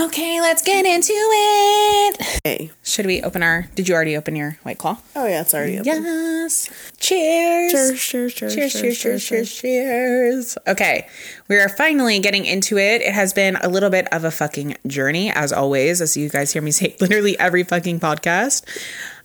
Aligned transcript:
Okay, 0.00 0.40
let's 0.40 0.62
get 0.62 0.86
into 0.86 1.12
it. 1.12 2.40
Hey. 2.44 2.70
Should 2.84 3.06
we 3.06 3.20
open 3.20 3.42
our? 3.42 3.66
Did 3.74 3.88
you 3.88 3.96
already 3.96 4.16
open 4.16 4.36
your 4.36 4.56
white 4.62 4.78
claw? 4.78 4.98
Oh 5.16 5.26
yeah, 5.26 5.40
it's 5.40 5.52
already 5.52 5.80
open. 5.80 6.04
Yes. 6.04 6.70
Cheers. 6.98 7.72
Cheers, 7.72 8.00
cheers, 8.00 8.34
cheers, 8.34 8.54
Cheers, 8.54 8.72
cheers, 8.72 8.98
cheers, 9.00 9.24
cheers, 9.24 9.52
cheers. 9.52 10.58
Okay, 10.68 11.08
we 11.48 11.56
are 11.56 11.68
finally 11.68 12.20
getting 12.20 12.46
into 12.46 12.78
it. 12.78 13.02
It 13.02 13.12
has 13.12 13.32
been 13.32 13.56
a 13.56 13.68
little 13.68 13.90
bit 13.90 14.06
of 14.12 14.22
a 14.22 14.30
fucking 14.30 14.76
journey, 14.86 15.32
as 15.32 15.52
always, 15.52 16.00
as 16.00 16.16
you 16.16 16.28
guys 16.28 16.52
hear 16.52 16.62
me 16.62 16.70
say 16.70 16.94
literally 17.00 17.36
every 17.40 17.64
fucking 17.64 17.98
podcast. 17.98 18.64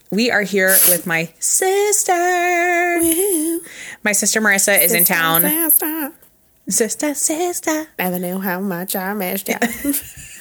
We 0.10 0.32
are 0.32 0.42
here 0.42 0.76
with 0.90 1.06
my 1.06 1.32
sister. 1.38 2.14
My 4.04 4.12
sister 4.12 4.42
Marissa 4.42 4.82
is 4.82 4.94
in 4.94 5.04
town. 5.04 5.42
Sister, 5.42 6.14
Sister, 6.68 7.14
sister. 7.14 7.88
Never 8.00 8.18
knew 8.18 8.40
how 8.40 8.60
much 8.60 8.96
I 8.96 9.14
missed 9.14 9.50
you. 9.50 9.58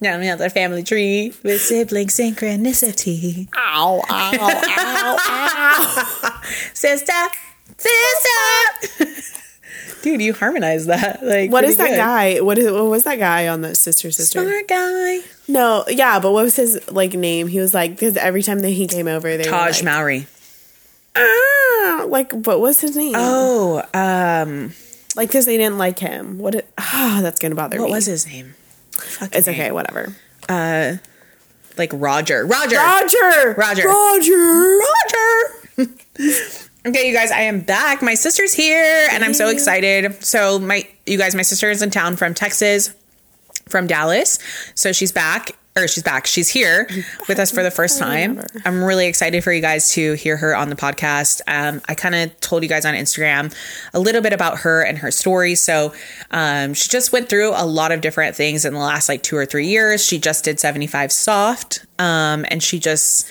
Now 0.00 0.18
another 0.18 0.48
family 0.50 0.82
tree 0.82 1.32
with 1.42 1.60
sibling 1.60 2.08
synchronicity. 2.08 3.48
ow, 3.56 4.02
ow, 4.08 4.32
ow, 4.40 5.16
ow. 5.28 6.40
Sister, 6.74 7.12
sister. 7.78 9.10
Dude, 10.02 10.20
you 10.20 10.34
harmonized 10.34 10.88
that. 10.88 11.24
Like, 11.24 11.50
what 11.50 11.64
is 11.64 11.78
that 11.78 11.88
good. 11.90 11.96
guy? 11.96 12.40
What 12.40 12.58
is 12.58 12.70
what 12.70 12.84
was 12.86 13.04
that 13.04 13.18
guy 13.18 13.48
on 13.48 13.62
the 13.62 13.74
sister 13.74 14.10
sister? 14.10 14.42
Smart 14.44 14.68
guy. 14.68 15.20
No, 15.48 15.84
yeah, 15.88 16.20
but 16.20 16.32
what 16.32 16.44
was 16.44 16.56
his 16.56 16.78
like 16.90 17.14
name? 17.14 17.46
He 17.48 17.58
was 17.58 17.72
like 17.72 17.92
because 17.92 18.16
every 18.18 18.42
time 18.42 18.58
that 18.60 18.68
he 18.70 18.86
came 18.86 19.08
over, 19.08 19.34
they 19.38 19.44
Taj 19.44 19.80
were 19.80 19.86
like, 19.90 19.94
Mowry. 19.96 20.26
ah, 21.16 22.04
like 22.08 22.32
what 22.32 22.60
was 22.60 22.80
his 22.82 22.96
name? 22.96 23.14
Oh, 23.16 23.82
um, 23.94 24.72
like 25.16 25.28
because 25.30 25.46
they 25.46 25.56
didn't 25.56 25.78
like 25.78 25.98
him. 25.98 26.38
What? 26.38 26.54
It, 26.54 26.68
ah, 26.76 27.18
that's 27.22 27.38
gonna 27.38 27.54
bother 27.54 27.78
what 27.80 27.86
me. 27.86 27.92
was 27.92 28.04
his 28.06 28.26
name? 28.26 28.54
It's 28.96 29.46
name. 29.46 29.54
okay, 29.54 29.72
whatever. 29.72 30.14
Uh, 30.48 30.96
like 31.76 31.90
Roger. 31.92 32.46
Roger. 32.46 32.76
Roger, 32.76 33.54
Roger. 33.56 33.88
Roger, 33.88 34.78
Roger. 34.78 35.90
okay, 36.86 37.08
you 37.08 37.14
guys, 37.14 37.30
I 37.30 37.42
am 37.42 37.60
back. 37.60 38.02
My 38.02 38.14
sister's 38.14 38.54
here, 38.54 39.08
and 39.10 39.24
I'm 39.24 39.34
so 39.34 39.48
excited. 39.48 40.24
So 40.24 40.58
my, 40.58 40.88
you 41.06 41.18
guys, 41.18 41.34
my 41.34 41.42
sister 41.42 41.70
is 41.70 41.82
in 41.82 41.90
town 41.90 42.16
from 42.16 42.34
Texas, 42.34 42.94
from 43.68 43.86
Dallas. 43.86 44.38
So 44.74 44.92
she's 44.92 45.12
back. 45.12 45.56
Or 45.76 45.88
she's 45.88 46.04
back. 46.04 46.28
She's 46.28 46.48
here 46.48 46.88
with 47.28 47.40
us 47.40 47.50
for 47.50 47.64
the 47.64 47.70
first 47.70 47.98
time. 48.00 48.40
I'm 48.64 48.84
really 48.84 49.08
excited 49.08 49.42
for 49.42 49.52
you 49.52 49.60
guys 49.60 49.90
to 49.94 50.12
hear 50.12 50.36
her 50.36 50.54
on 50.56 50.68
the 50.68 50.76
podcast. 50.76 51.40
Um, 51.48 51.82
I 51.88 51.96
kind 51.96 52.14
of 52.14 52.38
told 52.38 52.62
you 52.62 52.68
guys 52.68 52.84
on 52.84 52.94
Instagram 52.94 53.52
a 53.92 53.98
little 53.98 54.20
bit 54.20 54.32
about 54.32 54.58
her 54.58 54.82
and 54.82 54.98
her 54.98 55.10
story. 55.10 55.56
So 55.56 55.92
um, 56.30 56.74
she 56.74 56.88
just 56.88 57.10
went 57.12 57.28
through 57.28 57.50
a 57.56 57.66
lot 57.66 57.90
of 57.90 58.02
different 58.02 58.36
things 58.36 58.64
in 58.64 58.72
the 58.72 58.78
last 58.78 59.08
like 59.08 59.24
two 59.24 59.36
or 59.36 59.46
three 59.46 59.66
years. 59.66 60.06
She 60.06 60.20
just 60.20 60.44
did 60.44 60.60
75 60.60 61.10
soft, 61.10 61.84
um, 61.98 62.46
and 62.50 62.62
she 62.62 62.78
just 62.78 63.28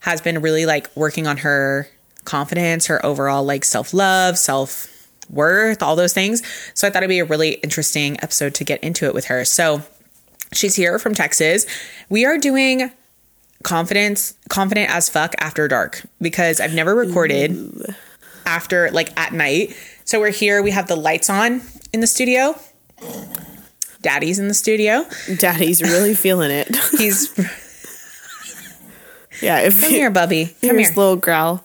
has 0.00 0.20
been 0.20 0.40
really 0.40 0.66
like 0.66 0.88
working 0.96 1.26
on 1.26 1.38
her 1.38 1.88
confidence, 2.24 2.86
her 2.86 3.04
overall 3.04 3.42
like 3.42 3.64
self 3.64 3.92
love, 3.92 4.38
self 4.38 4.88
worth, 5.28 5.82
all 5.82 5.96
those 5.96 6.12
things. 6.12 6.42
So 6.74 6.86
I 6.86 6.90
thought 6.90 7.02
it'd 7.02 7.08
be 7.08 7.18
a 7.18 7.24
really 7.24 7.54
interesting 7.54 8.18
episode 8.22 8.54
to 8.54 8.64
get 8.64 8.84
into 8.84 9.06
it 9.06 9.14
with 9.14 9.24
her. 9.24 9.44
So 9.44 9.82
she's 10.52 10.74
here 10.74 10.98
from 10.98 11.14
Texas. 11.14 11.66
We 12.08 12.24
are 12.24 12.38
doing 12.38 12.90
confidence, 13.62 14.34
confident 14.48 14.90
as 14.90 15.08
fuck 15.08 15.34
after 15.38 15.68
dark 15.68 16.02
because 16.20 16.60
I've 16.60 16.74
never 16.74 16.94
recorded 16.94 17.94
after 18.46 18.90
like 18.90 19.18
at 19.18 19.32
night. 19.32 19.76
So 20.04 20.20
we're 20.20 20.30
here, 20.30 20.62
we 20.62 20.72
have 20.72 20.88
the 20.88 20.96
lights 20.96 21.30
on 21.30 21.62
in 21.92 22.00
the 22.00 22.06
studio. 22.06 22.58
Daddy's 24.00 24.38
in 24.38 24.48
the 24.48 24.54
studio. 24.54 25.06
Daddy's 25.38 25.80
really 25.80 26.14
feeling 26.14 26.50
it. 26.50 26.74
He's 26.98 27.32
yeah, 29.40 29.60
if 29.60 29.80
come 29.80 29.90
here, 29.90 30.10
Bubby. 30.10 30.46
Come 30.60 30.76
here's 30.76 30.88
here. 30.88 30.96
little 30.96 31.16
growl. 31.16 31.64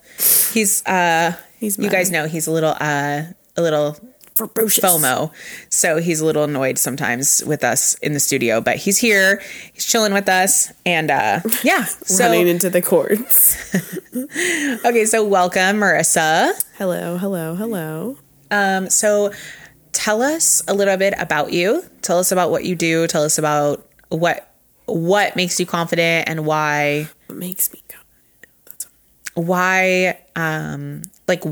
He's 0.53 0.85
uh 0.85 1.33
He's 1.59 1.79
you 1.79 1.89
guys 1.89 2.11
know 2.11 2.27
he's 2.27 2.45
a 2.45 2.51
little 2.51 2.75
uh 2.79 3.23
a 3.55 3.61
little 3.61 3.97
ferocious. 4.37 4.83
FOMO. 4.83 5.31
So 5.69 5.97
he's 5.97 6.19
a 6.21 6.25
little 6.25 6.43
annoyed 6.43 6.77
sometimes 6.77 7.43
with 7.45 7.63
us 7.63 7.95
in 7.95 8.13
the 8.13 8.19
studio, 8.19 8.61
but 8.61 8.77
he's 8.77 8.97
here. 8.99 9.41
He's 9.73 9.85
chilling 9.85 10.13
with 10.13 10.29
us 10.29 10.71
and 10.85 11.09
uh 11.11 11.41
yeah. 11.63 11.85
So 11.85 12.25
running 12.25 12.47
into 12.47 12.69
the 12.69 12.81
courts. 12.81 13.57
okay, 14.85 15.05
so 15.05 15.23
welcome 15.25 15.77
Marissa. 15.77 16.51
hello, 16.77 17.17
hello, 17.17 17.55
hello. 17.55 18.17
Um 18.51 18.89
so 18.89 19.31
tell 19.91 20.21
us 20.21 20.61
a 20.67 20.73
little 20.73 20.97
bit 20.97 21.13
about 21.17 21.51
you. 21.51 21.83
Tell 22.01 22.19
us 22.19 22.31
about 22.31 22.51
what 22.51 22.63
you 22.63 22.75
do. 22.75 23.07
Tell 23.07 23.23
us 23.23 23.37
about 23.37 23.85
what 24.09 24.53
what 24.85 25.35
makes 25.35 25.59
you 25.59 25.65
confident 25.65 26.29
and 26.29 26.45
why 26.45 27.09
What 27.27 27.39
makes 27.39 27.73
me 27.73 27.81
go? 27.89 27.97
why 29.33 30.17
um 30.35 31.03
like 31.27 31.43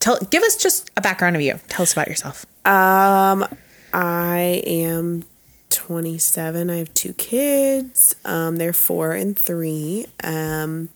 tell 0.00 0.18
give 0.30 0.42
us 0.42 0.56
just 0.56 0.90
a 0.96 1.00
background 1.00 1.36
of 1.36 1.42
you. 1.42 1.58
Tell 1.68 1.82
us 1.82 1.92
about 1.92 2.08
yourself. 2.08 2.46
Um, 2.66 3.46
I 3.92 4.62
am 4.66 5.24
27. 5.70 6.70
I 6.70 6.76
have 6.76 6.92
two 6.94 7.12
kids. 7.14 8.14
Um, 8.24 8.56
they're 8.56 8.72
four 8.72 9.12
and 9.12 9.38
three. 9.38 10.06
Um, 10.22 10.88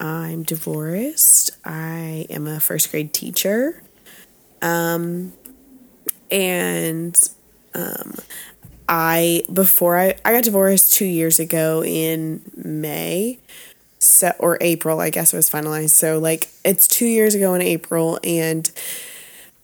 I'm 0.00 0.42
divorced. 0.42 1.50
I 1.64 2.26
am 2.30 2.46
a 2.46 2.60
first 2.60 2.90
grade 2.90 3.12
teacher. 3.12 3.82
Um, 4.62 5.32
and 6.30 7.16
um, 7.74 8.14
I 8.88 9.42
before 9.52 9.98
I 9.98 10.14
I 10.24 10.32
got 10.32 10.44
divorced 10.44 10.94
two 10.94 11.04
years 11.04 11.38
ago 11.38 11.82
in 11.84 12.42
May 12.54 13.38
so, 13.98 14.32
or 14.38 14.58
April, 14.60 15.00
I 15.00 15.10
guess 15.10 15.32
it 15.32 15.36
was 15.36 15.50
finalized. 15.50 15.90
So 15.90 16.18
like 16.18 16.48
it's 16.64 16.86
two 16.86 17.06
years 17.06 17.34
ago 17.34 17.54
in 17.54 17.62
April, 17.62 18.18
and 18.22 18.70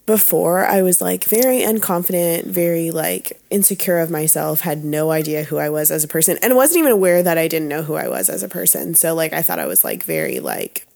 before 0.06 0.66
I 0.66 0.82
was 0.82 1.00
like 1.00 1.24
very 1.24 1.60
unconfident, 1.60 2.44
very 2.46 2.90
like 2.90 3.40
insecure 3.50 3.98
of 3.98 4.10
myself, 4.10 4.60
had 4.60 4.84
no 4.84 5.10
idea 5.10 5.44
who 5.44 5.58
I 5.58 5.70
was 5.70 5.90
as 5.90 6.04
a 6.04 6.08
person, 6.08 6.38
and 6.42 6.54
wasn't 6.56 6.80
even 6.80 6.92
aware 6.92 7.22
that 7.22 7.38
I 7.38 7.48
didn't 7.48 7.68
know 7.68 7.82
who 7.82 7.94
I 7.94 8.08
was 8.08 8.28
as 8.28 8.42
a 8.42 8.48
person. 8.48 8.94
So 8.94 9.14
like 9.14 9.32
I 9.32 9.42
thought 9.42 9.58
I 9.58 9.66
was 9.66 9.84
like 9.84 10.02
very 10.02 10.40
like 10.40 10.86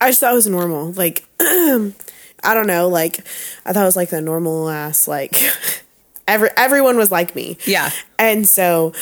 I 0.00 0.08
just 0.08 0.20
thought 0.20 0.32
it 0.32 0.36
was 0.36 0.46
normal. 0.46 0.92
Like 0.92 1.24
I 1.40 2.54
don't 2.54 2.66
know, 2.66 2.88
like 2.88 3.20
I 3.64 3.72
thought 3.72 3.82
it 3.82 3.86
was 3.86 3.96
like 3.96 4.10
the 4.10 4.20
normal 4.20 4.68
ass 4.68 5.08
like 5.08 5.40
every 6.28 6.50
everyone 6.56 6.96
was 6.96 7.10
like 7.10 7.34
me. 7.34 7.56
Yeah. 7.66 7.90
And 8.18 8.46
so 8.46 8.92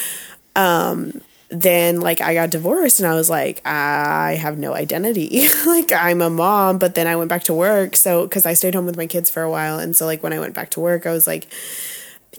um 0.54 1.20
then 1.50 2.00
like 2.00 2.20
I 2.20 2.34
got 2.34 2.50
divorced 2.50 3.00
and 3.00 3.08
I 3.08 3.14
was 3.14 3.28
like 3.28 3.60
I 3.66 4.34
have 4.40 4.56
no 4.58 4.72
identity. 4.74 5.48
like 5.66 5.90
I'm 5.92 6.22
a 6.22 6.30
mom, 6.30 6.78
but 6.78 6.94
then 6.94 7.06
I 7.06 7.16
went 7.16 7.28
back 7.28 7.42
to 7.44 7.54
work 7.54 7.96
so 7.96 8.28
cuz 8.28 8.46
I 8.46 8.54
stayed 8.54 8.74
home 8.74 8.86
with 8.86 8.96
my 8.96 9.06
kids 9.06 9.30
for 9.30 9.42
a 9.42 9.50
while 9.50 9.78
and 9.78 9.96
so 9.96 10.06
like 10.06 10.22
when 10.22 10.32
I 10.32 10.38
went 10.38 10.54
back 10.54 10.70
to 10.70 10.80
work 10.80 11.06
I 11.06 11.10
was 11.12 11.26
like 11.26 11.48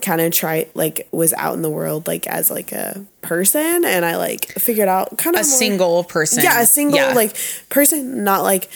kind 0.02 0.22
of 0.22 0.32
try 0.32 0.66
like 0.74 1.08
was 1.12 1.34
out 1.34 1.54
in 1.54 1.62
the 1.62 1.70
world 1.70 2.08
like 2.08 2.26
as 2.26 2.50
like 2.50 2.72
a 2.72 3.06
person 3.22 3.84
and 3.86 4.06
I 4.06 4.16
like 4.16 4.46
figured 4.54 4.88
out 4.88 5.18
kind 5.18 5.36
of 5.36 5.42
A 5.42 5.46
single 5.46 6.04
person. 6.06 6.42
yeah, 6.44 6.62
a 6.62 6.66
single 6.66 6.98
Yeah. 6.98 7.14
like 7.14 7.36
person, 7.70 8.24
not 8.24 8.44
like 8.44 8.70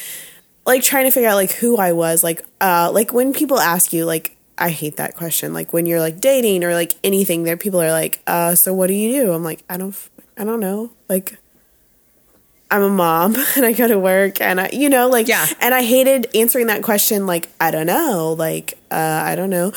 like 0.65 0.83
trying 0.83 1.06
to 1.06 1.12
figure 1.12 1.30
out 1.30 1.36
like 1.36 1.51
who 1.54 1.77
I 1.77 1.94
was. 1.94 2.24
Like 2.24 2.44
uh 2.60 2.92
like 2.94 3.13
when 3.13 3.31
people 3.31 3.57
ask 3.60 3.94
you 3.94 4.04
like 4.06 4.36
I 4.57 4.69
hate 4.69 4.98
that 4.98 5.15
question. 5.15 5.54
Like 5.54 5.74
when 5.74 5.86
you're 5.86 6.00
like 6.00 6.19
dating 6.19 6.63
or 6.63 6.74
like 6.74 6.94
anything, 7.04 7.44
there 7.44 7.57
people 7.57 7.81
are 7.81 7.92
like, 7.92 8.21
uh, 8.25 8.56
so 8.56 8.74
what 8.74 8.88
do 8.88 8.94
you 8.94 9.12
do? 9.25 9.33
I'm 9.33 9.44
like, 9.44 9.62
I 9.69 9.75
don't 9.75 9.89
f- 9.89 10.10
I 10.38 10.44
don't 10.44 10.60
know. 10.60 10.92
Like 11.08 11.38
I'm 12.72 12.82
a 12.82 12.90
mom 12.90 13.36
and 13.56 13.66
I 13.66 13.74
go 13.74 13.88
to 13.88 13.98
work 14.00 14.42
and 14.42 14.60
I 14.60 14.70
you 14.74 14.90
know, 14.90 15.08
like 15.08 15.28
Yeah. 15.28 15.46
and 15.62 15.74
I 15.74 15.84
hated 15.84 16.28
answering 16.36 16.68
that 16.68 16.82
question 16.84 17.26
like 17.28 17.48
I 17.60 17.72
don't 17.72 17.86
know, 17.86 18.34
like 18.38 18.78
uh 18.92 18.96
I 19.24 19.36
don't 19.36 19.50
know. 19.50 19.68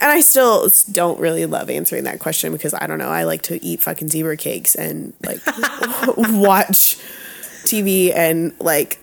And 0.00 0.10
I 0.10 0.20
still 0.20 0.68
don't 0.90 1.20
really 1.20 1.46
love 1.46 1.70
answering 1.70 2.04
that 2.04 2.18
question 2.20 2.52
because 2.52 2.74
I 2.74 2.86
don't 2.86 2.98
know, 2.98 3.08
I 3.10 3.24
like 3.24 3.42
to 3.42 3.62
eat 3.64 3.80
fucking 3.82 4.08
zebra 4.08 4.36
cakes 4.36 4.74
and 4.74 5.12
like 5.24 5.40
watch 6.16 6.96
TV 7.64 8.12
and 8.14 8.52
like 8.60 8.98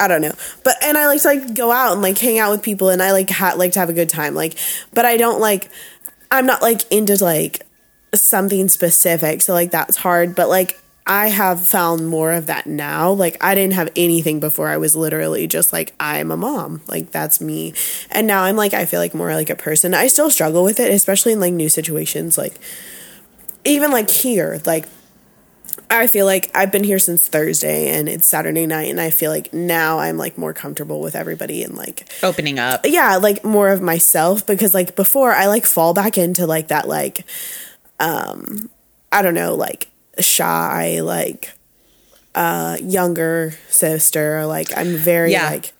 I 0.00 0.06
don't 0.08 0.22
know. 0.22 0.32
But 0.64 0.76
and 0.82 0.98
I 0.98 1.06
like 1.06 1.22
to 1.22 1.28
like 1.28 1.54
go 1.54 1.70
out 1.72 1.92
and 1.92 2.02
like 2.02 2.18
hang 2.18 2.38
out 2.38 2.50
with 2.50 2.62
people 2.62 2.88
and 2.88 3.02
I 3.02 3.12
like 3.12 3.30
ha- 3.30 3.54
like 3.56 3.72
to 3.72 3.78
have 3.80 3.90
a 3.90 3.94
good 3.94 4.08
time. 4.08 4.34
Like 4.34 4.56
but 4.92 5.04
I 5.04 5.16
don't 5.16 5.40
like 5.40 5.70
I'm 6.30 6.46
not 6.46 6.62
like 6.62 6.82
into 6.92 7.22
like 7.24 7.62
something 8.14 8.68
specific. 8.68 9.42
So 9.42 9.52
like 9.52 9.70
that's 9.70 9.96
hard, 9.96 10.34
but 10.34 10.48
like 10.48 10.80
I 11.06 11.28
have 11.28 11.66
found 11.66 12.06
more 12.08 12.32
of 12.32 12.46
that 12.46 12.66
now. 12.66 13.10
Like 13.12 13.36
I 13.42 13.54
didn't 13.54 13.72
have 13.74 13.90
anything 13.96 14.40
before. 14.40 14.68
I 14.68 14.76
was 14.76 14.94
literally 14.94 15.46
just 15.46 15.72
like 15.72 15.94
I'm 15.98 16.30
a 16.30 16.36
mom. 16.36 16.82
Like 16.86 17.10
that's 17.10 17.40
me. 17.40 17.72
And 18.10 18.26
now 18.26 18.42
I'm 18.42 18.56
like 18.56 18.74
I 18.74 18.84
feel 18.84 19.00
like 19.00 19.14
more 19.14 19.32
like 19.34 19.50
a 19.50 19.56
person. 19.56 19.94
I 19.94 20.08
still 20.08 20.30
struggle 20.30 20.64
with 20.64 20.78
it, 20.80 20.92
especially 20.92 21.32
in 21.32 21.40
like 21.40 21.54
new 21.54 21.68
situations 21.68 22.36
like 22.36 22.54
even 23.64 23.90
like 23.90 24.10
here, 24.10 24.60
like 24.66 24.86
I 25.90 26.06
feel 26.06 26.26
like 26.26 26.50
I've 26.54 26.70
been 26.70 26.84
here 26.84 26.98
since 26.98 27.26
Thursday 27.26 27.88
and 27.88 28.08
it's 28.08 28.26
Saturday 28.28 28.66
night 28.66 28.90
and 28.90 29.00
I 29.00 29.08
feel 29.10 29.30
like 29.30 29.54
now 29.54 29.98
I'm 30.00 30.18
like 30.18 30.36
more 30.36 30.52
comfortable 30.52 31.00
with 31.00 31.16
everybody 31.16 31.62
and 31.62 31.74
like 31.74 32.06
Opening 32.22 32.58
up. 32.58 32.82
yeah, 32.84 33.16
like 33.16 33.44
more 33.44 33.70
of 33.70 33.80
myself 33.80 34.46
because 34.46 34.74
like 34.74 34.94
before 34.96 35.32
I 35.32 35.46
like 35.46 35.64
fall 35.64 35.94
back 35.94 36.18
into 36.18 36.46
like 36.46 36.68
that 36.68 36.86
like 36.86 37.24
um 38.00 38.70
I 39.12 39.22
don't 39.22 39.34
know, 39.34 39.54
like 39.54 39.88
shy, 40.20 41.00
like 41.00 41.52
uh 42.34 42.76
younger 42.82 43.54
sister, 43.68 44.44
like 44.46 44.76
I'm 44.76 44.96
very 44.96 45.32
Yeah. 45.32 45.48
like 45.50 45.72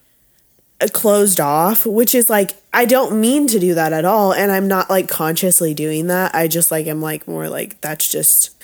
closed 0.93 1.39
off, 1.39 1.85
which 1.85 2.15
is 2.15 2.29
like 2.29 2.51
I 2.73 2.85
don't 2.85 3.19
mean 3.19 3.47
to 3.47 3.59
do 3.59 3.73
that 3.75 3.93
at 3.93 4.05
all 4.05 4.33
and 4.33 4.51
I'm 4.51 4.67
not 4.67 4.89
like 4.89 5.07
consciously 5.09 5.73
doing 5.73 6.07
that. 6.07 6.33
I 6.33 6.47
just 6.47 6.71
like 6.71 6.87
am 6.87 7.01
like 7.01 7.27
more 7.27 7.49
like 7.49 7.81
that's 7.81 8.09
just 8.09 8.55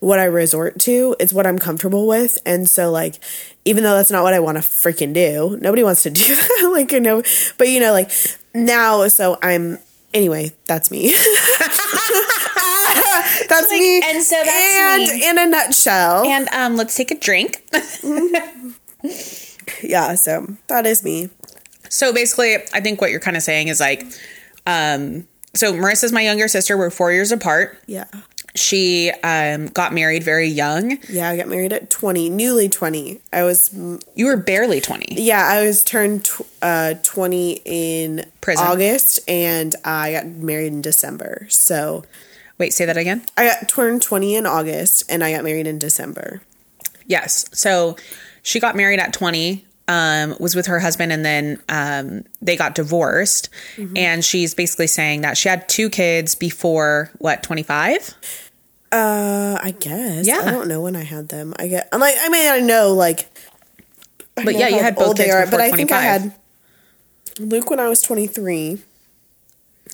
what 0.00 0.18
I 0.18 0.24
resort 0.24 0.78
to. 0.80 1.14
It's 1.20 1.32
what 1.32 1.46
I'm 1.46 1.58
comfortable 1.58 2.06
with. 2.08 2.38
And 2.46 2.68
so 2.68 2.90
like 2.90 3.16
even 3.64 3.84
though 3.84 3.94
that's 3.96 4.10
not 4.10 4.22
what 4.22 4.34
I 4.34 4.40
want 4.40 4.56
to 4.56 4.62
freaking 4.62 5.12
do, 5.12 5.58
nobody 5.60 5.82
wants 5.84 6.02
to 6.04 6.10
do 6.10 6.34
that. 6.34 6.70
like 6.72 6.90
you 6.92 7.00
know, 7.00 7.22
but 7.58 7.68
you 7.68 7.80
know 7.80 7.92
like 7.92 8.10
now 8.54 9.06
so 9.08 9.38
I'm 9.42 9.78
anyway, 10.14 10.52
that's 10.66 10.90
me. 10.90 11.14
that's 13.48 13.70
me. 13.70 14.02
and 14.04 14.22
so 14.22 14.36
that's 14.44 14.76
and 14.76 15.20
me. 15.20 15.28
in 15.28 15.38
a 15.38 15.46
nutshell. 15.46 16.24
And 16.26 16.48
um, 16.48 16.76
let's 16.76 16.96
take 16.96 17.10
a 17.10 17.18
drink. 17.18 17.64
yeah, 19.82 20.14
so 20.14 20.46
that 20.68 20.86
is 20.86 21.04
me. 21.04 21.30
So 21.88 22.12
basically, 22.12 22.56
I 22.72 22.80
think 22.80 23.00
what 23.00 23.10
you're 23.10 23.20
kind 23.20 23.36
of 23.36 23.42
saying 23.42 23.68
is 23.68 23.80
like, 23.80 24.04
um, 24.66 25.26
so 25.54 25.72
Marissa's 25.72 26.12
my 26.12 26.22
younger 26.22 26.48
sister. 26.48 26.76
We're 26.76 26.90
four 26.90 27.12
years 27.12 27.32
apart. 27.32 27.78
Yeah. 27.86 28.04
She 28.56 29.10
um, 29.22 29.66
got 29.66 29.92
married 29.92 30.24
very 30.24 30.48
young. 30.48 30.98
Yeah, 31.08 31.28
I 31.28 31.36
got 31.36 31.46
married 31.48 31.72
at 31.72 31.88
20, 31.88 32.30
newly 32.30 32.68
20. 32.68 33.20
I 33.32 33.44
was 33.44 33.72
You 34.14 34.26
were 34.26 34.36
barely 34.36 34.80
20. 34.80 35.14
Yeah, 35.22 35.46
I 35.46 35.64
was 35.64 35.84
turned 35.84 36.24
tw- 36.24 36.42
uh, 36.60 36.94
20 37.02 37.62
in 37.64 38.24
Prison. 38.40 38.66
August 38.66 39.20
and 39.28 39.74
I 39.84 40.12
got 40.12 40.26
married 40.26 40.72
in 40.72 40.82
December. 40.82 41.46
So 41.48 42.04
Wait, 42.60 42.74
say 42.74 42.84
that 42.84 42.98
again. 42.98 43.24
I 43.38 43.46
got 43.46 43.68
turned 43.70 44.02
20 44.02 44.36
in 44.36 44.44
August 44.44 45.02
and 45.08 45.24
I 45.24 45.32
got 45.32 45.42
married 45.42 45.66
in 45.66 45.78
December. 45.78 46.42
Yes. 47.06 47.46
So 47.52 47.96
she 48.42 48.60
got 48.60 48.76
married 48.76 49.00
at 49.00 49.14
20, 49.14 49.64
um, 49.88 50.36
was 50.38 50.54
with 50.54 50.66
her 50.66 50.78
husband, 50.78 51.10
and 51.10 51.24
then 51.24 51.58
um, 51.70 52.24
they 52.42 52.56
got 52.56 52.74
divorced. 52.74 53.48
And 53.96 54.22
she's 54.22 54.54
basically 54.54 54.88
saying 54.88 55.22
that 55.22 55.38
she 55.38 55.48
had 55.48 55.70
two 55.70 55.88
kids 55.88 56.34
before, 56.34 57.10
what, 57.16 57.42
25? 57.42 58.14
Uh, 58.92 59.58
I 59.62 59.70
guess. 59.70 60.26
Yeah. 60.26 60.42
I 60.44 60.50
don't 60.50 60.68
know 60.68 60.82
when 60.82 60.96
I 60.96 61.02
had 61.02 61.30
them. 61.30 61.54
I 61.58 61.66
get. 61.66 61.88
I'm 61.92 62.00
like. 62.00 62.16
I 62.20 62.28
mean, 62.28 62.46
I 62.50 62.60
know 62.60 62.92
like. 62.92 63.20
I 64.36 64.44
But 64.44 64.52
know 64.52 64.60
yeah, 64.60 64.68
you 64.68 64.80
had 64.80 64.96
both 64.96 65.16
kids 65.16 65.32
are, 65.32 65.44
before 65.46 65.58
but 65.58 65.64
I 65.64 65.70
think 65.70 65.92
I 65.92 66.00
had 66.02 66.34
Luke 67.38 67.70
when 67.70 67.80
I 67.80 67.88
was 67.88 68.02
23, 68.02 68.82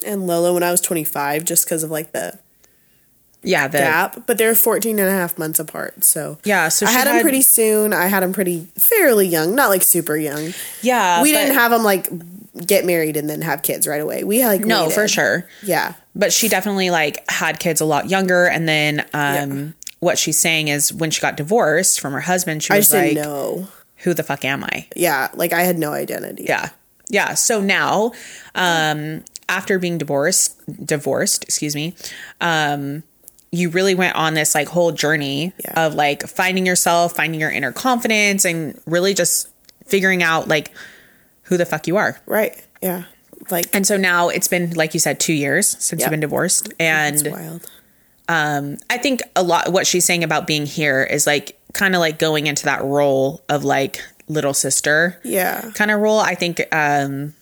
and 0.04 0.26
Lola 0.26 0.52
when 0.52 0.62
I 0.62 0.70
was 0.70 0.80
25, 0.80 1.44
just 1.44 1.64
because 1.64 1.82
of 1.82 1.90
like 1.90 2.12
the 2.12 2.38
Yeah. 3.46 3.68
The, 3.68 3.78
gap. 3.78 4.26
But 4.26 4.36
they're 4.38 4.54
14 4.54 4.98
and 4.98 5.08
a 5.08 5.12
half 5.12 5.38
months 5.38 5.58
apart, 5.58 6.04
so 6.04 6.38
Yeah. 6.44 6.68
So 6.68 6.84
I 6.86 6.90
she 6.90 6.94
had 6.96 7.06
them 7.06 7.22
pretty 7.22 7.42
soon. 7.42 7.92
I 7.94 8.06
had 8.06 8.22
them 8.22 8.32
pretty 8.32 8.66
fairly 8.78 9.26
young, 9.26 9.54
not 9.54 9.68
like 9.70 9.82
super 9.82 10.16
young. 10.16 10.52
Yeah. 10.82 11.22
we 11.22 11.32
but- 11.32 11.38
didn't 11.38 11.54
have 11.54 11.70
them 11.70 11.82
like 11.84 12.08
get 12.66 12.84
married 12.84 13.16
and 13.16 13.28
then 13.28 13.42
have 13.42 13.62
kids 13.62 13.86
right 13.86 14.00
away. 14.00 14.24
We 14.24 14.44
like 14.44 14.62
No, 14.62 14.88
for 14.90 15.06
sure. 15.08 15.46
Yeah, 15.62 15.92
but 16.14 16.32
she 16.32 16.48
definitely 16.48 16.90
like 16.90 17.22
had 17.30 17.58
kids 17.60 17.80
a 17.80 17.84
lot 17.84 18.08
younger 18.08 18.46
and 18.46 18.66
then 18.68 19.04
um 19.12 19.74
what 20.00 20.18
she's 20.18 20.38
saying 20.38 20.68
is 20.68 20.92
when 20.92 21.10
she 21.10 21.20
got 21.20 21.36
divorced 21.36 22.00
from 22.00 22.12
her 22.12 22.20
husband 22.20 22.62
she 22.62 22.72
was 22.72 22.92
like 22.92 23.14
didn't 23.14 23.66
who 23.98 24.12
the 24.14 24.22
fuck 24.22 24.44
am 24.44 24.62
i 24.64 24.86
Yeah, 24.94 25.28
like 25.34 25.52
I 25.54 25.62
had 25.62 25.78
no 25.78 25.92
identity. 25.92 26.44
yeah 26.48 26.68
yeah 27.10 27.34
so 27.34 27.60
now 27.60 28.12
um 28.54 29.22
after 29.48 29.78
being 29.78 29.98
divorced 29.98 30.54
divorced 30.86 31.44
excuse 31.44 31.74
me 31.74 31.94
um 32.40 33.02
you 33.52 33.70
really 33.70 33.94
went 33.94 34.16
on 34.16 34.34
this 34.34 34.54
like 34.54 34.68
whole 34.68 34.92
journey 34.92 35.52
Yeah. 35.64 35.86
of 35.86 35.94
like 35.94 36.26
finding 36.28 36.66
yourself 36.66 37.14
finding 37.16 37.40
your 37.40 37.50
inner 37.50 37.72
confidence 37.72 38.44
and 38.44 38.78
really 38.86 39.14
just 39.14 39.48
figuring 39.86 40.22
out 40.22 40.48
like 40.48 40.72
who 41.44 41.56
the 41.56 41.64
fuck 41.66 41.86
you 41.86 41.96
are 41.96 42.20
Right. 42.26 42.60
Yeah. 42.82 43.04
Like 43.50 43.66
and 43.74 43.86
so 43.86 43.96
now 43.96 44.28
it's 44.28 44.48
been 44.48 44.70
like 44.74 44.94
you 44.94 45.00
said 45.00 45.20
two 45.20 45.32
years 45.32 45.68
since 45.68 46.00
Yeah. 46.00 46.06
you've 46.06 46.10
been 46.10 46.20
divorced 46.20 46.72
and 46.80 47.14
it's 47.14 47.28
wild. 47.28 47.68
I 48.28 48.98
think 48.98 49.22
a 49.36 49.42
lot 49.42 49.72
what 49.72 49.86
she's 49.86 50.04
saying 50.04 50.24
about 50.24 50.46
being 50.46 50.66
here 50.66 51.02
is 51.04 51.26
like 51.26 51.58
kind 51.72 51.94
of 51.94 52.00
like 52.00 52.18
going 52.18 52.46
into 52.46 52.64
that 52.64 52.82
role 52.82 53.42
of 53.48 53.64
like 53.64 54.00
little 54.28 54.54
sister 54.54 55.18
Yeah. 55.22 55.70
kind 55.74 55.90
of 55.90 56.00
role. 56.00 56.18
I 56.18 56.34
think 56.34 56.62
um 56.74 57.34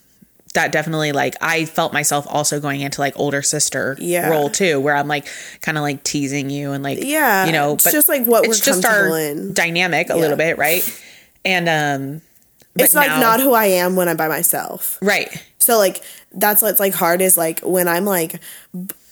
that 0.55 0.73
definitely 0.73 1.13
like 1.13 1.35
I 1.41 1.65
felt 1.67 1.93
myself 1.93 2.27
also 2.29 2.61
going 2.61 2.81
into 2.81 3.01
like 3.01 3.19
older 3.19 3.43
sister 3.43 3.97
Yeah. 4.01 4.29
role 4.31 4.49
too, 4.51 4.81
where 4.81 4.97
I'm 4.97 5.09
like 5.09 5.27
kind 5.61 5.77
of 5.77 5.83
like 5.83 6.03
teasing 6.05 6.49
you 6.51 6.73
and 6.73 6.83
like 6.83 6.99
Yeah, 7.03 7.47
you 7.47 7.53
know, 7.53 7.75
it's 7.75 7.91
just, 7.91 8.09
like, 8.09 8.25
what 8.25 8.47
we're 8.49 8.55
comfortable 8.55 9.15
in. 9.17 9.53
dynamic 9.53 10.11
a 10.11 10.17
little 10.17 10.37
bit, 10.37 10.57
right? 10.57 10.83
And 11.45 11.69
um, 11.69 12.23
It's 12.77 12.95
like 12.95 13.09
now- 13.09 13.21
not 13.21 13.41
who 13.41 13.53
I 13.53 13.67
am 13.67 13.97
when 13.97 14.09
I'm 14.09 14.17
by 14.17 14.29
myself. 14.29 14.99
right. 15.03 15.29
So 15.59 15.79
like 15.79 16.03
that's 16.37 16.61
what's 16.61 16.79
like 16.79 16.93
hard 16.95 17.23
is 17.23 17.37
like 17.39 17.61
when 17.61 17.89
I'm 17.89 18.05
like 18.05 18.39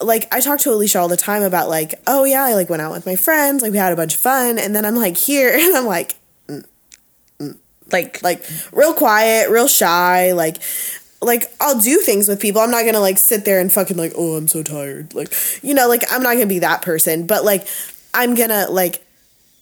like 0.02 0.28
I 0.34 0.40
talk 0.40 0.58
to 0.60 0.70
Alicia 0.70 0.98
all 0.98 1.08
the 1.08 1.16
time 1.16 1.42
about 1.42 1.68
like 1.70 1.94
oh 2.06 2.24
yeah 2.24 2.44
I 2.44 2.52
like 2.54 2.68
went 2.68 2.82
out 2.82 2.92
with 2.92 3.06
my 3.06 3.16
friends 3.16 3.62
like 3.62 3.72
we 3.72 3.78
had 3.78 3.90
a 3.92 3.96
bunch 3.96 4.14
of 4.16 4.20
fun 4.20 4.58
and 4.58 4.76
then 4.76 4.84
I'm 4.84 4.96
like 4.96 5.16
here 5.16 5.48
and 5.58 5.74
I'm 5.74 5.86
like 5.86 6.14
Like 7.90 8.22
like 8.22 8.44
real 8.72 8.94
quiet, 8.94 9.50
real 9.50 9.68
shy, 9.68 10.32
like 10.32 10.56
like 11.22 11.52
I'll 11.60 11.78
do 11.78 11.98
things 11.98 12.28
with 12.28 12.40
people. 12.40 12.60
I'm 12.60 12.70
not 12.70 12.84
gonna 12.84 13.00
like 13.00 13.18
sit 13.18 13.44
there 13.44 13.60
and 13.60 13.72
fucking 13.72 13.96
like, 13.96 14.12
oh, 14.16 14.36
I'm 14.36 14.48
so 14.48 14.62
tired. 14.62 15.14
Like, 15.14 15.32
you 15.62 15.72
know, 15.72 15.88
like 15.88 16.02
I'm 16.10 16.22
not 16.22 16.34
gonna 16.34 16.46
be 16.46 16.58
that 16.58 16.82
person. 16.82 17.26
But 17.26 17.44
like 17.44 17.66
I'm 18.12 18.34
gonna 18.34 18.66
like 18.68 19.06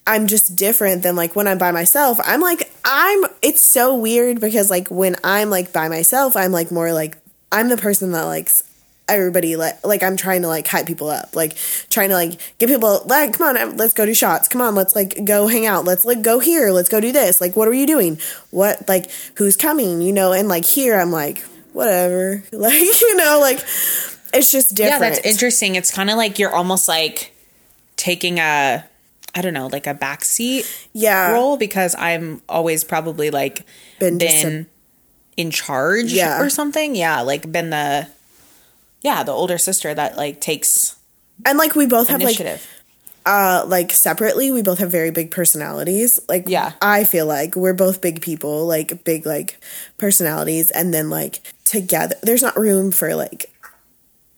I'm 0.07 0.27
just 0.27 0.57
different 0.57 1.03
than 1.03 1.17
like 1.17 1.37
when 1.37 1.47
I'm 1.47 1.59
by 1.59 1.71
myself. 1.71 2.19
I'm 2.25 2.41
like 2.41 2.71
I'm 2.85 3.25
it's 3.43 3.63
so 3.63 3.95
weird 3.95 4.41
because 4.41 4.71
like 4.71 4.89
when 4.89 5.17
I'm 5.23 5.51
like 5.51 5.73
by 5.73 5.89
myself, 5.89 6.35
I'm 6.35 6.53
like 6.53 6.73
more 6.73 6.93
like 6.93 7.19
I'm 7.53 7.69
the 7.69 7.77
person 7.77 8.13
that 8.13 8.23
likes 8.23 8.63
everybody 9.11 9.57
like 9.57 9.85
like 9.85 10.03
I'm 10.03 10.17
trying 10.17 10.43
to 10.43 10.49
like 10.49 10.67
hype 10.67 10.87
people 10.87 11.09
up, 11.11 11.35
like 11.37 11.57
trying 11.91 12.09
to 12.11 12.15
like 12.15 12.41
get 12.59 12.69
people 12.69 13.03
like 13.07 13.35
come 13.37 13.57
on, 13.57 13.77
let's 13.77 13.93
go 13.95 14.07
do 14.07 14.15
shots. 14.15 14.49
Come 14.49 14.61
on, 14.63 14.75
let's 14.75 14.95
like 14.97 15.25
go 15.25 15.47
hang 15.47 15.67
out. 15.67 15.85
Let's 15.85 16.05
like 16.05 16.23
go 16.23 16.39
here. 16.39 16.71
Let's 16.71 16.89
go 16.89 17.01
do 17.01 17.13
this. 17.13 17.41
Like 17.41 17.57
what 17.57 17.69
are 17.69 17.75
you 17.75 17.87
doing? 17.87 18.19
What 18.51 18.89
like 18.89 19.11
who's 19.37 19.57
coming? 19.57 20.01
You 20.01 20.13
know, 20.13 20.33
and 20.33 20.49
like 20.49 20.65
here 20.65 20.99
I'm 20.99 21.11
like 21.13 21.43
whatever. 21.73 22.43
Like 22.53 23.01
you 23.01 23.17
know, 23.17 23.39
like 23.41 23.59
it's 24.33 24.53
just 24.53 24.75
different. 24.75 25.01
yeah, 25.03 25.11
that's 25.11 25.27
interesting. 25.27 25.75
It's 25.75 25.91
kind 25.91 26.09
of 26.11 26.17
like 26.17 26.39
you're 26.39 26.55
almost 26.55 26.89
like 26.89 27.35
taking 27.97 28.39
a 28.39 28.85
I 29.35 29.43
don't 29.43 29.55
know, 29.55 29.69
like 29.69 29.87
a 29.87 29.95
backseat 29.95 30.67
Yeah. 30.93 31.33
role 31.33 31.57
because 31.57 31.95
I'm 31.97 32.43
always 32.49 32.83
probably 32.83 33.31
like 33.31 33.65
Been 34.01 34.19
been, 34.19 34.47
a- 34.47 35.41
in 35.41 35.51
charge 35.53 36.13
Yeah. 36.13 36.41
or 36.43 36.51
something. 36.51 36.97
Yeah, 36.97 37.21
like 37.21 37.51
been 37.51 37.71
the 37.71 38.09
yeah, 39.03 39.23
the 39.23 39.33
older 39.33 39.59
sister 39.59 39.93
that 39.95 40.17
like 40.17 40.41
takes 40.41 40.97
And 41.47 41.59
like 41.59 41.75
we 41.75 41.87
both 41.87 42.09
have 42.09 42.21
like 42.23 42.61
uh 43.27 43.65
like 43.67 43.93
separately 43.93 44.51
we 44.51 44.63
both 44.63 44.79
have 44.79 44.91
very 44.91 45.11
big 45.11 45.31
personalities. 45.31 46.19
Like 46.29 46.45
Yeah. 46.47 46.73
i 46.81 47.05
feel 47.05 47.27
like 47.27 47.55
we're 47.55 47.75
both 47.75 48.01
big 48.01 48.23
people 48.23 48.67
like 48.67 49.05
big 49.05 49.27
like 49.27 49.61
personalities. 49.99 50.71
And 50.71 50.93
then 50.93 51.11
like 51.11 51.41
together 51.65 52.17
there's 52.23 52.43
not 52.43 52.57
room 52.59 52.91
for 52.93 53.15
like 53.15 53.53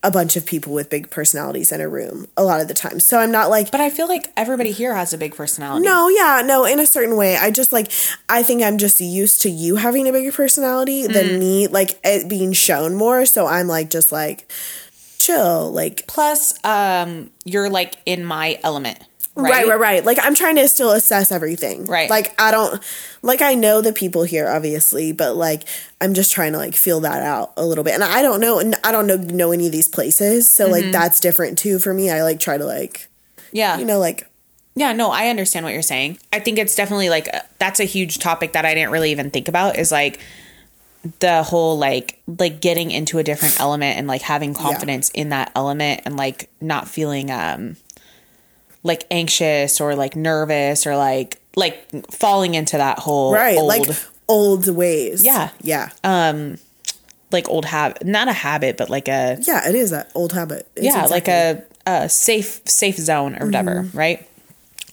a 0.04 0.11
bunch 0.11 0.35
of 0.37 0.44
people 0.44 0.73
with 0.75 0.90
big 0.90 1.11
personalities 1.11 1.71
in 1.71 1.80
a 1.80 1.88
room 1.88 2.26
a 2.37 2.42
lot 2.42 2.61
of 2.61 2.66
the 2.68 2.75
time 2.75 2.99
so 2.99 3.18
i'm 3.21 3.30
not 3.30 3.49
like 3.49 3.71
but 3.71 3.80
I 3.80 3.88
feel 3.88 4.09
like 4.09 4.32
everybody 4.37 4.73
here 4.73 4.94
has 4.94 5.12
a 5.12 5.18
big 5.18 5.35
personality. 5.37 5.85
no 5.85 6.09
yeah 6.09 6.42
no 6.44 6.64
in 6.64 6.80
a 6.80 6.87
certain 6.87 7.16
way 7.16 7.37
i 7.37 7.50
just 7.50 7.73
like 7.73 7.90
i 8.28 8.42
think 8.42 8.62
i'm 8.62 8.78
just 8.78 9.00
used 9.00 9.42
to 9.42 9.49
you 9.50 9.76
having 9.76 10.09
a 10.09 10.12
bigger 10.12 10.32
personality 10.32 11.04
Mm. 11.04 11.12
than 11.12 11.38
me 11.38 11.66
like 11.68 12.00
it 12.02 12.28
being 12.28 12.52
shown 12.52 12.94
more 12.97 13.25
so 13.26 13.47
i'm 13.47 13.68
like 13.68 13.90
just 13.90 14.11
like 14.11 14.50
chill 15.18 15.71
like 15.73 16.04
Plus, 16.09 16.52
um, 16.64 17.30
you're 17.44 17.71
like 17.71 17.94
in 18.06 18.25
my 18.25 18.59
element. 18.64 18.99
Right, 19.35 19.67
right, 19.67 19.79
right. 19.81 20.05
Like 20.05 20.19
I'm 20.21 20.35
trying 20.35 20.57
to 20.57 20.69
still 20.69 20.91
assess 20.93 21.33
everything. 21.33 21.87
Right. 21.87 22.11
Like 22.11 22.35
I 22.41 22.51
don't 22.51 22.83
like 23.23 23.41
I 23.41 23.55
know 23.55 23.81
the 23.81 23.93
people 23.93 24.25
here 24.25 24.49
obviously, 24.49 25.12
but 25.12 25.37
like 25.37 25.65
I'm 26.01 26.12
just 26.12 26.33
trying 26.33 26.53
to 26.53 26.59
like 26.59 26.75
feel 26.77 27.01
that 27.01 27.23
out 27.23 27.53
a 27.57 27.65
little 27.65 27.83
bit. 27.85 27.95
And 27.95 28.05
I 28.05 28.21
don't 28.21 28.41
know 28.41 28.59
and 28.59 28.75
I 28.85 28.93
don't 28.93 29.07
know 29.07 29.17
know 29.17 29.53
any 29.53 29.67
of 29.67 29.73
these 29.73 29.89
places. 29.89 30.51
So 30.53 30.65
Mm-hmm. 30.65 30.73
like 30.73 30.93
that's 30.93 31.19
different 31.21 31.57
too 31.59 31.79
for 31.79 31.95
me. 31.95 32.11
I 32.11 32.23
like 32.23 32.41
try 32.41 32.59
to 32.59 32.65
like 32.67 33.09
Yeah. 33.53 33.79
you 33.79 33.87
know 33.87 33.99
like 33.99 34.29
Yeah, 34.75 34.93
no, 34.93 35.11
I 35.11 35.29
understand 35.29 35.65
what 35.65 35.73
you're 35.73 35.81
saying. 35.83 36.19
I 36.33 36.39
think 36.41 36.59
it's 36.59 36.75
definitely 36.75 37.09
like 37.09 37.29
uh, 37.33 37.41
that's 37.59 37.81
a 37.81 37.85
huge 37.85 38.19
topic 38.19 38.53
that 38.53 38.67
I 38.67 38.75
didn't 38.75 38.91
really 38.91 39.12
even 39.12 39.31
think 39.31 39.49
about 39.49 39.79
is 39.79 39.91
like 39.91 40.21
the 41.21 41.43
whole 41.43 41.79
like 41.79 42.21
like 42.39 42.61
getting 42.61 42.91
into 42.91 43.19
a 43.19 43.25
different 43.25 43.59
element 43.59 43.97
and 43.99 44.07
like 44.07 44.23
having 44.23 44.55
confidence 44.55 45.11
in 45.11 45.31
that 45.31 45.51
element 45.57 46.03
and 46.05 46.17
like 46.17 46.49
not 46.61 46.87
feeling 46.87 47.31
um 47.31 47.77
like 48.83 49.05
anxious 49.11 49.81
or 49.81 49.95
like 49.95 50.17
nervous 50.17 50.87
or 50.87 50.97
like 50.97 51.41
like 51.57 52.11
falling 52.11 52.55
into 52.55 52.77
that 52.77 52.99
whole 52.99 53.33
right, 53.33 53.59
old 53.59 53.69
like 53.69 53.89
old 54.29 54.69
ways. 54.69 55.25
Yeah. 55.25 55.51
Yeah. 55.61 55.91
Um, 56.03 56.59
like 57.31 57.49
old 57.49 57.65
habit 57.65 58.05
not 58.05 58.29
a 58.29 58.33
habit 58.33 58.77
but 58.77 58.91
like 58.91 59.09
a 59.09 59.39
yeah, 59.41 59.67
it 59.69 59.75
is 59.75 59.91
that 59.91 60.11
old 60.15 60.33
habit. 60.33 60.69
It's 60.77 60.85
yeah 60.85 61.07
like 61.07 61.29
a, 61.29 61.62
a 61.87 62.09
safe 62.09 62.61
safe 62.67 62.97
zone 62.97 63.37
or 63.41 63.47
whatever 63.47 63.89
right 63.95 64.29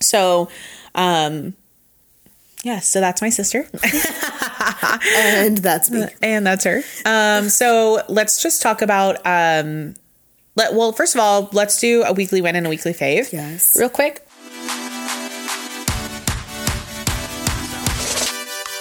so 0.02 0.50
um 0.96 1.54
yeah 2.64 2.80
so 2.80 3.00
that's 3.00 3.22
my 3.22 3.30
sister 3.30 3.68
and 5.16 5.58
that's 5.58 5.92
me. 5.92 6.06
and 6.22 6.48
that's 6.48 6.64
her 6.64 6.82
um 7.06 7.50
so 7.50 8.02
let's 8.08 8.42
just 8.42 8.62
talk 8.62 8.82
about 8.82 9.18
um 9.26 9.94
let 10.56 10.74
well 10.74 10.92
first 10.92 11.16
of 11.16 11.22
all 11.22 11.50
let's 11.54 11.80
do 11.80 12.04
a 12.04 12.12
weekly 12.14 12.42
win 12.42 12.56
and 12.56 12.66
a 12.66 12.70
weekly 12.70 12.94
fave. 12.94 13.32
Yes. 13.32 13.78
real 13.80 13.90
quick. 13.90 14.26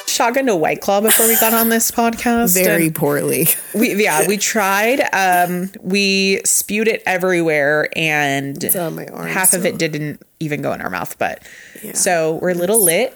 Shotgun 0.06 0.46
to 0.46 0.56
white 0.56 0.80
claw 0.80 1.00
before 1.00 1.28
we 1.28 1.38
got 1.38 1.54
on 1.54 1.68
this 1.68 1.90
podcast. 1.92 2.52
Very 2.60 2.86
and- 2.86 2.94
poorly. 2.94 3.46
we 3.72 4.02
yeah 4.02 4.26
we 4.26 4.36
tried 4.36 5.00
um 5.12 5.70
we 5.80 6.40
spewed 6.44 6.88
it 6.88 7.02
everywhere 7.06 7.88
and 7.94 8.62
It's 8.64 8.74
on 8.74 8.96
my 8.96 9.06
arm 9.06 9.28
half 9.28 9.52
of 9.52 9.64
it 9.64 9.78
didn't 9.78 10.20
even 10.40 10.60
go 10.60 10.72
in 10.72 10.80
our 10.80 10.90
mouth 10.90 11.16
but 11.18 11.46
Yeah. 11.84 11.92
so 11.92 12.38
we're 12.42 12.50
a 12.50 12.54
little 12.54 12.82
lit 12.82 13.14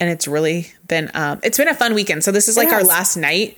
and 0.00 0.10
it's 0.10 0.26
really 0.26 0.72
been 0.88 1.08
um 1.14 1.38
it's 1.44 1.56
been 1.58 1.68
a 1.68 1.74
fun 1.74 1.94
weekend. 1.94 2.24
So 2.24 2.32
this 2.32 2.48
is 2.48 2.56
like 2.56 2.68
our 2.68 2.82
last 2.82 3.16
night. 3.16 3.56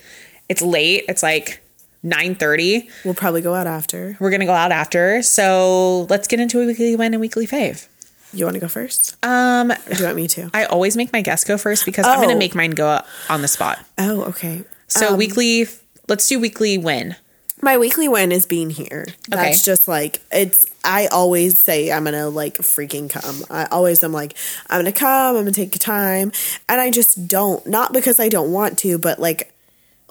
It's 0.51 0.61
late. 0.61 1.05
It's 1.09 1.23
like 1.23 1.63
9:30 2.07 2.89
We'll 3.05 3.15
probably 3.15 3.41
go 3.43 3.55
out 3.55 3.67
after. 3.67 4.17
we're 4.21 4.31
gonna 4.31 4.47
go 4.47 4.53
out 4.53 4.73
after 4.73 5.23
so 5.23 6.03
let's 6.09 6.29
get 6.29 6.41
into 6.41 6.61
a 6.61 6.67
weekly 6.67 6.95
win 6.97 7.13
and 7.15 7.21
weekly 7.21 7.47
fave 7.47 7.87
You 8.33 8.45
want 8.45 8.55
to 8.55 8.61
go 8.61 8.69
first? 8.69 9.17
um 9.25 9.71
Or 9.73 9.77
do 9.93 9.99
you 9.99 10.05
want 10.05 10.17
me 10.17 10.29
to? 10.29 10.51
i 10.55 10.65
always 10.65 10.97
make 10.97 11.13
my 11.13 11.21
guests 11.23 11.45
go 11.45 11.59
first 11.59 11.85
because 11.85 12.07
i'm 12.07 12.21
gonna 12.21 12.35
Oh. 12.35 12.39
make 12.39 12.55
mine 12.55 12.71
go 12.71 13.03
on 13.29 13.43
the 13.43 13.49
spot 13.49 13.79
Oh, 13.99 14.23
okay. 14.25 14.63
so 14.89 15.09
Um, 15.13 15.17
weekly 15.19 15.67
let's 16.09 16.27
do 16.29 16.39
weekly 16.39 16.79
win 16.79 17.17
My 17.63 17.79
weekly 17.79 18.07
win 18.07 18.33
is 18.33 18.45
being 18.45 18.69
here. 18.69 19.07
That's 19.31 19.57
Okay. 19.61 19.65
just 19.73 19.89
like 19.89 20.21
it's. 20.31 20.67
I 20.85 21.07
always 21.07 21.59
say 21.59 21.91
I'm 21.91 22.05
gonna 22.05 22.29
like 22.29 22.59
freaking 22.59 23.09
come. 23.09 23.45
I 23.49 23.65
always 23.73 24.05
am 24.05 24.13
like 24.13 24.35
I'm 24.69 24.81
gonna 24.81 24.93
come. 24.93 25.37
I'm 25.37 25.41
gonna 25.43 25.53
take 25.53 25.73
time, 25.79 26.33
and 26.69 26.79
I 26.83 26.91
just 26.91 27.27
don't. 27.27 27.67
Not 27.67 27.95
because 27.95 28.21
I 28.21 28.29
don't 28.29 28.53
want 28.53 28.77
to, 28.85 28.99
but 28.99 29.19
like 29.19 29.55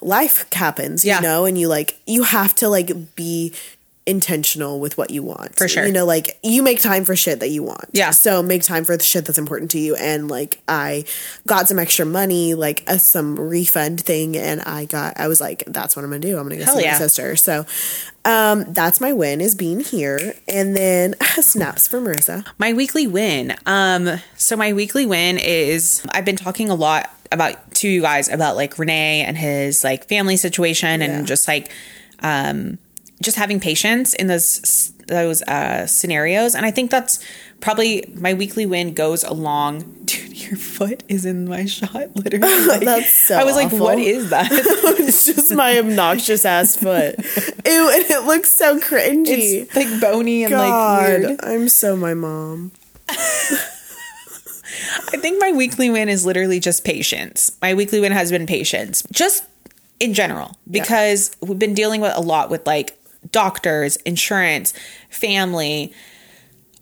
life 0.06 0.46
happens, 0.52 1.04
Yeah. 1.04 1.16
you 1.16 1.22
know, 1.22 1.44
and 1.44 1.58
you 1.58 1.68
like 1.68 1.98
you 2.06 2.22
have 2.22 2.54
to 2.56 2.68
like 2.68 3.14
be 3.16 3.52
intentional 4.08 4.78
with 4.78 4.96
what 4.96 5.10
you 5.10 5.20
want 5.20 5.56
For 5.56 5.66
sure. 5.66 5.84
you 5.84 5.92
know 5.92 6.06
like 6.06 6.38
you 6.44 6.62
make 6.62 6.80
time 6.80 7.04
for 7.04 7.16
shit 7.16 7.40
that 7.40 7.48
you 7.50 7.64
want 7.64 7.86
Yeah. 7.92 8.12
so 8.12 8.40
make 8.40 8.62
time 8.62 8.84
for 8.84 8.96
the 8.96 9.02
shit 9.02 9.24
that's 9.24 9.36
important 9.36 9.72
to 9.72 9.80
you 9.80 9.96
and 9.96 10.30
like 10.30 10.60
i 10.68 11.04
got 11.44 11.66
some 11.66 11.80
extra 11.80 12.06
money 12.06 12.54
like 12.54 12.84
a, 12.86 13.00
some 13.00 13.34
refund 13.36 14.00
thing 14.00 14.36
and 14.36 14.60
i 14.62 14.84
got 14.84 15.18
i 15.18 15.26
was 15.26 15.40
like 15.40 15.64
that's 15.66 15.96
what 15.96 16.04
i'm 16.04 16.10
gonna 16.12 16.20
do 16.20 16.38
i'm 16.38 16.44
gonna 16.44 16.56
go 16.56 16.64
Hell 16.66 16.76
see 16.76 16.84
yeah. 16.84 16.92
my 16.92 16.98
sister 16.98 17.34
so 17.34 17.66
um 18.24 18.72
that's 18.72 19.00
my 19.00 19.12
win 19.12 19.40
is 19.40 19.56
being 19.56 19.80
here 19.80 20.34
and 20.46 20.76
then 20.76 21.16
snaps 21.40 21.88
for 21.88 22.00
marissa 22.00 22.46
My 22.58 22.74
weekly 22.74 23.08
win. 23.08 23.56
Um, 23.66 24.20
so 24.36 24.56
my 24.56 24.72
weekly 24.72 25.04
win 25.04 25.36
is 25.38 26.06
I've 26.10 26.24
been 26.24 26.36
talking 26.36 26.70
a 26.70 26.76
lot 26.76 27.10
about 27.32 27.74
to 27.76 27.88
you 27.88 28.00
guys 28.02 28.28
about 28.28 28.56
like 28.56 28.78
Renee 28.78 29.22
and 29.22 29.36
his 29.36 29.82
like 29.84 30.08
family 30.08 30.36
situation 30.36 31.00
Yeah. 31.00 31.06
and 31.08 31.26
just 31.26 31.46
like 31.48 31.70
um 32.22 32.78
just 33.22 33.36
having 33.36 33.60
patience 33.60 34.12
in 34.14 34.26
those 34.26 34.92
those 35.08 35.42
uh 35.42 35.86
scenarios. 35.86 36.54
And 36.54 36.66
I 36.66 36.70
think 36.70 36.90
that's 36.90 37.18
probably 37.60 38.04
my 38.14 38.34
weekly 38.34 38.66
win 38.66 38.92
goes 38.92 39.24
along 39.24 39.80
dude, 40.04 40.36
your 40.48 40.56
foot 40.56 41.02
is 41.08 41.24
in 41.24 41.48
my 41.48 41.64
shot, 41.64 42.14
literally. 42.14 42.66
Like, 42.66 42.80
That's 42.84 43.10
so 43.10 43.36
I 43.36 43.44
was 43.44 43.56
like, 43.56 43.72
what 43.72 43.98
is 43.98 44.30
that? 44.30 44.48
it's 44.52 45.24
just 45.26 45.54
my 45.54 45.78
obnoxious 45.78 46.44
ass 46.44 46.76
foot 46.76 47.16
ew 47.18 47.90
and 47.94 48.10
it 48.10 48.24
looks 48.26 48.52
so 48.52 48.78
cringy 48.78 49.62
it's 49.62 49.74
like 49.76 50.00
bony 50.00 50.44
and 50.44 50.52
like 50.52 51.06
weird. 51.08 51.40
I'm 51.42 51.68
so 51.68 51.96
my 51.96 52.14
mom. 52.14 52.72
I 55.12 55.16
think 55.18 55.40
my 55.40 55.52
weekly 55.52 55.90
win 55.90 56.08
is 56.08 56.26
literally 56.26 56.60
just 56.60 56.84
patience. 56.84 57.56
My 57.62 57.74
weekly 57.74 58.00
win 58.00 58.12
has 58.12 58.30
been 58.30 58.46
patience, 58.46 59.02
just 59.12 59.44
in 60.00 60.14
general, 60.14 60.56
because 60.70 61.34
we've 61.40 61.58
been 61.58 61.74
dealing 61.74 62.00
with 62.00 62.12
a 62.16 62.20
lot 62.20 62.50
with 62.50 62.66
like 62.66 62.98
doctors, 63.30 63.96
insurance, 63.96 64.72
family, 65.10 65.92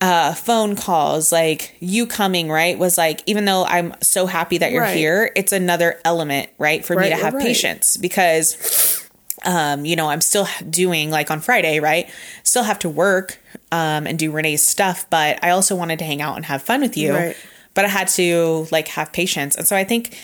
uh, 0.00 0.34
phone 0.34 0.76
calls. 0.76 1.32
Like 1.32 1.76
you 1.80 2.06
coming, 2.06 2.50
right? 2.50 2.78
Was 2.78 2.98
like, 2.98 3.22
even 3.26 3.44
though 3.44 3.64
I'm 3.64 3.94
so 4.02 4.26
happy 4.26 4.58
that 4.58 4.72
you're 4.72 4.82
Right. 4.82 4.96
here, 4.96 5.32
it's 5.36 5.52
another 5.52 6.00
element, 6.04 6.50
right, 6.58 6.84
for 6.84 6.96
me 6.96 7.08
to 7.08 7.16
have 7.16 7.34
right. 7.34 7.42
patience 7.42 7.96
because 7.96 9.04
um, 9.44 9.84
you 9.84 9.94
know, 9.96 10.08
I'm 10.08 10.20
still 10.20 10.48
doing 10.68 11.10
like 11.10 11.30
on 11.30 11.40
Friday, 11.40 11.80
right? 11.80 12.08
Still 12.42 12.62
have 12.62 12.78
to 12.80 12.88
work 12.88 13.38
um, 13.70 14.06
and 14.06 14.18
do 14.18 14.30
Renee's 14.32 14.66
stuff, 14.66 15.08
but 15.10 15.42
I 15.42 15.50
also 15.50 15.76
wanted 15.76 15.98
to 16.00 16.04
hang 16.04 16.22
out 16.22 16.36
and 16.36 16.46
have 16.46 16.62
fun 16.62 16.80
with 16.80 16.96
you. 16.96 17.12
Right. 17.14 17.36
But 17.74 17.84
I 17.84 17.88
had 17.88 18.08
to 18.08 18.66
like 18.70 18.88
have 18.88 19.12
patience. 19.12 19.56
And 19.56 19.66
so 19.66 19.76
I 19.76 19.84
think 19.84 20.16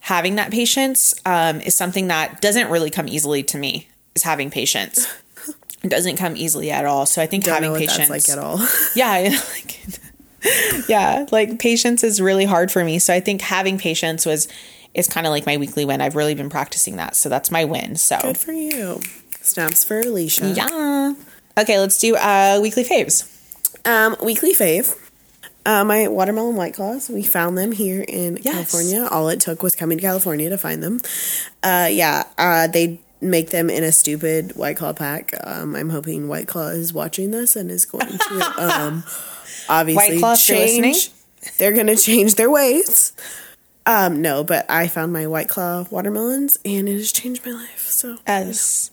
having 0.00 0.34
that 0.36 0.50
patience 0.50 1.14
um, 1.24 1.60
is 1.60 1.74
something 1.74 2.08
that 2.08 2.40
doesn't 2.40 2.68
really 2.70 2.90
come 2.90 3.08
easily 3.08 3.42
to 3.44 3.58
me, 3.58 3.88
is 4.14 4.22
having 4.22 4.50
patience. 4.50 5.06
It 5.80 5.90
doesn't 5.90 6.16
come 6.16 6.36
easily 6.36 6.72
at 6.72 6.84
all. 6.86 7.06
So 7.06 7.22
I 7.22 7.26
think 7.26 7.44
Don't 7.44 7.54
having 7.54 7.72
patience 7.78 8.08
that's 8.08 8.28
like 8.28 8.36
at 8.36 8.42
all. 8.42 8.58
yeah 8.96 9.30
like 9.54 9.80
yeah 10.88 11.24
like 11.30 11.60
patience 11.60 12.02
is 12.02 12.20
really 12.20 12.44
hard 12.44 12.70
for 12.70 12.84
me 12.84 12.98
so 12.98 13.12
i 13.12 13.18
think 13.20 13.40
having 13.40 13.76
patience 13.78 14.24
was 14.24 14.46
is 14.94 15.06
kind 15.08 15.26
of 15.26 15.30
like 15.32 15.44
my 15.46 15.56
weekly 15.56 15.84
win 15.84 16.00
i've 16.00 16.14
really 16.16 16.34
been 16.34 16.48
practicing 16.48 16.96
that 16.96 17.16
so 17.16 17.28
that's 17.28 17.50
my 17.50 17.64
win 17.64 17.96
so 17.96 18.18
Good 18.22 18.38
for 18.38 18.52
you. 18.52 19.00
Snaps 19.40 19.82
for 19.84 19.98
Alicia. 20.00 20.48
yeah 20.50 21.14
okay 21.58 21.78
let's 21.78 21.98
do 21.98 22.14
uh 22.16 22.58
weekly 22.62 22.84
faves 22.84 23.24
Um, 23.84 24.16
weekly 24.22 24.52
fave. 24.54 24.94
Uh, 25.66 25.84
my 25.84 26.08
watermelon 26.08 26.56
white 26.56 26.74
claws. 26.74 27.10
We 27.10 27.22
found 27.22 27.58
them 27.58 27.72
here 27.72 28.04
in 28.08 28.38
Yes. 28.42 28.54
California. 28.54 29.06
All 29.10 29.28
it 29.28 29.40
took 29.40 29.62
was 29.62 29.74
coming 29.76 29.98
to 29.98 30.02
California 30.02 30.48
to 30.48 30.56
find 30.58 30.82
them. 30.82 31.00
Uh, 31.62 31.88
yeah, 31.90 32.24
uh, 32.38 32.66
they 32.68 33.00
make 33.20 33.50
them 33.50 33.68
in 33.68 33.82
a 33.84 33.92
stupid 33.92 34.56
white 34.56 34.76
claw 34.76 34.92
pack. 34.92 35.34
Um, 35.44 35.74
I'm 35.76 35.90
hoping 35.90 36.28
White 36.28 36.46
Claw 36.46 36.68
is 36.68 36.92
watching 36.92 37.32
this 37.32 37.56
and 37.56 37.70
is 37.70 37.84
going 37.84 38.06
to 38.06 38.52
um, 38.58 39.04
obviously 39.68 40.14
White 40.14 40.20
Claw, 40.20 40.32
if 40.34 40.48
you're 40.48 40.58
listening. 40.58 40.92
change. 40.94 41.10
They're 41.58 41.72
going 41.72 41.86
to 41.88 41.96
change 41.96 42.36
their 42.36 42.50
ways. 42.50 43.12
Um, 43.86 44.22
no, 44.22 44.44
but 44.44 44.70
I 44.70 44.86
found 44.88 45.12
my 45.12 45.26
White 45.26 45.48
Claw 45.48 45.84
watermelons 45.90 46.56
and 46.64 46.88
it 46.88 46.94
has 46.94 47.10
changed 47.12 47.44
my 47.44 47.52
life. 47.52 47.80
So 47.88 48.18
as 48.26 48.90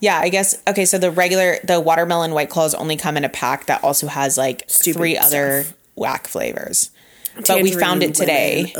yeah 0.00 0.16
i 0.20 0.28
guess 0.28 0.62
okay 0.68 0.84
so 0.84 0.96
the 0.96 1.10
regular 1.10 1.56
the 1.64 1.80
watermelon 1.80 2.32
white 2.32 2.48
claws 2.48 2.72
only 2.72 2.96
come 2.96 3.16
in 3.16 3.24
a 3.24 3.28
pack 3.28 3.66
that 3.66 3.82
also 3.82 4.06
has 4.06 4.38
like 4.38 4.62
Stupid 4.68 4.96
three 4.96 5.18
other 5.18 5.64
stuff. 5.64 5.76
Whack 5.98 6.26
flavors 6.26 6.90
but 7.46 7.62
we 7.62 7.72
found 7.72 8.02
it 8.02 8.14
today 8.14 8.72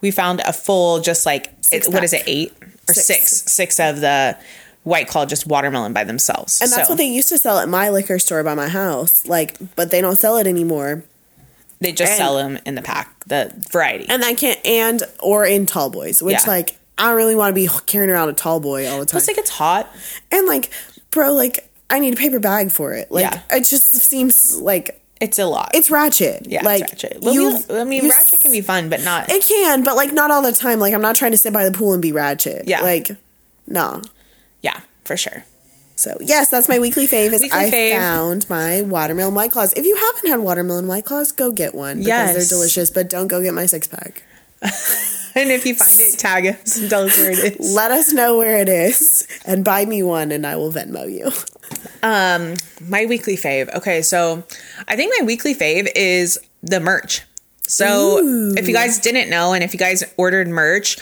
we 0.00 0.10
found 0.10 0.40
a 0.40 0.52
full 0.52 1.00
just 1.00 1.26
like 1.26 1.52
it, 1.72 1.86
what 1.92 2.04
is 2.04 2.12
it 2.12 2.22
eight 2.26 2.52
or 2.88 2.94
Six. 2.94 3.06
six 3.06 3.52
six 3.52 3.80
of 3.80 4.00
the 4.00 4.36
white 4.84 5.06
claw 5.08 5.26
just 5.26 5.46
watermelon 5.46 5.92
by 5.92 6.04
themselves 6.04 6.60
And 6.62 6.72
that's 6.72 6.88
So 6.88 6.92
what 6.94 6.98
they 6.98 7.06
used 7.08 7.28
to 7.28 7.36
sell 7.38 7.58
at 7.58 7.68
my 7.68 7.90
liquor 7.90 8.18
store 8.18 8.42
by 8.42 8.54
my 8.54 8.68
house. 8.68 9.26
Like, 9.26 9.58
but 9.76 9.90
they 9.90 10.00
don't 10.00 10.18
sell 10.18 10.38
it 10.38 10.46
anymore. 10.46 11.04
they 11.80 11.92
just 11.92 12.12
and- 12.12 12.16
sell 12.18 12.36
them 12.36 12.58
in 12.64 12.74
the 12.74 12.80
pack 12.82 13.24
the 13.26 13.52
variety 13.70 14.06
And 14.08 14.24
I 14.24 14.32
can't, 14.32 14.58
and 14.66 15.02
or 15.20 15.44
in 15.44 15.66
tall 15.66 15.90
boys, 15.90 16.22
which 16.22 16.36
Yeah. 16.44 16.50
like 16.50 16.78
I 16.96 17.08
don't 17.08 17.16
really 17.16 17.34
want 17.36 17.54
to 17.54 17.60
be 17.60 17.68
carrying 17.86 18.08
around 18.10 18.30
a 18.30 18.32
tall 18.32 18.60
boy 18.60 18.88
all 18.88 18.98
the 18.98 19.04
time. 19.04 19.10
plus 19.20 19.28
it 19.28 19.36
gets 19.36 19.50
hot 19.50 19.94
and 20.32 20.46
like, 20.46 20.70
bro, 21.10 21.32
like 21.32 21.68
I 21.90 21.98
need 21.98 22.14
a 22.14 22.16
paper 22.16 22.38
bag 22.40 22.72
for 22.72 22.94
it. 22.94 23.10
Like, 23.10 23.22
Yeah. 23.30 23.40
it 23.50 23.64
just 23.66 23.84
seems 23.94 24.56
like 24.58 25.00
it's 25.20 25.38
a 25.38 25.46
lot 25.46 25.70
it's 25.74 25.90
ratchet. 25.90 26.46
yeah 26.46 26.62
like 26.64 26.82
it's 26.82 27.02
ratchet. 27.04 27.22
Well, 27.22 27.34
you- 27.34 27.58
we- 27.68 27.76
i 27.78 27.84
mean 27.84 28.08
ratchet 28.08 28.40
can 28.40 28.52
be 28.52 28.60
fun 28.60 28.88
but 28.88 29.02
not 29.04 29.28
It 29.30 29.44
can, 29.44 29.82
but 29.82 29.96
like 29.96 30.12
not 30.12 30.30
all 30.30 30.42
the 30.42 30.52
time. 30.52 30.78
Like 30.80 30.94
I'm 30.94 31.02
not 31.02 31.16
trying 31.16 31.32
to 31.32 31.38
sit 31.38 31.52
by 31.52 31.64
the 31.68 31.76
pool 31.76 31.92
and 31.92 32.00
be 32.02 32.12
ratchet. 32.12 32.68
Yeah. 32.68 32.82
like 32.82 33.10
no. 33.66 34.02
yeah 34.62 34.80
for 35.04 35.16
sure 35.16 35.44
So 35.96 36.16
yes, 36.20 36.48
that's 36.50 36.68
my 36.68 36.78
weekly 36.78 37.06
fave. 37.08 37.32
Is 37.32 37.42
Weekly 37.42 37.58
I 37.58 37.70
fave. 37.70 37.96
found 37.98 38.48
my 38.48 38.82
watermelon 38.82 39.34
white 39.34 39.50
claws. 39.50 39.72
If 39.74 39.84
you 39.84 39.96
haven't 39.96 40.30
had 40.30 40.38
watermelon 40.40 40.86
white 40.86 41.04
claws, 41.04 41.32
go 41.32 41.50
get 41.50 41.74
one 41.74 41.96
because 41.98 42.06
Yes. 42.06 42.34
they're 42.36 42.56
delicious. 42.58 42.90
But 42.90 43.10
don't 43.10 43.26
go 43.26 43.42
get 43.42 43.52
my 43.54 43.66
six 43.66 43.88
pack. 43.88 44.22
And 45.38 45.50
if 45.50 45.64
you 45.64 45.74
find 45.74 45.98
it, 46.00 46.18
tag 46.18 46.46
us 46.46 46.78
and 46.78 46.90
tell 46.90 47.04
us 47.04 47.16
where 47.16 47.30
it 47.30 47.60
is. 47.60 47.74
Let 47.74 47.90
us 47.90 48.12
know 48.12 48.38
where 48.38 48.58
it 48.58 48.68
is 48.68 49.26
and 49.46 49.64
buy 49.64 49.84
me 49.84 50.02
one, 50.02 50.32
and 50.32 50.46
I 50.46 50.56
will 50.56 50.72
Venmo 50.72 51.10
you. 51.10 51.30
Um, 52.02 52.56
my 52.88 53.06
weekly 53.06 53.36
fave. 53.36 53.72
Okay, 53.74 54.02
so 54.02 54.44
I 54.86 54.96
think 54.96 55.14
my 55.18 55.24
weekly 55.24 55.54
fave 55.54 55.88
is 55.94 56.38
the 56.62 56.80
merch. 56.80 57.22
So 57.62 58.18
if 58.56 58.66
you 58.66 58.74
guys 58.74 58.98
didn't 58.98 59.30
know, 59.30 59.52
and 59.52 59.62
if 59.62 59.74
you 59.74 59.78
guys 59.78 60.02
ordered 60.16 60.48
merch, 60.48 60.96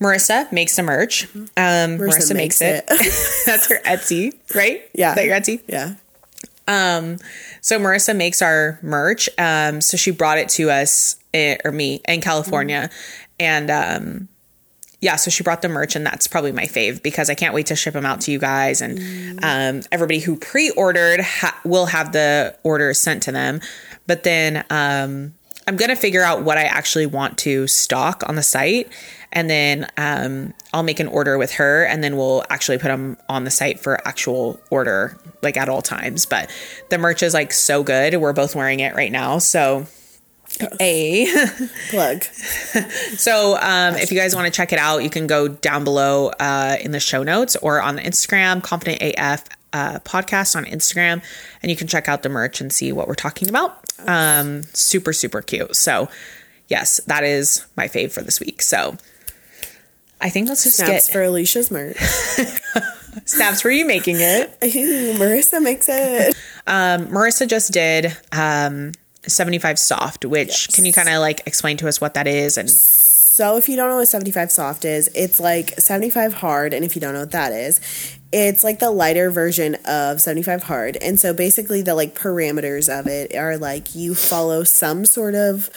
Marissa 0.00 0.50
makes 0.52 0.76
the 0.76 0.82
merch. 0.82 1.24
Um, 1.34 1.98
Marissa, 1.98 2.34
makes, 2.34 2.60
makes 2.60 2.60
it. 2.60 2.86
That's 3.46 3.68
her 3.68 3.80
Etsy, 3.84 4.34
right? 4.54 4.82
Yeah. 4.94 5.10
Is 5.10 5.16
that 5.16 5.24
your 5.24 5.36
Etsy? 5.36 5.62
Yeah. 5.68 5.94
Um, 6.68 7.18
so 7.60 7.78
Marissa 7.78 8.14
makes 8.16 8.42
our 8.42 8.78
merch. 8.82 9.28
Um, 9.38 9.80
so 9.80 9.96
she 9.96 10.10
brought 10.10 10.38
it 10.38 10.48
to 10.50 10.70
us, 10.70 11.16
eh, 11.32 11.56
or 11.64 11.70
me, 11.70 12.00
in 12.08 12.20
California, 12.20 12.90
and 13.38 13.70
um, 13.70 14.28
yeah, 15.00 15.16
so 15.16 15.30
she 15.30 15.42
brought 15.42 15.62
the 15.62 15.68
merch, 15.68 15.94
and 15.94 16.06
that's 16.06 16.26
probably 16.26 16.52
my 16.52 16.64
fave 16.64 17.02
because 17.02 17.28
I 17.28 17.34
can't 17.34 17.54
wait 17.54 17.66
to 17.66 17.76
ship 17.76 17.92
them 17.94 18.06
out 18.06 18.22
to 18.22 18.32
you 18.32 18.38
guys, 18.38 18.80
and 18.80 18.98
um, 19.44 19.82
everybody 19.92 20.20
who 20.20 20.36
pre-ordered 20.36 21.20
ha- 21.20 21.60
will 21.64 21.86
have 21.86 22.12
the 22.12 22.56
orders 22.62 22.98
sent 22.98 23.24
to 23.24 23.32
them. 23.32 23.60
But 24.06 24.22
then 24.22 24.64
um, 24.70 25.34
I'm 25.66 25.76
gonna 25.76 25.96
figure 25.96 26.22
out 26.22 26.42
what 26.42 26.56
I 26.56 26.64
actually 26.64 27.06
want 27.06 27.38
to 27.38 27.66
stock 27.66 28.22
on 28.26 28.36
the 28.36 28.42
site, 28.42 28.88
and 29.32 29.50
then 29.50 29.86
um, 29.98 30.54
I'll 30.72 30.82
make 30.82 30.98
an 30.98 31.08
order 31.08 31.36
with 31.36 31.52
her, 31.52 31.84
and 31.84 32.02
then 32.02 32.16
we'll 32.16 32.42
actually 32.48 32.78
put 32.78 32.88
them 32.88 33.18
on 33.28 33.44
the 33.44 33.50
site 33.50 33.78
for 33.78 34.00
actual 34.08 34.58
order, 34.70 35.18
like 35.42 35.58
at 35.58 35.68
all 35.68 35.82
times. 35.82 36.24
But 36.24 36.50
the 36.88 36.96
merch 36.96 37.22
is 37.22 37.34
like 37.34 37.52
so 37.52 37.82
good. 37.82 38.16
We're 38.16 38.32
both 38.32 38.54
wearing 38.54 38.80
it 38.80 38.94
right 38.94 39.12
now, 39.12 39.38
so. 39.38 39.86
A 40.80 41.26
Plug. 41.90 42.22
so 42.22 43.56
um, 43.56 43.96
if 43.96 44.10
you 44.10 44.18
guys 44.18 44.34
want 44.34 44.46
to 44.46 44.50
check 44.50 44.72
it 44.72 44.78
out, 44.78 45.02
you 45.02 45.10
can 45.10 45.26
go 45.26 45.48
down 45.48 45.84
below 45.84 46.28
uh, 46.40 46.76
in 46.80 46.92
the 46.92 47.00
show 47.00 47.22
notes 47.22 47.56
or 47.56 47.80
on 47.80 47.96
the 47.96 48.02
Instagram, 48.02 48.62
Confident 48.62 49.14
AF 49.16 49.44
uh, 49.72 49.98
podcast 50.00 50.56
on 50.56 50.64
Instagram, 50.64 51.22
and 51.62 51.70
you 51.70 51.76
can 51.76 51.86
check 51.86 52.08
out 52.08 52.22
the 52.22 52.28
merch 52.28 52.60
and 52.60 52.72
see 52.72 52.92
what 52.92 53.08
we're 53.08 53.14
talking 53.14 53.48
about. 53.48 53.78
Um, 54.06 54.62
super, 54.72 55.12
super 55.12 55.42
cute. 55.42 55.76
So 55.76 56.08
yes, 56.68 57.00
that 57.06 57.24
is 57.24 57.66
my 57.76 57.88
fave 57.88 58.12
for 58.12 58.22
this 58.22 58.40
week. 58.40 58.62
So 58.62 58.96
I 60.20 60.30
think 60.30 60.48
let's 60.48 60.64
just 60.64 60.76
Snaps 60.76 61.06
get 61.06 61.12
for 61.12 61.22
Alicia's 61.22 61.70
merch. 61.70 61.98
snaps. 63.24 63.64
Were 63.64 63.70
you 63.70 63.86
making 63.86 64.16
it? 64.18 64.58
Marissa 64.60 65.62
makes 65.62 65.88
it. 65.88 66.36
Um, 66.66 67.06
Marissa 67.08 67.48
just 67.48 67.72
did 67.72 68.16
um, 68.32 68.92
75 69.26 69.78
soft, 69.78 70.24
which 70.24 70.68
can 70.72 70.84
you 70.84 70.92
kind 70.92 71.08
of 71.08 71.20
like 71.20 71.42
explain 71.46 71.76
to 71.78 71.88
us 71.88 72.00
what 72.00 72.14
that 72.14 72.26
is 72.26 72.56
and 72.56 72.68
So 72.70 73.56
if 73.56 73.68
you 73.68 73.76
don't 73.76 73.90
know 73.90 73.96
what 73.96 74.08
75 74.08 74.50
soft 74.50 74.84
is, 74.84 75.10
it's 75.14 75.38
like 75.38 75.78
75 75.78 76.32
hard. 76.34 76.72
And 76.72 76.84
if 76.84 76.94
you 76.94 77.00
don't 77.00 77.12
know 77.12 77.20
what 77.20 77.32
that 77.32 77.52
is, 77.52 77.80
it's 78.32 78.64
like 78.64 78.78
the 78.78 78.90
lighter 78.90 79.30
version 79.30 79.76
of 79.84 80.20
75 80.20 80.62
hard. 80.64 80.96
And 81.02 81.20
so 81.20 81.34
basically 81.34 81.82
the 81.82 81.94
like 81.94 82.14
parameters 82.14 82.88
of 82.88 83.06
it 83.06 83.34
are 83.34 83.58
like 83.58 83.94
you 83.94 84.14
follow 84.14 84.64
some 84.64 85.04
sort 85.04 85.34
of 85.34 85.68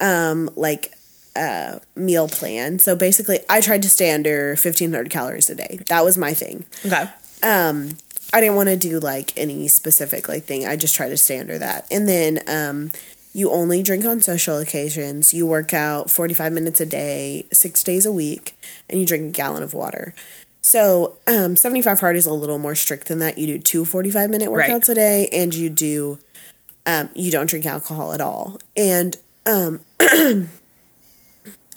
um 0.00 0.50
like 0.56 0.92
uh 1.36 1.78
meal 1.96 2.28
plan. 2.28 2.78
So 2.78 2.94
basically 2.94 3.38
I 3.48 3.60
tried 3.60 3.82
to 3.82 3.88
stay 3.88 4.12
under 4.12 4.50
1500 4.50 5.10
calories 5.10 5.48
a 5.48 5.54
day. 5.54 5.80
That 5.88 6.04
was 6.04 6.18
my 6.18 6.34
thing. 6.34 6.64
okay. 6.84 7.08
um 7.42 7.96
I 8.34 8.40
didn't 8.40 8.56
want 8.56 8.68
to 8.68 8.76
do 8.76 8.98
like 8.98 9.32
any 9.38 9.68
specific 9.68 10.28
like 10.28 10.44
thing. 10.44 10.66
I 10.66 10.74
just 10.76 10.94
try 10.96 11.08
to 11.08 11.16
stay 11.16 11.38
under 11.38 11.56
that. 11.58 11.86
And 11.90 12.08
then 12.08 12.40
um 12.48 12.90
you 13.32 13.50
only 13.50 13.82
drink 13.82 14.04
on 14.04 14.20
social 14.22 14.58
occasions. 14.58 15.32
You 15.34 15.46
work 15.46 15.72
out 15.74 16.08
45 16.10 16.52
minutes 16.52 16.80
a 16.80 16.86
day, 16.86 17.46
6 17.52 17.82
days 17.82 18.06
a 18.06 18.12
week, 18.12 18.56
and 18.88 19.00
you 19.00 19.06
drink 19.06 19.28
a 19.28 19.30
gallon 19.32 19.62
of 19.62 19.72
water. 19.74 20.14
So, 20.62 21.16
um 21.26 21.56
75 21.56 22.00
hard 22.00 22.16
is 22.16 22.26
a 22.26 22.32
little 22.32 22.58
more 22.58 22.74
strict 22.74 23.06
than 23.08 23.20
that. 23.20 23.38
You 23.38 23.46
do 23.46 23.58
two 23.60 23.84
45 23.84 24.30
minute 24.30 24.50
Right. 24.50 24.68
workouts 24.70 24.88
a 24.88 24.94
day 24.94 25.28
and 25.32 25.54
you 25.54 25.70
do 25.70 26.18
um 26.86 27.10
you 27.14 27.30
don't 27.30 27.48
drink 27.48 27.66
alcohol 27.66 28.12
at 28.12 28.20
all. 28.20 28.58
And 28.76 29.16
um 29.46 29.80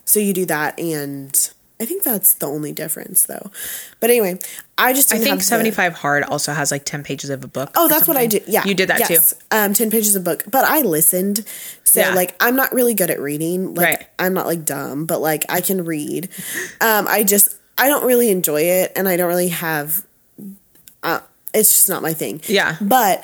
so 0.06 0.20
you 0.20 0.34
do 0.34 0.46
that 0.46 0.80
and 0.80 1.52
I 1.80 1.86
think 1.86 2.02
that's 2.04 2.34
the 2.34 2.48
only 2.48 2.72
difference 2.72 3.28
though. 3.28 3.52
But 4.00 4.10
anyway, 4.10 4.40
I 4.80 4.94
just 4.94 5.14
I 5.14 5.20
think 5.20 5.44
75 5.44 5.94
hard 5.94 6.24
also 6.24 6.52
has 6.52 6.72
like 6.72 6.86
10 6.86 7.04
pages 7.04 7.30
of 7.30 7.44
a 7.44 7.48
book. 7.48 7.70
Oh, 7.76 7.88
that's 7.88 8.08
what 8.08 8.18
I 8.18 8.26
did. 8.26 8.46
Yeah, 8.48 8.64
You 8.66 8.74
did 8.74 8.90
that 8.90 9.00
yes. 9.08 9.34
too. 9.34 9.38
Um, 9.52 9.74
ten 9.74 9.92
pages 9.92 10.16
of 10.16 10.24
book, 10.24 10.44
but 10.50 10.66
I 10.66 10.82
listened. 10.82 11.46
So 11.84 12.00
Yeah. 12.00 12.14
like, 12.16 12.36
I'm 12.40 12.56
not 12.56 12.74
really 12.74 12.96
good 12.96 13.12
at 13.12 13.20
reading. 13.20 13.76
Like, 13.76 13.86
Right. 14.00 14.08
I'm 14.18 14.34
not 14.34 14.48
like 14.48 14.66
dumb, 14.66 15.06
but 15.06 15.22
like 15.22 15.46
I 15.50 15.62
can 15.62 15.86
read. 15.86 16.30
Um, 16.82 17.08
I 17.08 17.24
just 17.24 17.56
I 17.78 17.90
don't 17.90 18.06
really 18.06 18.32
enjoy 18.32 18.62
it, 18.62 18.92
and 18.96 19.08
I 19.08 19.16
don't 19.18 19.28
really 19.28 19.50
have. 19.50 20.04
Uh, 21.04 21.20
it's 21.54 21.70
just 21.72 21.90
not 21.90 22.02
my 22.02 22.14
thing. 22.14 22.42
Yeah. 22.48 22.76
But 22.82 23.24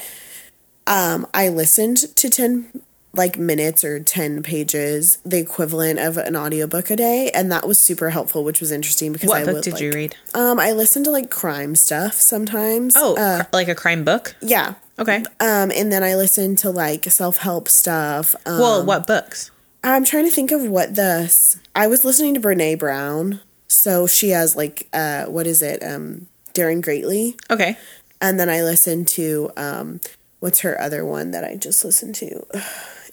um, 0.85 1.25
I 1.33 1.49
listened 1.49 1.97
to 2.17 2.29
ten 2.29 2.83
like 3.15 3.38
minutes 3.38 3.84
or 3.84 3.99
10 3.99 4.41
pages 4.41 5.19
the 5.23 5.38
equivalent 5.38 5.99
of 5.99 6.17
an 6.17 6.36
audiobook 6.36 6.89
a 6.89 6.95
day 6.95 7.30
and 7.34 7.52
that 7.52 7.67
was 7.67 7.80
super 7.82 8.10
helpful 8.10 8.43
which 8.43 8.60
was 8.60 8.71
interesting 8.71 9.13
because 9.13 9.30
What 9.30 9.41
I 9.41 9.45
book 9.45 9.54
would 9.56 9.63
did 9.63 9.73
like, 9.73 9.82
you 9.84 9.91
read? 9.91 10.15
um 10.34 10.60
i 10.60 10.71
listened 10.71 11.06
to 11.06 11.12
like 11.12 11.30
crime 11.30 11.76
stuff 11.76 12.13
sometimes 12.15 12.95
Oh, 12.97 13.15
uh, 13.15 13.43
like 13.54 13.67
a 13.67 13.76
crime 13.76 14.04
book? 14.04 14.36
yeah 14.41 14.73
Okay. 14.99 15.23
um, 15.39 15.71
and 15.76 15.91
then 15.91 16.04
I 16.04 16.13
listened 16.13 16.60
to 16.60 16.69
like 16.69 17.06
self 17.06 17.38
help 17.38 17.67
stuff. 17.67 18.36
Um, 18.45 18.60
well, 18.60 18.86
what 18.86 19.08
books? 19.08 19.49
I'm 19.84 20.06
trying 20.06 20.26
to 20.26 20.30
think 20.30 20.52
of 20.52 20.62
what 20.67 20.93
the 20.93 21.34
I 21.76 21.88
was 21.88 22.06
listening 22.06 22.36
to 22.36 22.39
Brene 22.39 22.78
Brown. 22.78 23.41
So 23.67 24.06
she 24.06 24.30
has 24.30 24.56
like 24.56 24.88
uh, 24.93 25.26
what 25.26 25.47
is 25.47 25.63
it? 25.63 25.82
Um, 25.84 26.28
Daring 26.54 26.80
Greatly, 26.80 27.36
Okay. 27.49 27.76
and 28.21 28.39
then 28.39 28.49
I 28.52 28.62
listened 28.62 29.08
to 29.10 29.49
um, 29.58 29.99
what's 30.41 30.60
her 30.60 30.80
other 30.80 31.04
one 31.04 31.32
that 31.32 31.43
I 31.43 31.56
just 31.56 31.84
listened 31.84 32.13
to. 32.15 32.45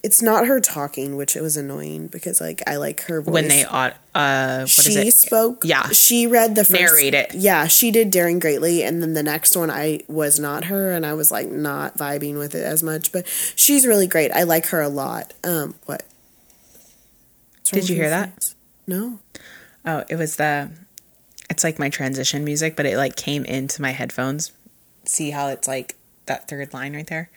It's 0.02 0.22
not 0.22 0.46
her 0.46 0.60
talking, 0.60 1.16
which 1.16 1.36
it 1.36 1.42
was 1.42 1.56
annoying 1.56 2.06
because 2.06 2.40
like 2.40 2.62
I 2.66 2.76
like 2.76 3.02
her 3.02 3.20
voice. 3.20 3.32
When 3.32 3.48
they 3.48 3.64
ought, 3.64 3.96
uh, 4.14 4.60
what 4.60 4.86
is 4.86 4.94
she 4.94 5.10
spoke. 5.10 5.62
Yeah. 5.64 5.88
she 5.88 6.26
read 6.26 6.54
the 6.54 6.64
first. 6.64 6.80
Narrate 6.80 7.14
it. 7.14 7.34
Yeah, 7.34 7.66
she 7.66 7.90
did 7.90 8.10
Daring 8.10 8.38
Greatly, 8.38 8.82
and 8.82 9.02
then 9.02 9.14
the 9.14 9.22
next 9.22 9.56
one 9.56 9.70
I 9.70 10.00
was 10.08 10.38
not 10.38 10.64
her, 10.64 10.92
and 10.92 11.04
I 11.04 11.12
was 11.12 11.30
like 11.30 11.48
not 11.48 11.98
vibing 11.98 12.38
with 12.38 12.54
it 12.54 12.64
as 12.64 12.82
much. 12.82 13.12
But 13.12 13.26
she's 13.56 13.86
really 13.86 14.06
great. 14.06 14.30
I 14.32 14.44
like 14.44 14.66
her 14.68 14.80
a 14.80 14.88
lot. 14.88 15.34
Um, 15.44 15.74
what? 15.84 16.02
Did 17.64 17.88
you 17.88 17.94
hear 17.94 18.10
that? 18.10 18.54
No. 18.86 19.20
Oh, 19.84 20.04
it 20.08 20.16
was 20.16 20.36
the. 20.36 20.70
It's 21.48 21.64
like 21.64 21.78
my 21.78 21.88
transition 21.88 22.44
music, 22.44 22.76
but 22.76 22.86
it 22.86 22.96
like 22.96 23.16
came 23.16 23.44
into 23.44 23.82
my 23.82 23.90
headphones. 23.90 24.52
See 25.04 25.30
how 25.30 25.48
it's 25.48 25.66
like 25.68 25.96
that 26.26 26.48
third 26.48 26.72
line 26.72 26.94
right 26.94 27.06
there, 27.06 27.30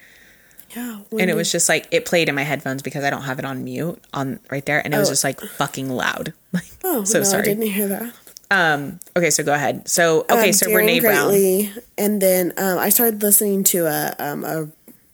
Yeah. 0.75 0.99
and 1.11 1.29
it 1.29 1.35
was 1.35 1.51
just 1.51 1.69
like 1.69 1.87
it 1.91 2.05
played 2.05 2.29
in 2.29 2.35
my 2.35 2.43
headphones 2.43 2.81
because 2.81 3.03
I 3.03 3.09
don't 3.09 3.23
have 3.23 3.39
it 3.39 3.45
on 3.45 3.63
mute 3.63 4.01
on 4.13 4.39
right 4.49 4.65
there, 4.65 4.81
and 4.83 4.93
it 4.93 4.97
was 4.97 5.09
Oh. 5.09 5.11
just 5.11 5.23
like 5.23 5.39
fucking 5.41 5.89
loud. 5.89 6.33
Like, 6.53 6.65
Oh, 6.83 7.03
so 7.03 7.19
no, 7.19 7.23
sorry. 7.23 7.41
I 7.41 7.45
didn't 7.45 7.67
hear 7.71 7.87
that. 7.87 8.13
Um. 8.51 8.99
Okay, 9.17 9.29
so 9.31 9.43
go 9.43 9.53
ahead. 9.53 9.87
So 9.87 10.21
okay, 10.29 10.47
Um, 10.49 10.53
so 10.53 10.67
Daring 10.67 10.87
Brene 10.87 11.01
Brown. 11.01 11.83
And 11.97 12.21
then 12.21 12.53
um, 12.57 12.77
I 12.77 12.89
started 12.89 13.21
listening 13.23 13.63
to 13.65 13.85
a 13.87 14.15
um 14.19 14.43
a 14.43 14.67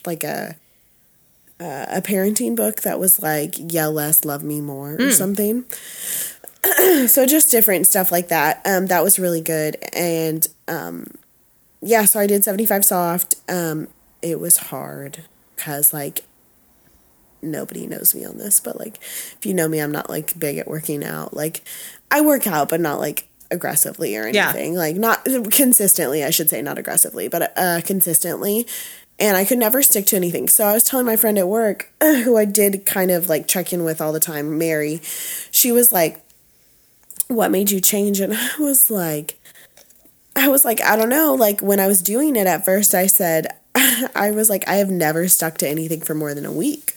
like 0.06 0.24
a 0.26 0.56
uh, 1.62 1.86
a 1.90 2.02
parenting 2.02 2.56
book 2.56 2.82
that 2.82 3.00
was 3.00 3.22
like 3.22 3.56
yell 3.58 3.92
less, 3.92 4.26
love 4.26 4.44
me 4.44 4.60
more, 4.62 4.96
or 5.00 5.12
something. 5.12 5.64
so 7.08 7.26
just 7.26 7.52
different 7.52 7.88
stuff 7.88 8.12
like 8.12 8.28
that. 8.30 8.62
Um, 8.66 8.88
that 8.88 9.04
was 9.04 9.18
really 9.20 9.42
good, 9.42 9.78
and 9.94 10.46
um, 10.68 11.08
yeah. 11.82 12.06
So 12.06 12.20
I 12.20 12.28
did 12.28 12.44
seventy 12.44 12.66
five 12.66 12.84
soft. 12.84 13.36
Um, 13.48 13.88
it 14.22 14.40
was 14.40 14.58
hard 14.58 15.24
because 15.60 15.94
like 15.94 16.24
nobody 17.42 17.88
knows 17.88 18.14
me 18.16 18.26
on 18.26 18.38
this, 18.38 18.60
but 18.60 18.80
like 18.80 18.98
if 19.02 19.40
you 19.46 19.54
know 19.54 19.68
me, 19.68 19.80
I'm 19.80 19.92
not 19.92 20.10
like 20.10 20.38
big 20.40 20.58
at 20.58 20.68
working 20.68 21.04
out. 21.04 21.34
Like 21.34 21.62
I 22.12 22.22
work 22.22 22.48
out, 22.48 22.70
but 22.70 22.82
not 22.82 23.00
like 23.00 23.28
aggressively 23.52 24.16
or 24.18 24.28
Yeah. 24.28 24.50
anything. 24.50 24.76
Like 24.76 24.96
not 24.96 25.26
consistently, 25.52 26.24
I 26.24 26.30
should 26.30 26.50
say, 26.50 26.62
not 26.62 26.78
aggressively, 26.78 27.28
but 27.28 27.54
uh, 27.58 27.82
consistently. 27.86 28.68
And 29.20 29.36
I 29.36 29.44
could 29.44 29.58
never 29.58 29.82
stick 29.84 30.06
to 30.08 30.16
anything. 30.16 30.48
So 30.48 30.66
I 30.66 30.74
was 30.74 30.84
telling 30.84 31.06
my 31.06 31.18
friend 31.18 31.38
at 31.38 31.48
work, 31.48 31.92
who 32.02 32.38
I 32.38 32.46
did 32.46 32.86
kind 32.86 33.12
of 33.12 33.28
like 33.28 33.48
check 33.48 33.74
in 33.74 33.84
with 33.84 34.00
all 34.02 34.14
the 34.14 34.20
time, 34.20 34.58
Mary. 34.58 35.02
She 35.52 35.72
was 35.74 35.92
like, 35.92 36.24
"What 37.28 37.52
made 37.52 37.70
you 37.72 37.82
change?" 37.82 38.20
And 38.22 38.34
I 38.36 38.50
was 38.60 38.90
like. 38.90 39.36
I 40.36 40.48
was 40.48 40.64
like, 40.64 40.80
I 40.80 40.96
don't 40.96 41.10
know. 41.10 41.34
Like 41.34 41.60
when 41.60 41.82
I 41.82 41.88
was 41.88 42.02
doing 42.02 42.38
it 42.38 42.48
at 42.48 42.64
first, 42.64 42.94
I 42.96 43.08
said, 43.08 43.48
I 44.16 44.32
was 44.32 44.50
like, 44.50 44.68
I 44.68 44.76
have 44.76 44.90
never 44.90 45.28
stuck 45.28 45.58
to 45.60 45.68
anything 45.68 46.02
for 46.02 46.14
more 46.14 46.34
than 46.34 46.46
a 46.46 46.52
week. 46.52 46.96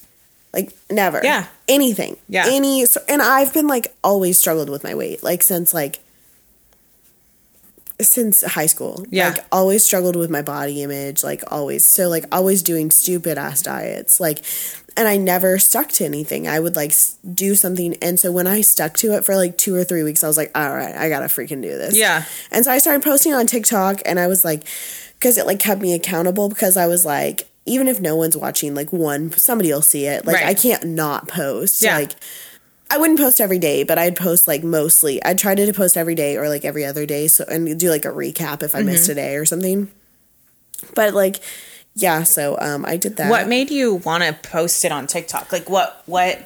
Like 0.53 0.73
never. 0.91 1.21
Yeah. 1.23 1.47
Anything. 1.69 2.19
Yeah. 2.29 2.45
Any. 2.47 2.85
So, 2.87 3.01
and 3.09 3.23
I've 3.23 3.55
been 3.55 3.67
like 3.67 3.95
always 4.05 4.39
struggled 4.39 4.69
with 4.69 4.85
my 4.85 4.95
weight, 4.95 5.23
like 5.23 5.43
since 5.43 5.73
like 5.73 6.01
since 8.01 8.43
high 8.43 8.67
school. 8.67 9.05
Yeah. 9.11 9.31
Like 9.31 9.45
always 9.51 9.85
struggled 9.85 10.17
with 10.17 10.31
my 10.31 10.43
body 10.43 10.83
image, 10.83 11.25
like 11.25 11.43
always. 11.51 11.87
So 11.87 12.09
like 12.09 12.25
always 12.33 12.63
doing 12.63 12.91
stupid 12.91 13.39
ass 13.39 13.63
diets. 13.63 14.21
Like 14.21 14.43
and 14.95 15.09
I 15.09 15.17
never 15.17 15.59
stuck 15.59 15.89
to 15.93 16.05
anything. 16.05 16.47
I 16.47 16.61
would 16.61 16.77
like 16.77 16.93
do 17.35 17.55
something 17.55 17.97
and 18.03 18.21
so 18.21 18.31
when 18.31 18.47
I 18.47 18.61
stuck 18.61 18.95
to 18.99 19.15
it 19.15 19.25
for 19.25 19.37
like 19.37 19.57
2 19.57 19.75
or 19.75 19.85
3 19.85 20.03
weeks 20.03 20.23
I 20.23 20.27
was 20.27 20.37
like, 20.37 20.51
"All 20.55 20.75
right, 20.75 20.95
I 20.95 21.09
got 21.09 21.21
to 21.21 21.27
freaking 21.27 21.63
do 21.63 21.71
this." 21.71 21.97
Yeah. 21.97 22.25
And 22.51 22.67
so 22.67 22.71
I 22.71 22.77
started 22.79 23.03
posting 23.03 23.33
on 23.33 23.47
TikTok 23.47 24.03
and 24.05 24.21
I 24.21 24.27
was 24.27 24.45
like 24.45 24.65
cuz 25.23 25.39
it 25.39 25.47
like 25.47 25.59
kept 25.61 25.81
me 25.81 25.95
accountable 25.95 26.49
because 26.51 26.77
I 26.77 26.87
was 26.87 27.07
like 27.07 27.49
even 27.65 27.87
if 27.87 28.01
no 28.01 28.17
one's 28.17 28.37
watching, 28.37 28.75
like 28.75 28.93
one 28.93 29.31
somebody 29.39 29.73
will 29.73 29.81
see 29.83 30.05
it. 30.07 30.27
Like 30.27 30.37
Right. 30.37 30.47
I 30.47 30.55
can't 30.55 30.85
not 30.85 31.29
post. 31.29 31.81
Yeah. 31.81 31.97
Like 31.97 32.13
I 32.91 32.99
wouldn't 32.99 33.19
post 33.19 33.41
every 33.41 33.59
day, 33.59 33.85
but 33.85 33.97
I'd 33.99 34.17
post 34.17 34.47
like 34.47 34.63
mostly. 34.63 35.23
I'd 35.25 35.39
try 35.39 35.55
to 35.55 35.73
post 35.73 35.97
every 35.97 36.15
day 36.15 36.37
or 36.37 36.49
like 36.51 36.65
every 36.67 36.85
other 36.85 37.07
day, 37.07 37.27
so 37.29 37.45
and 37.49 37.81
do 37.81 37.89
like 37.89 38.05
a 38.05 38.09
recap 38.09 38.63
if 38.63 38.75
I 38.75 38.83
missed 38.83 39.05
Mm-hmm. 39.05 39.13
a 39.13 39.15
day 39.23 39.37
or 39.37 39.47
something. 39.47 39.91
But 40.95 41.15
like, 41.15 41.41
yeah, 41.95 42.23
so 42.25 42.59
um, 42.61 42.85
I 42.87 42.97
did 42.99 43.17
that. 43.17 43.31
What 43.31 43.49
made 43.49 43.71
you 43.71 43.95
want 43.95 44.25
to 44.25 44.33
post 44.35 44.85
it 44.85 44.93
on 44.93 45.07
TikTok? 45.07 45.53
Like 45.53 45.71
what 45.71 46.03
what 46.07 46.39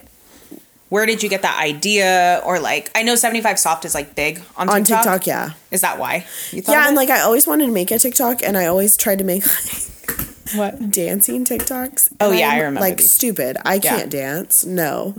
where 0.88 1.06
did 1.06 1.22
you 1.22 1.28
get 1.28 1.42
that 1.42 1.60
idea 1.60 2.40
or 2.44 2.58
like 2.60 2.90
I 2.94 3.02
know 3.02 3.14
75 3.16 3.58
soft 3.58 3.84
is 3.84 3.94
like 3.94 4.14
big 4.14 4.40
on 4.56 4.66
TikTok. 4.68 4.74
on 4.76 4.84
TikTok? 4.84 5.26
Yeah, 5.26 5.50
Is 5.70 5.80
that 5.80 5.98
why? 5.98 6.26
You 6.52 6.62
thought 6.62 6.72
yeah, 6.72 6.86
and 6.86 6.96
like 6.96 7.10
I 7.10 7.20
always 7.20 7.46
wanted 7.46 7.66
to 7.66 7.72
make 7.72 7.90
a 7.90 7.98
TikTok, 7.98 8.42
and 8.42 8.56
I 8.56 8.66
always 8.66 8.96
tried 8.96 9.18
to 9.18 9.24
make 9.24 9.44
like 9.46 10.54
what? 10.54 10.90
dancing 10.92 11.44
TikToks. 11.44 12.12
Oh, 12.20 12.30
And 12.30 12.38
yeah, 12.38 12.48
I 12.48 12.52
I'm, 12.52 12.58
remember 12.58 12.80
Like 12.80 12.98
these. 12.98 13.10
stupid. 13.10 13.56
I 13.64 13.78
can't 13.80 14.10
dance. 14.10 14.64
No, 14.64 15.16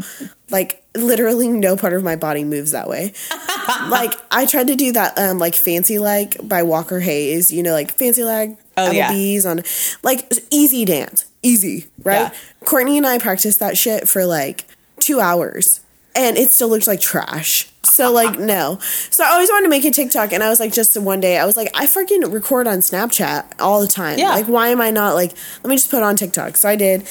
like 0.49 0.84
literally 0.95 1.49
no 1.49 1.75
part 1.75 1.93
of 1.93 2.03
my 2.03 2.15
body 2.15 2.43
moves 2.45 2.71
that 2.71 2.88
way. 2.88 3.13
like 3.89 4.13
I 4.32 4.45
tried 4.45 4.67
to 4.67 4.75
do 4.75 4.93
that, 4.93 5.19
um, 5.19 5.38
like 5.38 5.56
fancy 5.56 5.99
like 5.99 6.38
by 6.47 6.63
Walker 6.63 6.99
Hayes. 7.01 7.51
You 7.51 7.62
know, 7.63 7.73
like 7.73 7.91
fancy 7.97 8.23
like 8.23 8.58
Oh, 8.80 8.91
yeah. 8.91 9.12
Bees 9.12 9.43
on 9.45 9.63
like 10.03 10.32
easy 10.51 10.86
dance, 10.86 11.25
easy 11.41 11.88
right. 12.03 12.32
Yeah. 12.32 12.34
Courtney 12.63 12.97
and 12.97 13.08
I 13.08 13.17
practiced 13.17 13.60
that 13.60 13.75
shit 13.75 14.08
for 14.08 14.23
like 14.25 14.66
two 15.08 15.20
hours. 15.20 15.82
And 16.15 16.36
it 16.36 16.52
still 16.52 16.67
looked 16.70 16.88
like 16.88 17.00
trash. 17.00 17.70
So 17.84 18.12
like 18.12 18.39
no. 18.54 18.80
So 18.82 19.24
I 19.24 19.30
always 19.34 19.50
wanted 19.50 19.63
to 19.65 19.70
make 19.70 19.86
a 19.86 19.91
TikTok 19.91 20.34
and 20.34 20.41
I 20.43 20.50
was 20.50 20.60
like 20.60 20.74
just 20.74 20.98
one 20.98 21.20
day 21.20 21.38
I 21.38 21.46
was 21.46 21.56
like 21.56 21.70
I 21.76 21.86
freaking 21.86 22.32
record 22.34 22.65
on 22.67 22.80
Snapchat 22.80 23.54
all 23.60 23.82
the 23.82 23.88
time. 23.88 24.17
Yeah. 24.17 24.30
Like 24.30 24.48
why 24.48 24.70
am 24.70 24.82
I 24.82 24.89
not 24.91 25.13
like 25.13 25.34
let 25.63 25.70
me 25.70 25.76
just 25.76 25.89
put 25.91 25.98
it 25.98 26.04
on 26.04 26.15
TikTok. 26.15 26.58
So 26.58 26.67
I 26.70 26.76
did. 26.76 27.08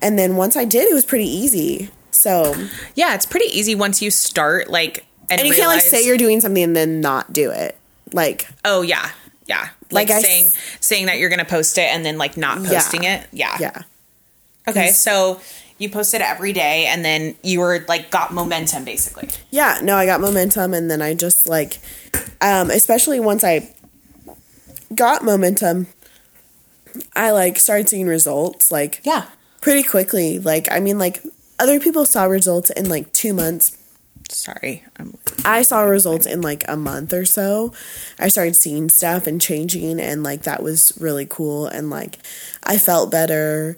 And 0.00 0.18
then 0.18 0.36
once 0.36 0.56
I 0.56 0.64
did 0.64 0.88
it 0.88 0.94
was 0.94 1.04
pretty 1.04 1.26
easy. 1.28 1.90
So 2.12 2.54
Yeah, 2.94 3.14
it's 3.14 3.26
pretty 3.26 3.46
easy 3.46 3.74
once 3.74 4.00
you 4.00 4.10
start 4.12 4.70
like 4.70 5.04
and, 5.30 5.40
and 5.40 5.48
you 5.48 5.54
can't 5.54 5.68
like 5.68 5.80
say 5.80 6.04
you're 6.06 6.16
doing 6.16 6.40
something 6.40 6.62
and 6.62 6.76
then 6.76 7.00
not 7.00 7.32
do 7.32 7.50
it. 7.50 7.76
Like 8.12 8.46
Oh 8.64 8.82
yeah. 8.82 9.10
Yeah. 9.46 9.68
Like, 9.90 10.08
Like 10.08 10.10
s- 10.10 10.22
saying 10.22 10.44
saying 10.80 11.06
that 11.06 11.18
you're 11.18 11.28
going 11.28 11.38
to 11.40 11.44
post 11.44 11.76
it 11.76 11.88
and 11.92 12.04
then 12.06 12.18
like 12.18 12.36
not 12.36 12.60
Yeah. 12.62 12.68
posting 12.70 13.02
it. 13.04 13.26
Yeah. 13.32 13.56
yeah. 13.60 13.82
Okay, 14.66 14.88
so 14.92 15.40
you 15.84 15.90
posted 15.90 16.20
every 16.20 16.52
day 16.52 16.86
and 16.86 17.04
then 17.04 17.36
you 17.42 17.60
were 17.60 17.84
like 17.88 18.10
got 18.10 18.32
momentum 18.32 18.84
basically. 18.84 19.28
Yeah, 19.50 19.78
no, 19.82 19.96
I 19.96 20.06
got 20.06 20.20
momentum 20.20 20.74
and 20.74 20.90
then 20.90 21.00
I 21.02 21.14
just 21.14 21.48
like 21.48 21.78
um 22.40 22.70
especially 22.70 23.20
once 23.20 23.44
I 23.44 23.72
got 24.94 25.22
momentum 25.24 25.86
I 27.14 27.30
like 27.32 27.58
started 27.58 27.88
seeing 27.88 28.06
results 28.06 28.70
like 28.70 29.00
Yeah. 29.04 29.26
pretty 29.60 29.82
quickly. 29.82 30.38
Like 30.38 30.70
I 30.70 30.80
mean 30.80 30.98
like 30.98 31.22
other 31.58 31.78
people 31.78 32.04
saw 32.04 32.24
results 32.24 32.70
in 32.70 32.88
like 32.88 33.12
2 33.12 33.32
months. 33.34 33.76
Sorry. 34.30 34.84
I'm 34.98 35.16
I 35.44 35.62
saw 35.62 35.82
results 35.82 36.26
in 36.26 36.40
like 36.40 36.64
a 36.68 36.76
month 36.76 37.12
or 37.12 37.24
so. 37.24 37.72
I 38.18 38.28
started 38.28 38.56
seeing 38.56 38.88
stuff 38.88 39.26
and 39.26 39.40
changing 39.40 40.00
and 40.00 40.22
like 40.22 40.42
that 40.44 40.62
was 40.62 40.92
really 40.98 41.26
cool 41.26 41.66
and 41.66 41.90
like 41.90 42.18
I 42.62 42.78
felt 42.78 43.10
better. 43.10 43.76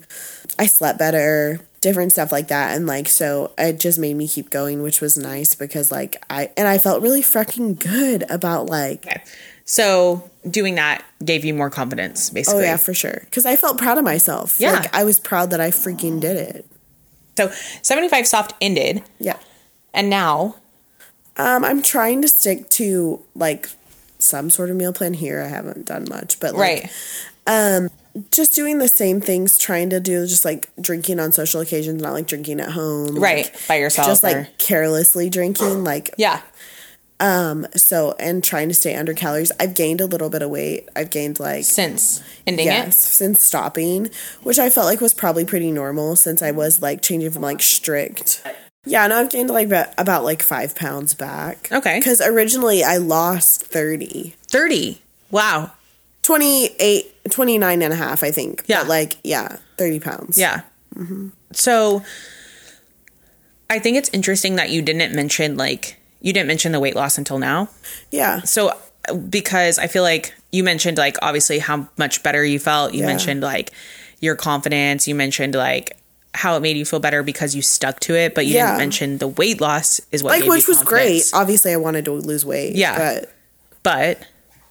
I 0.58 0.66
slept 0.66 0.98
better, 0.98 1.60
different 1.80 2.10
stuff 2.12 2.32
like 2.32 2.48
that 2.48 2.74
and 2.76 2.86
like 2.86 3.08
so 3.08 3.52
it 3.58 3.78
just 3.78 3.98
made 3.98 4.14
me 4.16 4.26
keep 4.26 4.50
going, 4.50 4.82
which 4.82 5.00
was 5.00 5.16
nice 5.16 5.54
because 5.54 5.90
like 5.92 6.16
I 6.30 6.50
and 6.56 6.66
I 6.66 6.78
felt 6.78 7.02
really 7.02 7.22
fucking 7.22 7.74
good 7.74 8.24
about 8.30 8.66
like 8.66 9.06
okay. 9.06 9.22
So 9.64 10.30
doing 10.48 10.76
that 10.76 11.04
gave 11.24 11.44
you 11.44 11.52
more 11.54 11.70
confidence 11.70 12.30
basically 12.30 12.60
oh 12.62 12.64
yeah, 12.64 12.76
for 12.76 12.94
sure. 12.94 13.22
Cuz 13.30 13.44
I 13.46 13.56
felt 13.56 13.78
proud 13.78 13.98
of 13.98 14.04
myself. 14.04 14.56
Yeah. 14.58 14.72
Like 14.72 14.94
I 14.94 15.04
was 15.04 15.18
proud 15.18 15.50
that 15.50 15.60
I 15.60 15.70
freaking 15.70 16.20
did 16.20 16.36
it. 16.36 16.66
So 17.36 17.50
75 17.82 18.26
soft 18.26 18.54
ended 18.60 19.02
Yeah. 19.18 19.36
and 19.92 20.08
now 20.08 20.56
Um 21.36 21.64
I'm 21.64 21.82
trying 21.82 22.22
to 22.22 22.28
stick 22.28 22.68
to 22.70 23.22
like 23.34 23.68
some 24.18 24.48
sort 24.50 24.70
of 24.70 24.76
meal 24.76 24.92
plan 24.94 25.12
here. 25.14 25.42
I 25.42 25.48
haven't 25.48 25.84
done 25.86 26.06
much, 26.08 26.40
but 26.40 26.54
like 26.54 26.60
right. 26.60 26.90
Just 28.30 28.54
doing 28.54 28.78
the 28.78 28.88
same 28.88 29.20
things, 29.20 29.58
trying 29.58 29.90
to 29.90 30.00
do 30.00 30.26
just 30.26 30.44
like 30.44 30.68
drinking 30.80 31.20
on 31.20 31.32
social 31.32 31.60
occasions, 31.60 32.02
not 32.02 32.12
like 32.12 32.26
drinking 32.26 32.60
at 32.60 32.70
home. 32.70 33.18
Right, 33.18 33.44
like, 33.44 33.68
by 33.68 33.76
yourself 33.76 34.08
Just 34.08 34.22
like 34.22 34.58
carelessly 34.58 35.30
drinking. 35.30 35.84
Like, 35.84 36.14
Yeah. 36.16 36.40
Um. 37.18 37.66
So, 37.74 38.14
and 38.18 38.44
trying 38.44 38.68
to 38.68 38.74
stay 38.74 38.94
under 38.94 39.14
calories. 39.14 39.50
I've 39.58 39.74
gained 39.74 40.02
a 40.02 40.06
little 40.06 40.28
bit 40.28 40.42
of 40.42 40.50
weight. 40.50 40.88
I've 40.94 41.08
gained 41.08 41.40
like, 41.40 41.64
Since 41.64 42.22
ending 42.46 42.66
yes, 42.66 43.00
since 43.00 43.42
stopping, 43.42 44.10
which 44.42 44.58
I 44.58 44.68
felt 44.68 44.86
like 44.86 45.00
was 45.00 45.14
probably 45.14 45.46
pretty 45.46 45.72
normal 45.72 46.16
since 46.16 46.42
I 46.42 46.50
was 46.50 46.82
like 46.82 47.00
changing 47.00 47.30
from 47.30 47.40
like 47.40 47.62
strict. 47.62 48.42
Yeah, 48.86 49.06
no, 49.08 49.18
I've 49.18 49.30
gained 49.30 49.50
like 49.50 49.66
about, 49.98 50.24
like 50.24 50.42
five 50.42 50.76
pounds 50.76 51.12
back. 51.12 51.68
Okay. 51.72 51.98
Because 51.98 52.20
originally 52.20 52.84
I 52.84 52.98
lost 52.98 53.64
30. 53.64 54.36
30. 54.48 55.00
Wow. 55.30 55.72
28, 56.26 57.30
29 57.30 57.82
and 57.82 57.92
a 57.92 57.96
half, 57.96 58.24
I 58.24 58.32
think. 58.32 58.64
Yeah. 58.66 58.80
But 58.80 58.88
like, 58.88 59.16
yeah, 59.22 59.58
30 59.78 60.00
pounds. 60.00 60.36
Yeah. 60.36 60.62
Mm-hmm. 60.96 61.28
So 61.52 62.02
I 63.70 63.78
think 63.78 63.96
it's 63.96 64.10
interesting 64.12 64.56
that 64.56 64.70
you 64.70 64.82
didn't 64.82 65.14
mention 65.14 65.56
like 65.56 65.96
you 66.20 66.32
didn't 66.32 66.48
mention 66.48 66.72
the 66.72 66.80
weight 66.80 66.96
loss 66.96 67.16
until 67.16 67.38
now. 67.38 67.68
Yeah. 68.10 68.40
So 68.42 68.76
because 69.30 69.78
I 69.78 69.86
feel 69.86 70.02
like 70.02 70.34
you 70.50 70.64
mentioned 70.64 70.98
like 70.98 71.16
obviously 71.22 71.60
how 71.60 71.88
much 71.96 72.24
better 72.24 72.44
you 72.44 72.58
felt. 72.58 72.92
You 72.92 73.00
Yeah. 73.00 73.06
mentioned 73.06 73.42
like 73.42 73.70
your 74.20 74.34
confidence. 74.34 75.06
You 75.06 75.14
mentioned 75.14 75.54
like 75.54 75.96
how 76.34 76.56
it 76.56 76.60
made 76.60 76.76
you 76.76 76.84
feel 76.84 76.98
better 76.98 77.22
because 77.22 77.54
you 77.54 77.62
stuck 77.62 78.00
to 78.00 78.16
it, 78.16 78.34
but 78.34 78.46
you 78.46 78.54
Yeah. 78.54 78.66
didn't 78.72 78.78
mention 78.78 79.18
the 79.18 79.28
weight 79.28 79.60
loss 79.60 80.00
is 80.10 80.24
what 80.24 80.40
like 80.40 80.50
which 80.50 80.66
was 80.66 80.82
great. 80.82 81.22
Obviously, 81.32 81.72
I 81.72 81.76
wanted 81.76 82.04
to 82.06 82.12
lose 82.12 82.44
weight. 82.44 82.74
Yeah. 82.74 82.98
but 82.98 83.32
But 83.84 84.18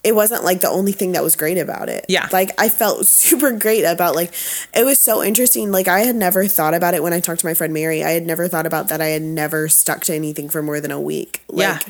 it 0.05 0.15
wasn't 0.15 0.43
like 0.43 0.61
the 0.61 0.69
only 0.69 0.91
thing 0.91 1.13
that 1.13 1.23
was 1.23 1.35
great 1.35 1.57
about 1.57 1.89
it. 1.89 2.05
Yeah. 2.07 2.29
like 2.31 2.51
I 2.59 2.69
felt 2.69 3.05
super 3.07 3.51
great 3.51 3.83
about 3.83 4.15
like 4.15 4.33
it 4.73 4.85
was 4.85 4.99
so 4.99 5.23
interesting. 5.23 5.71
Like 5.71 5.87
I 5.87 6.01
had 6.01 6.15
never 6.15 6.47
thought 6.47 6.73
about 6.73 6.93
it 6.93 7.03
when 7.03 7.11
I 7.11 7.19
talked 7.19 7.41
to 7.41 7.45
my 7.47 7.53
friend 7.53 7.73
Mary. 7.73 8.03
I 8.03 8.11
had 8.11 8.25
never 8.25 8.47
thought 8.47 8.65
about 8.65 8.87
that. 8.89 9.01
I 9.01 9.07
had 9.07 9.21
never 9.23 9.67
stuck 9.67 10.01
to 10.05 10.13
anything 10.13 10.47
for 10.49 10.61
more 10.61 10.79
than 10.79 10.91
a 10.91 11.01
week. 11.01 11.43
Yeah. 11.51 11.79
Like, 11.83 11.87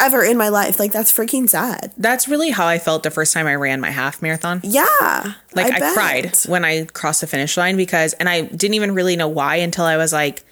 ever 0.00 0.22
in 0.22 0.36
my 0.36 0.48
life. 0.48 0.78
Like 0.78 0.92
that's 0.92 1.12
freaking 1.12 1.48
sad. 1.48 1.92
that's 1.96 2.28
really 2.28 2.50
how 2.50 2.66
I 2.66 2.78
felt 2.78 3.02
the 3.02 3.10
first 3.10 3.32
time 3.32 3.46
I 3.46 3.56
ran 3.56 3.80
my 3.80 3.90
half 3.90 4.22
marathon. 4.22 4.60
Yeah, 4.62 5.32
Like 5.54 5.72
I, 5.72 5.78
bet. 5.80 5.94
cried 5.94 6.36
when 6.46 6.64
I 6.64 6.84
crossed 6.84 7.20
the 7.22 7.26
finish 7.26 7.56
line 7.56 7.76
because 7.76 8.12
and 8.12 8.28
I 8.28 8.42
didn't 8.42 8.74
even 8.74 8.94
really 8.94 9.16
know 9.16 9.26
why 9.28 9.56
until 9.56 9.84
I 9.84 9.96
was 9.96 10.12
like, 10.12 10.44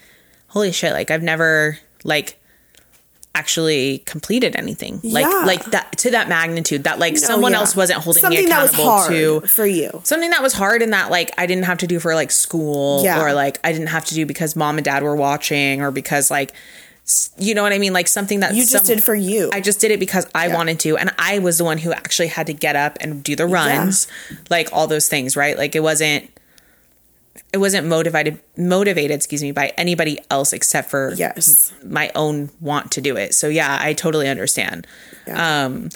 holy 0.48 0.72
shit, 0.72 0.92
like 0.92 1.11
I've 1.12 1.22
never 1.22 1.78
like 2.02 2.38
actually 3.37 3.99
completed 4.07 4.57
anything. 4.57 4.99
Like 5.05 5.27
Yeah. 5.27 5.44
like 5.44 5.64
that 5.66 5.96
to 5.99 6.11
that 6.12 6.29
magnitude 6.29 6.85
that 6.85 6.99
like 6.99 7.12
No, 7.14 7.18
someone 7.20 7.53
yeah. 7.53 7.59
else 7.59 7.77
wasn't 7.77 8.01
holding 8.03 8.22
something 8.22 8.44
me 8.44 8.51
accountable 8.51 9.05
to 9.09 9.40
for 9.46 9.66
you. 9.66 10.01
something 10.05 10.31
that 10.31 10.42
was 10.42 10.55
hard 10.55 10.81
and 10.83 10.92
that 10.92 11.11
like 11.11 11.31
I 11.38 11.46
didn't 11.46 11.64
have 11.64 11.79
to 11.79 11.87
do 11.87 12.01
for 12.01 12.14
like 12.14 12.31
school 12.31 13.05
Yeah. 13.05 13.20
or 13.22 13.33
like 13.35 13.59
I 13.62 13.72
didn't 13.72 13.88
have 13.90 14.05
to 14.07 14.14
do 14.14 14.25
because 14.27 14.57
mom 14.57 14.79
and 14.79 14.85
dad 14.85 15.03
were 15.03 15.14
watching 15.14 15.83
or 15.83 15.90
because 15.90 16.31
like 16.31 16.53
you 17.38 17.55
know 17.55 17.62
what 17.62 17.72
I 17.72 17.79
mean 17.79 17.92
like 17.92 18.09
something 18.09 18.40
that 18.40 18.55
You 18.55 18.62
just 18.66 18.87
some- 18.87 18.96
did 18.96 19.05
for 19.05 19.14
you. 19.14 19.51
I 19.53 19.61
just 19.61 19.79
did 19.81 19.92
it 19.92 20.01
because 20.01 20.27
I 20.35 20.49
wanted 20.49 20.81
to 20.81 20.96
and 20.96 21.12
I 21.18 21.38
was 21.38 21.59
the 21.59 21.64
one 21.64 21.79
who 21.79 21.92
actually 21.92 22.29
had 22.29 22.46
to 22.49 22.53
get 22.53 22.75
up 22.75 22.96
and 23.01 23.22
do 23.22 23.37
the 23.37 23.46
runs 23.46 24.09
like 24.51 24.70
all 24.72 24.87
those 24.88 25.07
things 25.09 25.37
right 25.37 25.57
like 25.57 25.77
it 25.77 25.81
wasn't 25.85 26.29
it 27.53 27.59
wasn't 27.59 27.87
motivated 27.87 28.38
motivated 28.57 29.14
excuse 29.16 29.42
me 29.42 29.53
by 29.53 29.72
anybody 29.77 30.18
else 30.31 30.53
except 30.53 30.90
for 30.90 31.12
yes. 31.14 31.72
my 31.85 32.11
own 32.14 32.51
want 32.61 32.90
to 32.92 33.01
do 33.01 33.16
it 33.16 33.35
so 33.35 33.49
yeah 33.49 33.79
I 33.81 33.92
totally 33.92 34.29
understand 34.29 34.87
Yeah. 35.27 35.64
um 35.66 35.88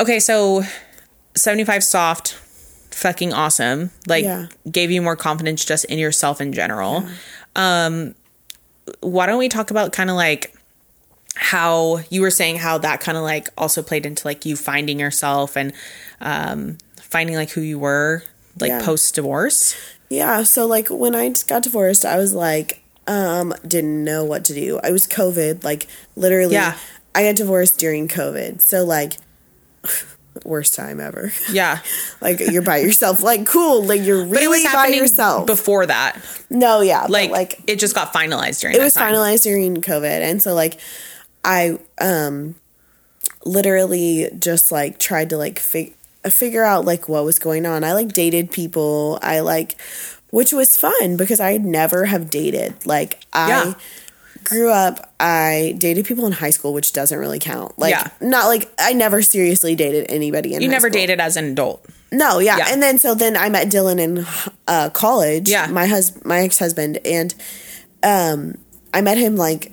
okay 0.00 0.18
so 0.20 0.62
75 1.34 1.82
soft 1.84 2.32
fucking 2.90 3.32
awesome 3.32 3.90
like 4.06 4.24
Yeah. 4.24 4.46
gave 4.70 4.90
you 4.90 5.00
more 5.02 5.16
confidence 5.16 5.64
just 5.64 5.84
in 5.86 5.98
yourself 5.98 6.40
in 6.40 6.52
general 6.52 7.04
um 7.56 8.14
why 9.00 9.26
don't 9.26 9.38
we 9.38 9.48
talk 9.48 9.70
about 9.70 9.92
kind 9.92 10.10
of 10.10 10.16
like 10.16 10.54
how 11.34 12.00
you 12.10 12.20
were 12.20 12.30
saying 12.30 12.56
how 12.56 12.76
that 12.78 13.00
kind 13.00 13.16
of 13.16 13.24
like 13.24 13.48
also 13.56 13.82
played 13.82 14.04
into 14.04 14.26
like 14.26 14.44
you 14.44 14.56
finding 14.56 15.00
yourself 15.00 15.56
and 15.56 15.72
um 16.20 16.76
finding 17.00 17.36
like 17.36 17.50
who 17.50 17.60
you 17.62 17.78
were 17.78 18.22
like 18.60 18.68
Yeah. 18.68 18.84
post 18.84 19.14
divorce 19.14 19.74
Yeah, 20.12 20.42
so 20.42 20.66
like 20.66 20.88
when 20.88 21.14
I 21.14 21.30
got 21.48 21.62
divorced, 21.62 22.04
I 22.04 22.16
was 22.18 22.34
like, 22.34 22.82
um, 23.06 23.54
didn't 23.66 24.04
know 24.04 24.24
what 24.24 24.44
to 24.46 24.54
do. 24.54 24.78
I 24.82 24.90
was 24.90 25.06
COVID, 25.06 25.64
like 25.64 25.86
literally. 26.16 26.54
Yeah. 26.54 26.76
I 27.14 27.24
got 27.24 27.36
divorced 27.36 27.78
during 27.78 28.08
COVID, 28.08 28.60
so 28.62 28.84
like, 28.84 29.14
worst 30.44 30.74
time 30.74 31.00
ever. 31.00 31.32
Yeah. 31.52 31.80
like 32.20 32.40
you're 32.40 32.62
by 32.62 32.78
yourself. 32.78 33.22
Like 33.22 33.46
cool. 33.46 33.84
Like 33.84 34.02
you're 34.02 34.24
really 34.24 34.32
But 34.34 34.42
it 34.42 34.48
was 34.48 34.64
by 34.72 34.86
yourself. 34.88 35.46
before 35.46 35.86
that. 35.86 36.20
no, 36.50 36.80
yeah. 36.80 37.06
Like, 37.08 37.30
but 37.30 37.36
like 37.38 37.60
it 37.66 37.78
just 37.78 37.94
got 37.94 38.12
finalized 38.12 38.60
during 38.60 38.76
it 38.76 38.80
was 38.80 38.94
time. 38.94 39.12
finalized 39.14 39.42
during 39.42 39.76
COVID, 39.76 40.20
and 40.22 40.42
so 40.42 40.54
like 40.54 40.78
I 41.44 41.78
um 42.00 42.54
literally 43.44 44.28
just 44.38 44.70
like 44.72 44.98
tried 44.98 45.30
to 45.30 45.36
like 45.36 45.58
fig- 45.58 45.94
figure 46.30 46.64
out 46.64 46.84
like 46.84 47.08
what 47.08 47.24
was 47.24 47.38
going 47.38 47.66
on. 47.66 47.84
I 47.84 47.92
like 47.94 48.08
dated 48.08 48.50
people. 48.50 49.18
I 49.22 49.40
like 49.40 49.80
which 50.30 50.52
was 50.52 50.76
fun 50.76 51.16
because 51.16 51.40
I 51.40 51.58
never 51.58 52.06
have 52.06 52.30
dated. 52.30 52.86
Like 52.86 53.18
I 53.32 53.48
Yeah. 53.48 53.74
grew 54.44 54.70
up 54.70 55.12
I 55.20 55.74
dated 55.78 56.06
people 56.06 56.26
in 56.26 56.32
high 56.32 56.50
school, 56.50 56.72
which 56.72 56.92
doesn't 56.92 57.18
really 57.18 57.38
count. 57.38 57.78
Like 57.78 57.90
Yeah. 57.90 58.08
not 58.20 58.46
like 58.46 58.70
I 58.78 58.92
never 58.92 59.20
seriously 59.22 59.74
dated 59.74 60.06
anybody 60.08 60.54
in 60.54 60.62
You 60.62 60.68
never 60.68 60.88
school. 60.88 61.00
dated 61.00 61.20
as 61.20 61.36
an 61.36 61.44
adult. 61.52 61.84
No, 62.10 62.38
yeah. 62.38 62.58
Yeah. 62.58 62.66
And 62.70 62.82
then 62.82 62.98
so 62.98 63.14
then 63.14 63.36
I 63.36 63.48
met 63.48 63.68
Dylan 63.68 63.98
in 63.98 64.26
uh, 64.68 64.90
college. 64.90 65.48
Yeah. 65.48 65.66
My 65.66 65.86
hus 65.86 66.12
my 66.24 66.40
ex 66.40 66.58
husband 66.58 66.98
and 67.04 67.34
um 68.02 68.56
I 68.94 69.00
met 69.00 69.16
him 69.18 69.36
like 69.36 69.72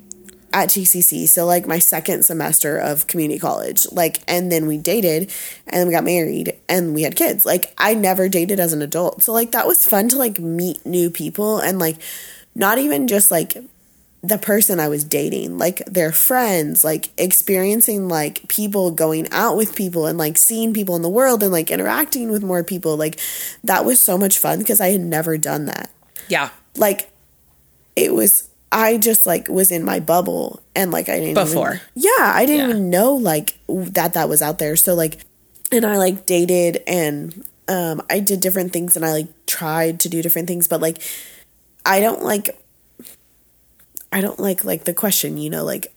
at 0.51 0.69
TCC, 0.69 1.27
so 1.27 1.45
like 1.45 1.67
my 1.67 1.79
second 1.79 2.23
semester 2.23 2.77
of 2.77 3.07
community 3.07 3.39
college. 3.39 3.85
Like 3.91 4.19
and 4.27 4.51
then 4.51 4.67
we 4.67 4.77
dated 4.77 5.31
and 5.67 5.87
we 5.87 5.93
got 5.93 6.03
married 6.03 6.55
and 6.67 6.93
we 6.93 7.03
had 7.03 7.15
kids. 7.15 7.45
Like 7.45 7.73
I 7.77 7.93
never 7.93 8.29
dated 8.29 8.59
as 8.59 8.73
an 8.73 8.81
adult. 8.81 9.23
So 9.23 9.33
like 9.33 9.51
that 9.51 9.67
was 9.67 9.85
fun 9.85 10.09
to 10.09 10.17
like 10.17 10.39
meet 10.39 10.85
new 10.85 11.09
people 11.09 11.59
and 11.59 11.79
like 11.79 11.97
not 12.55 12.77
even 12.77 13.07
just 13.07 13.31
like 13.31 13.57
the 14.21 14.37
person 14.37 14.79
I 14.79 14.89
was 14.89 15.03
dating, 15.03 15.57
like 15.57 15.83
their 15.85 16.11
friends, 16.11 16.83
like 16.83 17.09
experiencing 17.17 18.09
like 18.09 18.47
people 18.49 18.91
going 18.91 19.29
out 19.31 19.55
with 19.55 19.75
people 19.75 20.07
and 20.07 20.17
like 20.17 20.37
seeing 20.37 20.73
people 20.73 20.95
in 20.95 21.01
the 21.01 21.09
world 21.09 21.41
and 21.41 21.51
like 21.51 21.71
interacting 21.71 22.29
with 22.29 22.43
more 22.43 22.63
people. 22.63 22.97
Like 22.97 23.19
that 23.63 23.85
was 23.85 23.99
so 23.99 24.17
much 24.17 24.37
fun 24.37 24.59
because 24.59 24.81
I 24.81 24.89
had 24.89 25.01
never 25.01 25.37
done 25.37 25.65
that. 25.65 25.89
Yeah. 26.27 26.49
Like 26.75 27.11
it 27.95 28.13
was 28.13 28.48
I 28.71 28.97
just 28.97 29.25
like 29.25 29.47
was 29.47 29.71
in 29.71 29.83
my 29.83 29.99
bubble 29.99 30.61
and 30.75 30.91
like 30.91 31.09
I 31.09 31.19
didn't 31.19 31.35
Before. 31.35 31.75
even, 31.75 31.81
yeah, 31.95 32.31
I 32.35 32.45
didn't 32.45 32.69
Yeah. 32.69 32.75
even 32.75 32.89
know 32.89 33.15
like 33.15 33.57
that 33.67 34.13
that 34.13 34.29
was 34.29 34.41
out 34.41 34.59
there. 34.59 34.75
So 34.75 34.93
like 34.93 35.19
and 35.71 35.85
I 35.85 35.97
like 35.97 36.25
dated 36.25 36.83
and 36.87 37.43
um 37.67 38.01
I 38.09 38.19
did 38.19 38.39
different 38.39 38.71
things 38.73 38.95
and 38.95 39.05
I 39.05 39.11
like 39.11 39.27
tried 39.47 39.99
to 40.01 40.09
do 40.09 40.21
different 40.21 40.47
things 40.47 40.67
but 40.67 40.81
like 40.81 41.01
I 41.85 41.99
don't 41.99 42.23
like 42.23 42.55
I 44.11 44.21
don't 44.21 44.39
like 44.39 44.63
like 44.63 44.83
the 44.85 44.93
question, 44.93 45.37
you 45.37 45.49
know, 45.49 45.63
like 45.63 45.93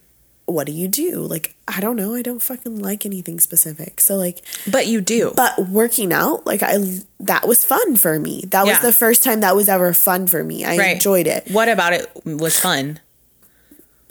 what 0.52 0.66
do 0.66 0.72
you 0.72 0.86
do? 0.88 1.20
Like 1.20 1.54
I 1.66 1.80
don't 1.80 1.96
know, 1.96 2.14
I 2.14 2.22
don't 2.22 2.42
fucking 2.42 2.78
like 2.80 3.04
anything 3.06 3.40
specific. 3.40 4.00
So 4.00 4.16
like 4.16 4.42
But 4.70 4.86
you 4.86 5.00
do. 5.00 5.32
but 5.34 5.68
working 5.68 6.12
out, 6.12 6.46
like 6.46 6.62
I 6.62 6.78
that 7.20 7.48
was 7.48 7.64
fun 7.64 7.96
for 7.96 8.18
me. 8.20 8.44
That 8.48 8.66
was 8.66 8.78
the 8.80 8.92
first 8.92 9.24
time 9.24 9.40
that 9.40 9.56
was 9.56 9.68
ever 9.68 9.92
fun 9.94 10.26
for 10.26 10.44
me. 10.44 10.64
I 10.64 10.76
Right. 10.76 10.94
enjoyed 10.94 11.26
it. 11.26 11.50
What 11.50 11.68
about 11.68 11.92
it 11.92 12.10
was 12.24 12.58
fun? 12.60 13.00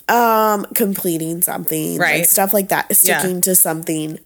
Um 0.10 0.66
completing 0.76 1.42
something, 1.42 1.98
like 1.98 2.02
Right. 2.02 2.28
stuff 2.28 2.54
like 2.54 2.70
that, 2.70 2.94
sticking 2.96 3.40
to 3.42 3.56
something. 3.56 4.20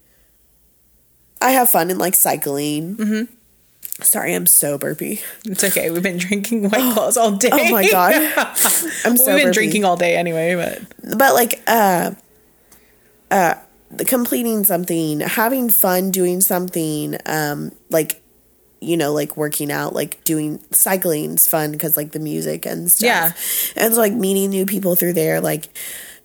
I 1.40 1.50
have 1.52 1.68
fun 1.70 1.90
in 1.90 1.98
like 1.98 2.14
cycling. 2.14 2.96
Mm-hmm. 2.96 3.34
Sorry, 4.02 4.34
I'm 4.34 4.46
so 4.46 4.76
burpy. 4.78 5.20
It's 5.46 5.64
okay. 5.64 5.90
We've 5.90 6.02
been 6.02 6.18
drinking 6.18 6.68
white 6.70 6.92
claws 6.94 7.16
all 7.16 7.32
day. 7.32 7.48
Oh 7.52 7.70
my 7.70 7.88
god, 7.90 8.14
I'm 9.04 9.16
so 9.16 9.26
We've 9.26 9.36
been 9.36 9.46
burpy. 9.48 9.52
drinking 9.52 9.84
all 9.84 9.96
day 9.96 10.16
anyway, 10.16 10.54
but 10.54 11.16
but 11.18 11.34
like 11.34 11.62
uh 11.66 12.10
uh 13.30 13.54
completing 14.06 14.64
something 14.64 15.20
having 15.20 15.70
fun 15.70 16.10
doing 16.10 16.40
something 16.40 17.16
um 17.24 17.72
like 17.88 18.20
you 18.80 18.96
know 18.96 19.12
like 19.12 19.36
working 19.36 19.70
out 19.72 19.94
like 19.94 20.22
doing 20.24 20.60
cycling's 20.72 21.46
fun 21.48 21.72
because 21.72 21.96
like 21.96 22.12
the 22.12 22.18
music 22.18 22.66
and 22.66 22.90
stuff 22.92 23.06
Yeah. 23.06 23.32
and 23.84 23.94
so 23.94 24.00
like 24.00 24.12
meeting 24.12 24.50
new 24.50 24.66
people 24.66 24.96
through 24.96 25.14
there 25.14 25.40
like 25.40 25.68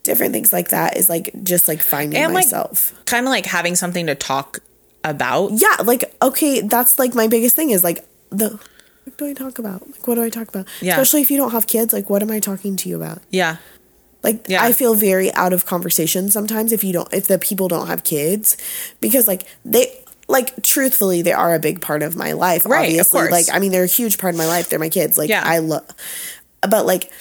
different 0.04 0.34
things 0.34 0.52
like 0.52 0.70
that 0.70 0.98
is 0.98 1.08
like 1.08 1.32
just 1.44 1.68
like 1.68 1.82
finding 1.82 2.20
And, 2.20 2.34
like, 2.34 2.46
myself 2.46 2.94
kind 3.06 3.26
of 3.26 3.30
like 3.30 3.46
having 3.46 3.76
something 3.76 4.08
to 4.08 4.16
talk 4.16 4.60
about. 5.04 5.52
yeah 5.54 5.78
like 5.84 6.14
okay 6.22 6.62
that's 6.62 7.00
like 7.00 7.16
my 7.16 7.28
biggest 7.28 7.56
thing 7.56 7.70
is 7.72 7.84
like 7.84 8.06
the 8.30 8.50
what 9.04 9.18
do 9.18 9.26
i 9.28 9.34
talk 9.34 9.58
about 9.60 9.82
like 9.92 10.08
what 10.08 10.16
do 10.16 10.24
i 10.24 10.30
talk 10.30 10.48
about 10.48 10.68
Yeah. 10.80 10.92
especially 10.94 11.22
if 11.22 11.32
you 11.32 11.38
don't 11.38 11.52
have 11.52 11.66
kids 11.68 11.92
like 11.92 12.10
what 12.10 12.22
am 12.22 12.30
i 12.32 12.40
talking 12.40 12.76
to 12.78 12.90
you 12.90 12.96
about 12.96 13.20
Yeah. 13.32 13.58
Like 14.24 14.46
Yeah. 14.48 14.62
I 14.64 14.74
feel 14.74 14.94
very 14.94 15.34
out 15.34 15.52
of 15.54 15.66
conversation 15.66 16.30
sometimes 16.30 16.72
if 16.72 16.84
you 16.84 16.94
don't 16.94 17.12
if 17.12 17.26
the 17.28 17.40
people 17.40 17.68
don't 17.68 17.88
have 17.88 18.04
kids 18.04 18.56
because 19.00 19.28
like 19.28 19.48
they 19.66 19.88
like 20.28 20.62
truthfully 20.62 21.24
they 21.24 21.34
are 21.34 21.56
a 21.56 21.60
big 21.60 21.82
part 21.82 22.04
of 22.04 22.16
my 22.16 22.34
life 22.34 22.64
Right, 22.68 22.82
of 22.84 22.86
obviously 22.90 23.20
course. 23.22 23.32
like 23.32 23.46
I 23.52 23.58
mean 23.58 23.72
they're 23.72 23.84
a 23.84 23.88
huge 23.88 24.20
part 24.20 24.36
of 24.36 24.38
my 24.38 24.46
life 24.46 24.70
they're 24.70 24.78
my 24.78 24.90
kids 24.90 25.18
like 25.18 25.30
Yeah. 25.32 25.42
I 25.44 25.58
love 25.58 25.88
but 26.70 26.86
like 26.86 27.12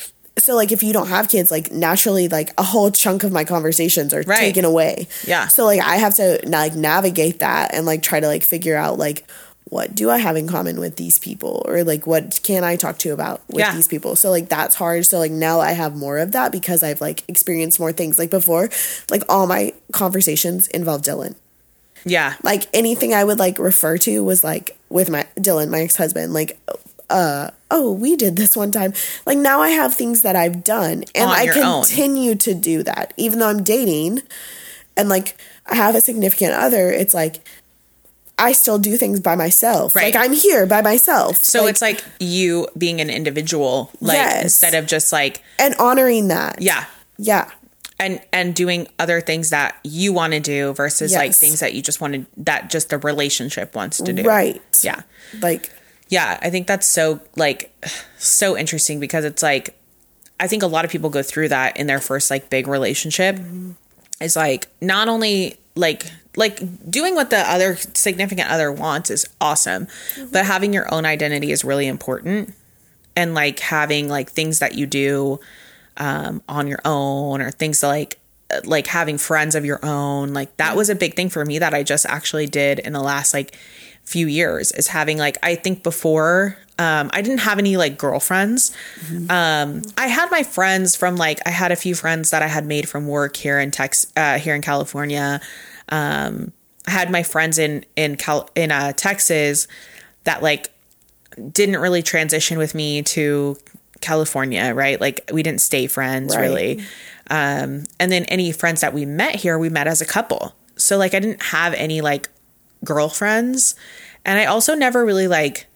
so 0.41 0.55
like 0.57 0.73
if 0.73 0.83
you 0.83 0.93
don't 0.93 1.09
have 1.09 1.29
kids 1.29 1.51
like 1.51 1.71
naturally 1.71 2.29
like 2.29 2.51
a 2.59 2.63
whole 2.63 2.91
chunk 2.91 3.23
of 3.25 3.31
my 3.33 3.45
conversations 3.45 4.13
are 4.15 4.23
Right. 4.23 4.39
taken 4.41 4.65
away 4.65 5.07
Yeah. 5.27 5.49
so 5.49 5.65
like 5.65 5.81
I 5.81 5.97
have 5.97 6.15
to 6.17 6.41
like 6.47 6.75
navigate 6.75 7.39
that 7.41 7.75
and 7.75 7.87
like 7.87 8.03
try 8.03 8.21
to 8.21 8.27
like 8.27 8.43
figure 8.43 8.77
out 8.77 8.99
like 8.99 9.25
what 9.65 9.95
do 9.95 10.11
I 10.11 10.19
have 10.19 10.37
in 10.37 10.49
common 10.49 10.81
with 10.81 10.97
these 10.97 11.19
people 11.21 11.63
or 11.69 11.85
like 11.85 12.05
what 12.07 12.41
can 12.43 12.65
I 12.65 12.75
talk 12.75 12.99
to 12.99 13.11
about 13.11 13.43
with 13.49 13.59
Yeah. 13.61 13.73
these 13.75 13.87
people 13.87 14.17
so 14.17 14.31
like 14.31 14.49
that's 14.49 14.75
hard 14.75 15.07
so 15.07 15.19
like 15.19 15.31
now 15.31 15.61
I 15.61 15.73
have 15.73 15.95
more 15.97 16.19
of 16.19 16.33
that 16.33 16.51
because 16.51 16.83
I've 16.83 17.01
like 17.01 17.23
experienced 17.29 17.79
more 17.79 17.93
things 17.93 18.19
like 18.19 18.31
before 18.31 18.69
like 19.11 19.23
all 19.29 19.47
my 19.47 19.73
conversations 19.93 20.67
involved 20.69 21.05
Dylan 21.05 21.37
Yeah. 22.05 22.35
like 22.43 22.67
anything 22.75 23.15
I 23.15 23.23
would 23.23 23.39
like 23.39 23.59
refer 23.59 23.97
to 23.99 24.25
was 24.25 24.43
like 24.43 24.77
with 24.89 25.09
my 25.11 25.27
Dylan 25.37 25.69
my 25.71 25.83
ex-husband 25.83 26.33
like 26.33 26.59
uh 27.11 27.51
oh 27.71 27.93
we 27.93 28.17
did 28.17 28.37
this 28.37 28.57
one 28.57 28.71
time 28.71 28.93
like 29.27 29.37
now 29.39 29.61
I 29.61 29.71
have 29.71 29.95
things 29.95 30.23
that 30.23 30.37
I've 30.37 30.65
done 30.65 31.05
and 31.15 31.29
I 31.31 31.43
your 31.43 31.59
own. 31.59 31.85
continue 31.85 32.35
to 32.37 32.55
do 32.55 32.83
that 32.85 33.13
even 33.17 33.39
though 33.41 33.49
I'm 33.49 33.63
dating 33.63 34.23
and 34.97 35.09
like 35.09 35.37
I 35.67 35.75
have 35.75 35.95
a 35.95 36.01
significant 36.01 36.53
other 36.53 36.91
it's 36.91 37.13
like 37.15 37.47
I 38.39 38.53
still 38.53 38.79
do 38.79 38.97
things 38.97 39.21
by 39.21 39.35
myself 39.37 39.95
Right. 39.95 40.15
like 40.15 40.25
I'm 40.25 40.33
here 40.33 40.65
by 40.67 40.81
myself 40.83 41.45
So 41.45 41.67
it's 41.67 41.83
like 41.83 42.03
you 42.19 42.69
being 42.79 43.01
an 43.01 43.11
individual, 43.11 43.91
like 44.01 44.17
Yes. 44.17 44.43
instead 44.45 44.75
of 44.75 44.87
just 44.87 45.13
like 45.13 45.43
and 45.59 45.75
honoring 45.75 46.29
that 46.29 46.63
yeah, 46.63 46.87
yeah 47.19 47.51
and 47.99 48.19
and 48.33 48.55
doing 48.55 48.89
other 48.99 49.21
things 49.21 49.51
that 49.51 49.77
you 49.85 50.15
want 50.15 50.33
to 50.33 50.41
do 50.41 50.73
versus 50.73 51.13
like 51.13 51.35
things 51.35 51.61
that 51.61 51.75
you 51.75 51.83
just 51.83 52.01
wanted 52.01 52.25
that 52.39 52.71
just 52.71 52.89
the 52.89 52.97
relationship 52.99 53.75
wants 53.77 53.99
to 53.99 54.13
do. 54.15 54.23
right 54.23 54.63
Yeah. 54.83 55.03
like 55.43 55.71
Yeah, 56.11 56.39
I 56.43 56.51
think 56.51 56.67
that's 56.67 56.89
so 56.89 57.21
like 57.37 57.73
so 58.19 58.59
interesting 58.59 59.01
because 59.01 59.25
it's 59.25 59.43
like 59.43 59.79
I 60.41 60.49
think 60.49 60.63
a 60.63 60.67
lot 60.67 60.85
of 60.85 60.91
people 60.91 61.09
go 61.09 61.23
through 61.23 61.49
that 61.49 61.77
in 61.77 61.87
their 61.87 62.01
first 62.01 62.31
like 62.31 62.51
big 62.51 62.67
relationship. 62.67 63.39
Is 64.21 64.37
like 64.37 64.67
not 64.83 65.09
only 65.09 65.59
like 65.77 66.05
like 66.37 66.61
doing 66.91 67.15
what 67.15 67.31
the 67.31 67.39
other 67.39 67.77
significant 67.95 68.51
other 68.51 68.73
wants 68.73 69.09
is 69.09 69.25
awesome, 69.41 69.87
but 70.33 70.45
having 70.45 70.75
your 70.75 70.93
own 70.93 71.07
identity 71.07 71.53
is 71.53 71.65
really 71.65 71.87
important. 71.87 72.55
And 73.15 73.33
like 73.33 73.61
having 73.61 74.09
like 74.09 74.31
things 74.31 74.59
that 74.59 74.75
you 74.75 74.87
do 74.87 75.39
um 75.97 76.43
on 76.49 76.67
your 76.67 76.81
own 76.85 77.41
or 77.41 77.53
things 77.53 77.85
like 77.85 78.19
like 78.65 78.89
having 78.89 79.17
friends 79.17 79.55
of 79.55 79.65
your 79.65 79.79
own 79.85 80.33
like 80.33 80.57
that 80.57 80.75
was 80.77 80.91
a 80.91 80.95
big 80.97 81.15
thing 81.15 81.29
for 81.29 81.45
me 81.45 81.61
that 81.61 81.73
I 81.73 81.85
just 81.85 82.05
actually 82.07 82.47
did 82.47 82.81
in 82.81 82.93
the 82.93 83.01
last 83.01 83.33
like 83.33 83.57
few 84.05 84.27
years 84.27 84.73
is 84.73 84.89
having 84.89 85.19
like 85.19 85.39
I 85.43 85.55
think 85.55 85.83
before 85.83 86.57
um 86.79 87.11
I 87.13 87.23
didn't 87.23 87.41
have 87.41 87.59
any 87.59 87.77
like 87.77 87.97
girlfriends. 87.99 88.73
Um 89.29 89.83
I 89.97 90.07
had 90.09 90.31
my 90.31 90.43
friends 90.43 90.97
from 90.97 91.17
like 91.17 91.39
I 91.47 91.51
had 91.51 91.71
a 91.73 91.77
few 91.77 91.95
friends 91.95 92.31
that 92.31 92.43
I 92.43 92.49
had 92.49 92.67
made 92.67 92.89
from 92.89 93.07
work 93.07 93.37
here 93.37 93.61
in 93.61 93.71
Tex 93.71 94.07
uh 94.17 94.39
here 94.39 94.55
in 94.55 94.63
California. 94.63 95.41
Um 95.91 96.53
I 96.89 96.93
had 96.93 97.11
my 97.11 97.23
friends 97.23 97.59
in 97.59 97.85
in 97.97 98.17
Cal 98.17 98.49
in 98.57 98.73
uh 98.73 98.93
Texas 98.93 99.69
that 100.25 100.43
like 100.43 100.71
didn't 101.53 101.77
really 101.79 102.03
transition 102.03 102.59
with 102.59 102.75
me 102.75 103.03
to 103.03 103.57
California, 104.01 104.73
right? 104.75 105.01
Like 105.01 105.31
we 105.33 105.43
didn't 105.43 105.61
stay 105.61 105.87
friends 105.87 106.35
Right. 106.35 106.43
really. 106.43 106.85
Um, 107.31 107.85
and 108.01 108.11
then 108.11 108.25
any 108.25 108.51
friends 108.51 108.81
that 108.81 108.93
we 108.93 109.05
met 109.07 109.37
here, 109.37 109.57
we 109.59 109.69
met 109.69 109.87
as 109.87 110.01
a 110.01 110.07
couple. 110.07 110.55
So 110.77 110.97
like 110.99 111.15
I 111.15 111.21
didn't 111.21 111.43
have 111.45 111.75
any 111.75 112.01
like 112.01 112.29
girlfriends. 112.85 113.75
And 114.25 114.39
I 114.39 114.47
also 114.47 114.75
never 114.75 115.05
really 115.05 115.29
like 115.29 115.67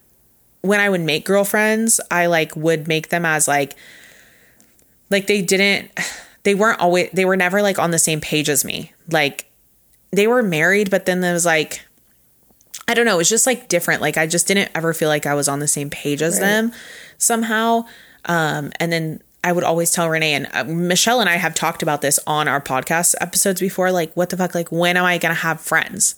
when 0.62 0.80
I 0.80 0.88
would 0.88 1.00
make 1.00 1.24
girlfriends, 1.24 2.00
I 2.10 2.26
like 2.26 2.56
would 2.56 2.88
make 2.88 3.08
them 3.08 3.24
as 3.24 3.46
like 3.48 3.76
like 5.10 5.26
they 5.26 5.42
didn't 5.42 5.90
they 6.42 6.54
weren't 6.54 6.80
always 6.80 7.10
they 7.12 7.24
were 7.24 7.36
never 7.36 7.62
like 7.62 7.78
on 7.78 7.90
the 7.90 7.98
same 7.98 8.20
page 8.20 8.48
as 8.48 8.64
me. 8.64 8.92
Like 9.10 9.50
they 10.10 10.26
were 10.26 10.42
married, 10.42 10.90
but 10.90 11.06
then 11.06 11.20
there 11.20 11.32
was 11.32 11.44
like 11.46 11.84
I 12.86 12.92
don't 12.94 13.06
know, 13.06 13.14
it 13.14 13.18
was 13.18 13.30
just 13.30 13.46
like 13.46 13.68
different. 13.68 14.02
Like 14.02 14.18
I 14.18 14.26
just 14.26 14.46
didn't 14.46 14.70
ever 14.74 14.92
feel 14.92 15.08
like 15.08 15.26
I 15.26 15.34
was 15.34 15.48
on 15.48 15.58
the 15.58 15.68
same 15.68 15.88
page 15.90 16.20
as 16.22 16.34
Right. 16.34 16.40
them 16.40 16.72
somehow. 17.18 17.84
Um 18.26 18.72
and 18.80 18.92
then 18.92 19.22
I 19.42 19.52
would 19.52 19.64
always 19.64 19.90
tell 19.90 20.08
Renee 20.08 20.32
and 20.32 20.48
uh, 20.54 20.64
Michelle 20.64 21.20
and 21.20 21.28
I 21.28 21.36
have 21.36 21.54
talked 21.54 21.82
about 21.82 22.00
this 22.00 22.18
on 22.26 22.48
our 22.48 22.62
podcast 22.62 23.14
episodes 23.20 23.60
before 23.60 23.90
like 23.92 24.14
what 24.14 24.30
the 24.30 24.38
fuck 24.38 24.54
like 24.54 24.72
when 24.72 24.96
am 24.96 25.04
I 25.04 25.18
going 25.18 25.34
to 25.34 25.40
have 25.42 25.60
friends? 25.60 26.14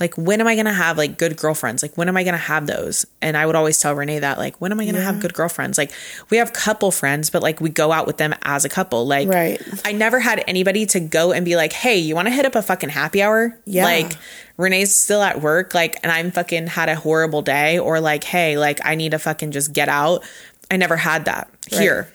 Like, 0.00 0.14
when 0.16 0.40
am 0.40 0.46
I 0.46 0.56
gonna 0.56 0.72
have 0.72 0.96
like 0.98 1.18
good 1.18 1.36
girlfriends? 1.36 1.82
Like, 1.82 1.96
when 1.96 2.08
am 2.08 2.16
I 2.16 2.24
gonna 2.24 2.36
have 2.38 2.66
those? 2.66 3.06
And 3.20 3.36
I 3.36 3.46
would 3.46 3.54
always 3.54 3.78
tell 3.78 3.94
Renee 3.94 4.20
that, 4.20 4.38
like, 4.38 4.60
when 4.60 4.72
am 4.72 4.80
I 4.80 4.86
gonna 4.86 5.00
have 5.02 5.20
good 5.20 5.34
girlfriends? 5.34 5.76
Like, 5.76 5.92
we 6.30 6.38
have 6.38 6.52
couple 6.52 6.90
friends, 6.90 7.30
but 7.30 7.42
like 7.42 7.60
we 7.60 7.68
go 7.68 7.92
out 7.92 8.06
with 8.06 8.16
them 8.16 8.34
as 8.42 8.64
a 8.64 8.68
couple. 8.68 9.06
Like, 9.06 9.28
Right. 9.28 9.60
I 9.84 9.92
never 9.92 10.18
had 10.18 10.42
anybody 10.48 10.86
to 10.86 11.00
go 11.00 11.32
and 11.32 11.44
be 11.44 11.54
like, 11.54 11.72
hey, 11.72 11.98
you 11.98 12.14
wanna 12.14 12.30
hit 12.30 12.46
up 12.46 12.54
a 12.54 12.62
fucking 12.62 12.88
happy 12.88 13.22
hour? 13.22 13.58
Yeah. 13.66 13.84
Like, 13.84 14.12
Renee's 14.56 14.94
still 14.96 15.22
at 15.22 15.40
work, 15.40 15.74
like, 15.74 15.98
and 16.02 16.10
I'm 16.10 16.30
fucking 16.30 16.66
had 16.66 16.88
a 16.88 16.94
horrible 16.94 17.42
day, 17.42 17.78
or 17.78 18.00
like, 18.00 18.24
hey, 18.24 18.58
like, 18.58 18.80
I 18.84 18.94
need 18.94 19.12
to 19.12 19.18
fucking 19.18 19.52
just 19.52 19.72
get 19.72 19.88
out. 19.88 20.24
I 20.70 20.76
never 20.76 20.96
had 20.96 21.26
that 21.26 21.50
here 21.68 22.12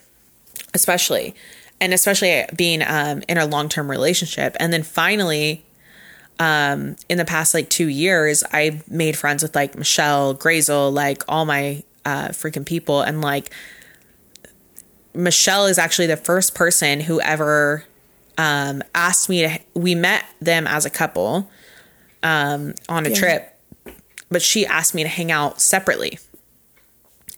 especially 0.76 1.34
and 1.82 1.94
especially 1.94 2.44
being 2.56 2.84
um, 2.86 3.24
in 3.28 3.38
a 3.38 3.46
long-term 3.46 3.90
relationship 3.90 4.56
and 4.60 4.72
then 4.72 4.84
finally 4.84 5.65
um, 6.40 6.96
in 7.10 7.18
the 7.18 7.26
past 7.26 7.54
like 7.54 7.70
two 7.70 7.88
years 7.88 8.44
i 8.52 8.82
made 8.90 9.18
friends 9.18 9.42
with 9.44 9.56
like 9.56 9.76
michelle 9.78 10.34
grazel 10.36 10.92
like 10.92 11.24
all 11.28 11.46
my 11.46 11.82
uh, 12.06 12.28
freaking 12.30 12.66
people 12.66 13.02
and 13.02 13.22
like 13.22 13.52
michelle 15.14 15.66
is 15.66 15.78
actually 15.78 16.08
the 16.08 16.18
first 16.18 16.54
person 16.56 17.00
who 17.00 17.22
ever 17.22 17.86
um, 18.38 18.84
asked 18.94 19.30
me 19.30 19.42
to 19.44 19.60
we 19.74 19.96
met 19.96 20.26
them 20.42 20.68
as 20.68 20.86
a 20.86 20.90
couple 20.90 21.50
um, 22.24 22.74
on 22.90 23.06
a 23.06 23.10
Yeah. 23.10 23.16
trip 23.16 23.60
but 24.30 24.42
she 24.42 24.66
asked 24.66 24.94
me 24.94 25.04
to 25.04 25.10
hang 25.10 25.32
out 25.32 25.62
separately 25.62 26.20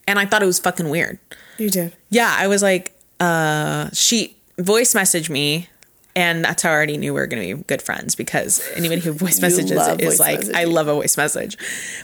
and 0.08 0.18
i 0.18 0.26
thought 0.26 0.42
it 0.42 0.48
was 0.48 0.60
fucking 0.60 0.90
weird 0.90 1.20
You 1.60 1.70
did. 1.70 1.94
yeah, 2.10 2.36
I 2.38 2.48
was 2.48 2.62
like, 2.64 2.94
uh, 3.20 3.90
she 3.94 4.36
voice 4.60 4.94
messaged 4.94 5.30
me, 5.30 5.68
and 6.18 6.44
that's 6.44 6.64
how 6.64 6.72
I 6.72 6.74
already 6.74 6.98
knew 6.98 7.14
we 7.14 7.20
were 7.20 7.28
going 7.28 7.48
to 7.48 7.56
be 7.58 7.64
good 7.66 7.80
friends 7.80 8.16
because 8.16 8.68
anybody 8.76 9.02
who 9.02 9.12
voice 9.12 9.40
messages 9.40 9.72
is 10.00 10.18
voice 10.18 10.20
like, 10.20 10.44
I 10.56 10.64
love 10.64 10.88
a 10.88 10.96
voice 10.96 11.16
message. 11.16 11.56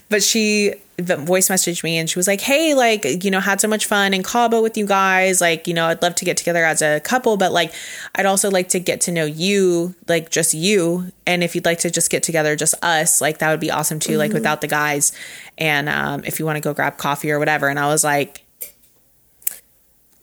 But 0.08 0.22
she 0.22 0.76
voice 1.00 1.50
messaged 1.50 1.84
me 1.84 1.98
and 1.98 2.08
she 2.08 2.20
was 2.20 2.28
like, 2.28 2.40
hey, 2.40 2.76
like, 2.76 3.24
you 3.24 3.32
know, 3.32 3.40
had 3.40 3.60
so 3.60 3.68
much 3.68 3.88
fun 3.88 4.14
in 4.14 4.22
Cabo 4.22 4.62
with 4.62 4.78
you 4.78 4.86
guys. 4.86 5.42
Like, 5.42 5.68
you 5.68 5.74
know, 5.74 5.88
I'd 5.88 6.04
love 6.04 6.14
to 6.14 6.26
get 6.26 6.38
together 6.38 6.64
as 6.64 6.84
a 6.84 7.00
couple, 7.00 7.38
but 7.38 7.52
like, 7.52 7.74
I'd 8.14 8.28
also 8.28 8.52
like 8.52 8.70
to 8.70 8.80
get 8.80 9.02
to 9.02 9.12
know 9.12 9.26
you, 9.26 9.96
like, 10.08 10.30
just 10.30 10.54
you. 10.54 11.12
And 11.26 11.44
if 11.44 11.56
you'd 11.56 11.66
like 11.66 11.80
to 11.80 11.90
just 11.90 12.12
get 12.12 12.22
together, 12.22 12.56
just 12.56 12.76
us, 12.84 13.20
like, 13.20 13.40
that 13.40 13.50
would 13.50 13.60
be 13.60 13.72
awesome 13.72 13.98
too, 13.98 14.12
Mm-hmm. 14.12 14.20
like, 14.20 14.34
without 14.34 14.62
the 14.62 14.68
guys. 14.68 15.12
And 15.58 15.90
um, 15.90 16.24
if 16.24 16.38
you 16.38 16.46
want 16.46 16.58
to 16.58 16.62
go 16.62 16.76
grab 16.76 16.98
coffee 16.98 17.32
or 17.32 17.40
whatever. 17.40 17.68
And 17.68 17.80
I 17.80 17.88
was 17.88 18.04
like, 18.04 18.44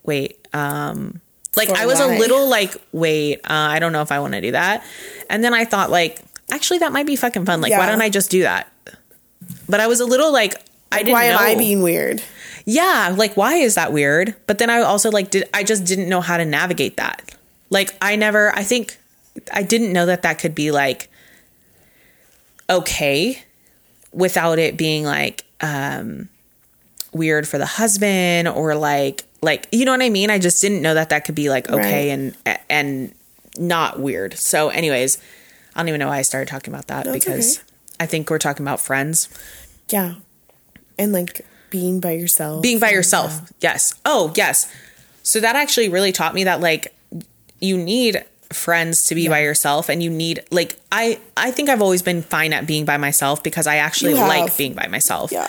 wait 0.04 0.38
um 0.54 1.20
like 1.56 1.68
i 1.70 1.86
was 1.86 1.98
why? 1.98 2.14
a 2.14 2.18
little 2.18 2.48
like 2.48 2.76
wait 2.92 3.38
uh, 3.44 3.68
i 3.74 3.78
don't 3.78 3.92
know 3.92 4.02
if 4.02 4.12
i 4.12 4.20
want 4.20 4.34
to 4.34 4.40
do 4.40 4.52
that. 4.52 4.84
And 5.28 5.42
then 5.44 5.54
i 5.54 5.64
thought 5.64 5.90
like 5.90 6.20
actually 6.50 6.78
that 6.78 6.92
might 6.92 7.06
be 7.06 7.16
fucking 7.16 7.46
fun. 7.46 7.60
Like 7.60 7.72
why 7.72 7.86
don't 7.86 8.02
i 8.02 8.08
just 8.08 8.30
do 8.30 8.42
that? 8.42 8.70
But 9.68 9.80
i 9.80 9.86
was 9.86 10.00
a 10.00 10.04
little 10.06 10.32
like 10.32 10.54
i 10.92 10.98
didn't 10.98 11.12
Why 11.12 11.24
am 11.24 11.38
I 11.38 11.54
being 11.56 11.82
weird? 11.82 12.22
yeah 12.66 13.14
like 13.16 13.36
why 13.36 13.54
is 13.56 13.74
that 13.74 13.92
weird? 13.92 14.34
But 14.46 14.58
then 14.58 14.70
i 14.70 14.80
also 14.80 15.10
like 15.10 15.30
did 15.30 15.48
i 15.54 15.64
just 15.64 15.84
didn't 15.84 16.08
know 16.08 16.20
how 16.20 16.36
to 16.36 16.44
navigate 16.44 16.96
that. 16.96 17.34
Like 17.70 17.94
i 18.02 18.16
never 18.16 18.54
i 18.56 18.62
think 18.62 18.98
i 19.52 19.62
didn't 19.62 19.92
know 19.92 20.06
that 20.06 20.22
that 20.22 20.38
could 20.38 20.54
be 20.54 20.70
like 20.70 21.08
okay 22.68 23.42
without 24.12 24.58
it 24.58 24.76
being 24.76 25.04
like 25.04 25.44
um 25.60 26.28
weird 27.12 27.46
for 27.46 27.58
the 27.58 27.66
husband 27.66 28.48
or 28.48 28.74
like 28.74 29.24
like 29.42 29.66
you 29.72 29.84
know 29.84 29.92
what 29.92 30.02
i 30.02 30.10
mean 30.10 30.30
i 30.30 30.38
just 30.38 30.60
didn't 30.60 30.82
know 30.82 30.94
that 30.94 31.08
that 31.10 31.24
could 31.24 31.34
be 31.34 31.48
like 31.50 31.68
okay 31.70 32.10
Right. 32.10 32.34
and 32.46 32.58
and 32.68 33.14
not 33.58 33.98
weird 34.00 34.34
so 34.34 34.68
anyways 34.68 35.18
i 35.74 35.80
don't 35.80 35.88
even 35.88 35.98
know 35.98 36.08
why 36.08 36.18
i 36.18 36.22
started 36.22 36.48
talking 36.48 36.72
about 36.72 36.86
that 36.88 37.06
No, 37.06 37.12
because 37.12 37.58
okay. 37.58 37.66
i 38.00 38.06
think 38.06 38.28
we're 38.30 38.38
talking 38.38 38.64
about 38.64 38.80
friends 38.80 39.28
Yeah. 39.88 40.14
And 40.98 41.12
like 41.12 41.44
being 41.70 42.00
by 42.00 42.12
yourself. 42.12 42.62
being 42.62 42.78
by 42.78 42.90
yourself 42.90 43.50
yes 43.60 43.94
oh 44.04 44.32
yes 44.36 44.70
so 45.22 45.40
that 45.40 45.56
actually 45.56 45.88
really 45.88 46.12
taught 46.12 46.34
me 46.34 46.44
that 46.44 46.60
like 46.60 46.94
you 47.60 47.76
need 47.78 48.24
friends 48.52 49.06
to 49.06 49.14
be 49.14 49.28
by 49.28 49.40
yourself 49.42 49.88
and 49.88 50.02
you 50.02 50.10
need 50.10 50.42
like 50.50 50.76
i 50.90 51.20
i 51.36 51.52
think 51.52 51.68
i've 51.68 51.80
always 51.80 52.02
been 52.02 52.20
fine 52.20 52.52
at 52.52 52.66
being 52.66 52.84
by 52.84 52.96
myself 52.96 53.44
because 53.44 53.68
i 53.68 53.76
actually 53.76 54.12
like 54.14 54.56
being 54.56 54.74
by 54.74 54.88
myself 54.88 55.30
Yeah. 55.30 55.46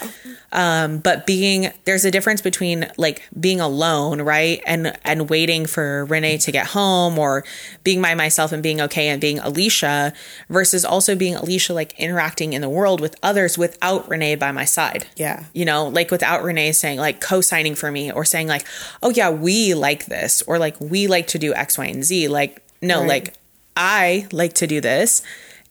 um 0.51 0.99
but 0.99 1.25
being 1.25 1.71
there's 1.85 2.05
a 2.05 2.11
difference 2.11 2.41
between 2.43 2.91
like 2.97 3.23
being 3.39 3.59
alone 3.59 4.21
right 4.21 4.61
and 4.67 4.95
and 5.03 5.31
waiting 5.31 5.65
for 5.65 6.05
renee 6.05 6.37
to 6.39 6.51
get 6.51 6.67
home 6.67 7.17
or 7.17 7.43
being 7.83 8.03
by 8.03 8.13
myself 8.13 8.51
and 8.51 8.61
being 8.61 8.79
okay 8.81 9.07
and 9.07 9.19
being 9.19 9.39
alicia 9.39 10.13
versus 10.49 10.85
also 10.85 11.15
being 11.15 11.33
alicia 11.33 11.73
like 11.73 11.99
interacting 11.99 12.53
in 12.53 12.61
the 12.61 12.69
world 12.69 13.01
with 13.01 13.15
others 13.23 13.57
without 13.57 14.07
renee 14.09 14.35
by 14.35 14.51
my 14.51 14.65
side 14.65 15.07
Yeah. 15.15 15.45
you 15.53 15.65
know 15.65 15.87
like 15.87 16.11
without 16.11 16.43
renee 16.43 16.71
saying 16.71 16.99
like 16.99 17.19
co-signing 17.19 17.73
for 17.73 17.91
me 17.91 18.11
or 18.11 18.25
saying 18.25 18.47
like 18.47 18.63
oh 19.01 19.09
yeah 19.09 19.31
we 19.31 19.73
like 19.73 20.05
this 20.05 20.43
or 20.43 20.59
like 20.59 20.79
we 20.79 21.07
like 21.07 21.25
to 21.27 21.39
do 21.39 21.51
x 21.55 21.79
y 21.79 21.85
and 21.85 22.03
z 22.03 22.27
like 22.27 22.61
no 22.81 22.99
Right. 23.01 23.07
like 23.07 23.33
i 23.77 24.27
like 24.31 24.53
to 24.53 24.67
do 24.67 24.81
this 24.81 25.21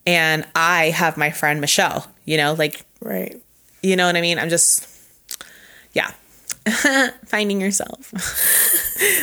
and 0.06 0.44
i 0.54 0.90
have 0.90 1.16
my 1.16 1.30
friend 1.30 1.60
michelle 1.60 2.06
you 2.24 2.36
know 2.36 2.54
like 2.54 2.84
Right. 3.02 3.40
you 3.82 3.96
know 3.96 4.04
what 4.06 4.14
I 4.16 4.20
mean? 4.20 4.38
I'm 4.38 4.50
just, 4.50 4.86
yeah, 5.94 6.10
finding 7.24 7.58
yourself. 7.62 8.12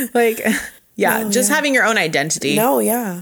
like, 0.16 0.42
yeah, 0.96 1.22
No, 1.24 1.30
just 1.30 1.50
yeah. 1.52 1.56
having 1.56 1.76
your 1.76 1.86
own 1.86 1.96
identity. 2.00 2.56
No, 2.56 2.80
yeah. 2.80 3.22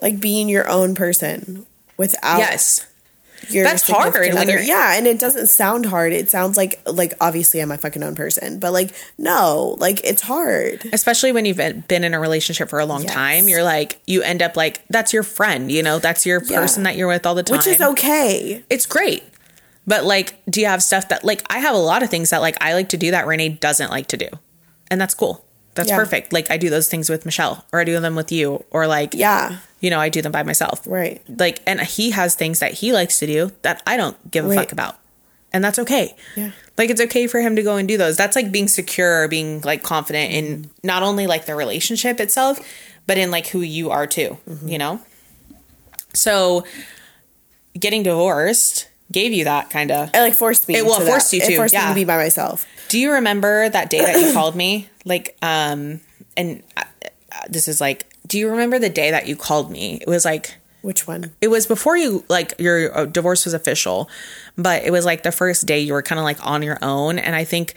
Like 0.00 0.18
being 0.18 0.48
your 0.48 0.66
own 0.70 0.94
person 0.94 1.66
without 1.98 2.38
Yes. 2.38 2.86
Your 3.50 3.64
That's 3.64 3.88
hard 3.88 4.14
when 4.14 4.48
you're- 4.48 4.64
Yeah, 4.64 4.94
and 4.96 5.06
it 5.06 5.18
doesn't 5.18 5.48
sound 5.48 5.86
hard. 5.86 6.12
It 6.12 6.30
sounds 6.30 6.56
like 6.56 6.80
like 6.86 7.14
obviously 7.20 7.60
I'm 7.60 7.70
a 7.72 7.78
fucking 7.78 8.02
own 8.02 8.14
person, 8.14 8.58
but 8.58 8.72
like 8.72 8.90
no, 9.18 9.76
like 9.78 10.00
it's 10.04 10.22
hard. 10.22 10.88
Especially 10.92 11.32
when 11.32 11.44
you've 11.44 11.56
been 11.56 11.84
been 11.88 12.04
in 12.04 12.14
a 12.14 12.20
relationship 12.20 12.68
for 12.68 12.78
a 12.78 12.86
long 12.86 13.02
Yes. 13.02 13.12
time, 13.12 13.48
you're 13.48 13.62
like, 13.64 14.00
you 14.06 14.22
end 14.22 14.42
up 14.42 14.56
like, 14.56 14.82
that's 14.88 15.12
your 15.12 15.22
friend, 15.22 15.70
you 15.72 15.82
know, 15.82 15.98
that's 15.98 16.24
your 16.26 16.42
Yeah. 16.44 16.60
person 16.60 16.82
that 16.84 16.96
you're 16.96 17.08
with 17.08 17.26
all 17.26 17.34
the 17.34 17.42
time. 17.42 17.56
Which 17.58 17.66
is 17.66 17.80
okay. 17.80 18.64
It's 18.70 18.86
great. 18.86 19.22
But 19.86 20.04
like, 20.04 20.40
do 20.48 20.60
you 20.60 20.66
have 20.66 20.82
stuff 20.82 21.08
that, 21.08 21.24
like, 21.24 21.42
I 21.50 21.58
have 21.58 21.74
a 21.74 21.78
lot 21.78 22.04
of 22.04 22.10
things 22.10 22.30
that, 22.30 22.40
like, 22.40 22.56
I 22.60 22.74
like 22.74 22.90
to 22.90 22.96
do 22.96 23.10
that 23.10 23.26
Renee 23.26 23.48
doesn't 23.48 23.90
like 23.90 24.06
to 24.08 24.16
do. 24.16 24.28
And 24.90 25.00
that's 25.00 25.12
cool. 25.14 25.44
That's 25.74 25.88
Yeah. 25.88 25.96
perfect. 25.96 26.32
Like, 26.32 26.50
I 26.52 26.56
do 26.56 26.70
those 26.70 26.88
things 26.88 27.10
with 27.10 27.24
Michelle 27.24 27.64
or 27.72 27.80
I 27.80 27.84
do 27.84 27.98
them 27.98 28.14
with 28.14 28.30
you 28.30 28.64
or 28.70 28.86
like, 28.86 29.12
Yeah. 29.14 29.56
You 29.82 29.90
know, 29.90 30.00
I 30.00 30.08
do 30.08 30.22
them 30.22 30.32
by 30.32 30.42
myself. 30.42 30.86
Right. 30.86 31.20
Like, 31.28 31.60
and 31.66 31.78
he 31.82 32.12
has 32.12 32.34
things 32.34 32.60
that 32.60 32.72
he 32.72 32.94
likes 32.94 33.18
to 33.18 33.26
do 33.26 33.52
that 33.60 33.82
I 33.86 33.98
don't 33.98 34.16
give 34.30 34.46
a 34.46 34.48
Right. 34.48 34.58
fuck 34.60 34.72
about. 34.72 34.96
And 35.52 35.62
that's 35.62 35.78
okay. 35.80 36.16
Yeah. 36.34 36.52
Like, 36.78 36.88
it's 36.88 37.00
okay 37.02 37.26
for 37.26 37.38
him 37.40 37.56
to 37.56 37.62
go 37.62 37.76
and 37.76 37.86
do 37.86 37.98
those. 37.98 38.16
That's 38.16 38.34
like 38.36 38.50
being 38.50 38.68
secure, 38.68 39.28
being 39.28 39.60
like 39.60 39.82
confident 39.82 40.32
in 40.32 40.70
not 40.82 41.02
only 41.02 41.26
like 41.26 41.44
the 41.44 41.54
relationship 41.54 42.18
itself, 42.20 42.58
but 43.06 43.18
in 43.18 43.30
like 43.30 43.48
who 43.48 43.60
you 43.60 43.90
are 43.90 44.06
too, 44.06 44.38
Mm-hmm. 44.48 44.68
you 44.68 44.78
know? 44.78 45.00
So, 46.14 46.64
getting 47.78 48.02
divorced 48.02 48.88
gave 49.10 49.32
you 49.32 49.44
that 49.44 49.68
kind 49.70 49.90
of. 49.90 50.10
It 50.14 50.20
like 50.20 50.34
forced 50.34 50.68
me. 50.68 50.76
It- 50.76 50.84
well, 50.86 50.98
to 50.98 51.04
it 51.04 51.06
forced 51.08 51.30
that. 51.32 51.36
you 51.38 51.42
It 51.42 51.46
to, 51.48 51.56
forced 51.56 51.74
me 51.74 51.80
yeah. 51.80 51.88
to 51.88 51.94
be 51.94 52.04
by 52.04 52.16
myself. 52.16 52.66
Do 52.88 52.98
you 52.98 53.12
remember 53.12 53.68
that 53.68 53.90
day 53.90 54.00
that 54.00 54.20
you 54.20 54.32
called 54.34 54.54
me? 54.54 54.88
Like, 55.04 55.36
um, 55.42 56.00
and 56.36 56.62
uh, 56.76 56.82
uh, 57.32 57.36
this 57.48 57.68
is 57.68 57.80
like, 57.80 58.06
do 58.32 58.38
you 58.38 58.48
remember 58.48 58.78
the 58.78 58.88
day 58.88 59.10
that 59.10 59.26
you 59.28 59.36
called 59.36 59.70
me? 59.70 59.98
It 60.00 60.08
was 60.08 60.24
like, 60.24 60.56
Which 60.80 61.06
one? 61.06 61.32
it 61.42 61.48
was 61.48 61.66
before 61.66 61.96
you 61.98 62.24
like 62.28 62.54
your 62.58 62.96
uh, 62.96 63.04
divorce 63.04 63.44
was 63.44 63.52
official 63.54 64.08
but 64.56 64.84
it 64.84 64.90
was 64.90 65.04
like 65.04 65.22
the 65.22 65.32
first 65.32 65.66
day 65.66 65.80
you 65.80 65.92
were 65.92 66.02
kind 66.02 66.18
of 66.18 66.24
like 66.24 66.44
on 66.44 66.62
your 66.62 66.78
own 66.82 67.18
and 67.18 67.34
i 67.36 67.44
think 67.44 67.74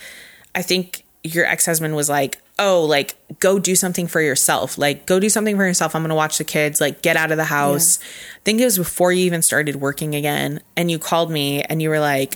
i 0.55 0.61
think 0.61 1.03
your 1.23 1.45
ex-husband 1.45 1.93
was 1.95 2.07
like 2.09 2.37
oh 2.57 2.83
like 2.83 3.15
go 3.39 3.59
do 3.59 3.75
something 3.75 4.07
for 4.07 4.21
yourself 4.21 4.77
like 4.77 5.05
go 5.05 5.19
do 5.19 5.29
something 5.29 5.55
for 5.55 5.65
yourself 5.65 5.93
i'm 5.95 6.01
gonna 6.03 6.15
watch 6.15 6.37
the 6.37 6.43
kids 6.43 6.79
like 6.81 7.01
get 7.01 7.15
out 7.15 7.31
of 7.31 7.37
the 7.37 7.43
house 7.59 7.99
i 8.37 8.39
think 8.45 8.59
it 8.61 8.65
was 8.65 8.77
before 8.77 9.11
you 9.11 9.23
even 9.25 9.41
started 9.41 9.75
working 9.77 10.15
again 10.15 10.59
and 10.77 10.89
you 10.89 10.97
called 10.99 11.29
me 11.31 11.61
and 11.63 11.81
you 11.81 11.89
were 11.89 11.99
like 11.99 12.35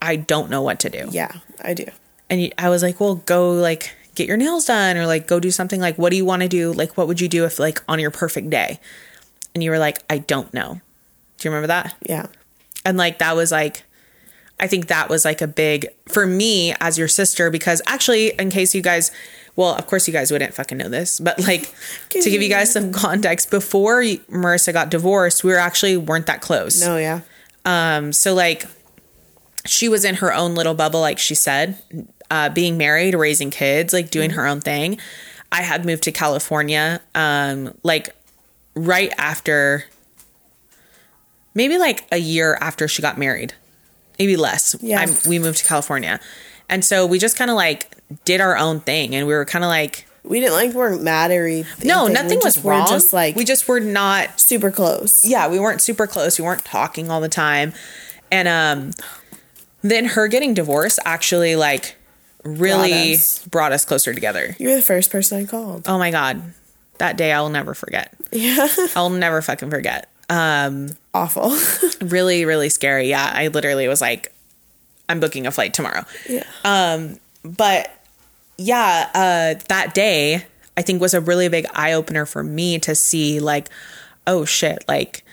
i 0.00 0.16
don't 0.16 0.48
know 0.50 0.62
what 0.62 0.80
to 0.80 0.88
do 0.90 1.08
Yeah, 1.10 1.32
I 1.62 1.74
do. 1.74 1.86
and 2.30 2.40
you, 2.42 2.50
I 2.58 2.68
was 2.68 2.82
like, 2.82 2.98
well, 3.00 3.16
go 3.16 3.52
like 3.52 3.92
get 4.14 4.28
your 4.28 4.36
nails 4.36 4.66
done 4.66 4.96
or 4.96 5.06
like 5.06 5.26
go 5.26 5.40
do 5.40 5.50
something 5.50 5.80
like 5.80 5.96
what 5.96 6.10
do 6.10 6.16
you 6.16 6.24
want 6.24 6.42
to 6.42 6.48
do? 6.48 6.72
Like 6.72 6.96
what 6.96 7.06
would 7.08 7.20
you 7.20 7.28
do 7.28 7.44
if 7.44 7.58
like 7.58 7.82
on 7.88 7.98
your 7.98 8.10
perfect 8.10 8.50
day? 8.50 8.80
And 9.54 9.62
you 9.62 9.70
were 9.70 9.78
like, 9.78 10.02
I 10.10 10.18
don't 10.18 10.52
know. 10.52 10.80
Do 11.38 11.48
you 11.48 11.50
remember 11.50 11.68
that? 11.68 11.94
Yeah. 12.08 12.26
And 12.84 12.96
like 12.96 13.18
that 13.18 13.36
was 13.36 13.52
like 13.52 13.84
I 14.60 14.68
think 14.68 14.86
that 14.86 15.08
was 15.08 15.24
like 15.24 15.42
a 15.42 15.46
big 15.46 15.88
for 16.08 16.26
me 16.26 16.74
as 16.80 16.96
your 16.96 17.08
sister 17.08 17.50
because 17.50 17.82
actually 17.86 18.32
in 18.38 18.50
case 18.50 18.74
you 18.74 18.82
guys 18.82 19.10
well, 19.56 19.74
of 19.74 19.86
course 19.86 20.08
you 20.08 20.12
guys 20.12 20.32
wouldn't 20.32 20.52
fucking 20.52 20.78
know 20.78 20.88
this, 20.88 21.20
but 21.20 21.38
like 21.40 21.72
to 22.10 22.28
give 22.30 22.42
you 22.42 22.48
guys 22.48 22.72
some 22.72 22.92
context 22.92 23.50
before 23.50 24.02
Marissa 24.02 24.72
got 24.72 24.90
divorced, 24.90 25.44
we 25.44 25.52
were 25.52 25.58
actually 25.58 25.96
weren't 25.96 26.26
that 26.26 26.40
close. 26.40 26.84
No, 26.84 26.96
yeah. 26.96 27.20
Um, 27.64 28.12
so 28.12 28.34
like 28.34 28.64
she 29.64 29.88
was 29.88 30.04
in 30.04 30.16
her 30.16 30.32
own 30.32 30.54
little 30.54 30.74
bubble, 30.74 31.00
like 31.00 31.18
she 31.18 31.34
said, 31.34 31.78
uh, 32.30 32.48
being 32.50 32.76
married, 32.78 33.14
raising 33.14 33.50
kids, 33.50 33.92
like 33.92 34.10
doing 34.10 34.30
her 34.30 34.46
own 34.46 34.60
thing. 34.60 34.98
I 35.52 35.62
had 35.62 35.84
moved 35.84 36.02
to 36.04 36.12
California, 36.12 37.00
um, 37.14 37.74
like 37.82 38.10
right 38.74 39.12
after 39.18 39.84
maybe 41.54 41.78
like 41.78 42.04
a 42.10 42.16
year 42.18 42.58
after 42.60 42.88
she 42.88 43.02
got 43.02 43.18
married, 43.18 43.54
maybe 44.18 44.36
less. 44.36 44.74
Yeah. 44.80 45.06
We 45.28 45.38
moved 45.38 45.58
to 45.58 45.64
California, 45.64 46.20
and 46.68 46.84
so 46.84 47.06
we 47.06 47.18
just 47.18 47.36
kind 47.36 47.50
of 47.50 47.56
like 47.56 47.94
did 48.24 48.40
our 48.40 48.56
own 48.56 48.80
thing, 48.80 49.14
and 49.14 49.26
we 49.26 49.32
were 49.34 49.44
kind 49.44 49.64
of 49.64 49.68
like, 49.68 50.06
We 50.24 50.40
didn't 50.40 50.54
like 50.54 50.72
weren't 50.74 51.02
mad 51.02 51.30
or 51.30 51.46
anything. 51.46 51.86
no, 51.88 52.06
We 52.06 52.12
nothing 52.12 52.38
was 52.42 52.54
just 52.54 52.64
were 52.64 52.70
wrong. 52.72 52.88
Just 52.88 53.12
like 53.12 53.36
we 53.36 53.44
just 53.44 53.68
were 53.68 53.80
not 53.80 54.40
super 54.40 54.70
close. 54.70 55.24
yeah, 55.24 55.48
we 55.48 55.58
weren't 55.60 55.80
super 55.82 56.06
close. 56.06 56.38
We 56.38 56.44
weren't 56.44 56.64
talking 56.64 57.10
all 57.10 57.20
the 57.20 57.28
time. 57.28 57.72
And 58.32 58.48
um 58.48 58.90
then 59.82 60.06
her 60.06 60.26
getting 60.28 60.54
divorced 60.54 60.98
actually 61.04 61.54
like 61.56 61.96
really 62.44 62.90
Brought 62.90 63.14
us. 63.14 63.46
brought 63.46 63.72
us 63.72 63.84
closer 63.84 64.12
together. 64.14 64.54
You 64.58 64.68
were 64.68 64.76
the 64.76 64.82
first 64.82 65.10
person 65.10 65.38
I 65.40 65.44
called. 65.46 65.84
Oh 65.88 65.98
my 65.98 66.10
god. 66.10 66.42
That 66.98 67.16
day 67.16 67.32
I'll 67.32 67.48
never 67.50 67.74
forget. 67.74 68.14
Yeah, 68.32 68.68
I'll 68.94 69.10
never 69.10 69.42
fucking 69.42 69.70
forget. 69.70 70.08
Um 70.30 70.90
awful. 71.12 71.56
really 72.06 72.44
really 72.44 72.68
scary. 72.68 73.08
Yeah, 73.08 73.30
I 73.34 73.48
literally 73.48 73.88
was 73.88 74.00
like 74.00 74.32
I'm 75.08 75.20
booking 75.20 75.46
a 75.46 75.50
flight 75.50 75.74
tomorrow. 75.74 76.04
yeah, 76.28 76.44
Um 76.64 77.18
but 77.44 77.90
yeah, 78.58 79.10
uh 79.14 79.60
that 79.68 79.94
day 79.94 80.46
I 80.76 80.82
think 80.82 81.00
was 81.00 81.14
a 81.14 81.20
really 81.20 81.48
big 81.48 81.66
eye 81.74 81.92
opener 81.92 82.26
for 82.26 82.42
me 82.42 82.78
to 82.80 82.94
see 82.94 83.40
like 83.40 83.68
oh 84.26 84.44
shit, 84.44 84.84
like 84.88 85.24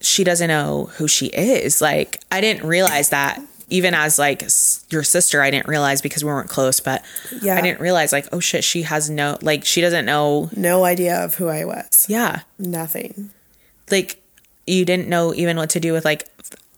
she 0.00 0.24
doesn't 0.24 0.48
know 0.48 0.90
who 0.96 1.08
she 1.08 1.26
is. 1.26 1.80
Like 1.80 2.22
I 2.30 2.40
didn't 2.40 2.66
realize 2.66 3.08
that 3.10 3.40
even 3.68 3.94
as 3.94 4.18
like 4.18 4.42
your 4.90 5.02
sister, 5.02 5.42
I 5.42 5.50
didn't 5.50 5.66
realize 5.68 6.00
because 6.00 6.22
we 6.24 6.30
weren't 6.30 6.48
close, 6.48 6.78
but 6.80 7.04
Yeah. 7.42 7.56
I 7.56 7.60
didn't 7.60 7.80
realize 7.80 8.12
like 8.12 8.28
oh 8.32 8.40
shit, 8.40 8.62
she 8.64 8.82
has 8.82 9.10
no 9.10 9.38
like 9.42 9.64
she 9.64 9.80
doesn't 9.80 10.04
know. 10.06 10.50
no 10.56 10.84
idea 10.84 11.22
of 11.24 11.34
who 11.34 11.48
I 11.48 11.64
was. 11.64 12.06
Yeah. 12.08 12.40
Nothing. 12.58 13.30
Like 13.90 14.22
you 14.66 14.84
didn't 14.84 15.08
know 15.08 15.34
even 15.34 15.56
what 15.56 15.70
to 15.70 15.80
do 15.80 15.92
with 15.92 16.04
like 16.04 16.28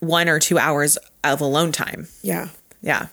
one 0.01 0.29
or 0.29 0.39
two 0.39 0.59
hours 0.59 0.97
of 1.25 1.41
alone 1.41 1.73
time. 1.73 2.09
Yeah, 2.23 2.49
Yeah. 2.83 3.07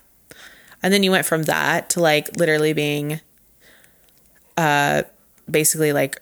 And 0.84 0.94
then 0.94 1.02
you 1.02 1.10
went 1.12 1.26
from 1.26 1.44
that 1.44 1.90
to 1.92 2.00
like 2.00 2.38
literally 2.38 2.74
being 2.74 3.20
uh 4.58 5.04
basically 5.50 5.92
like 5.94 6.22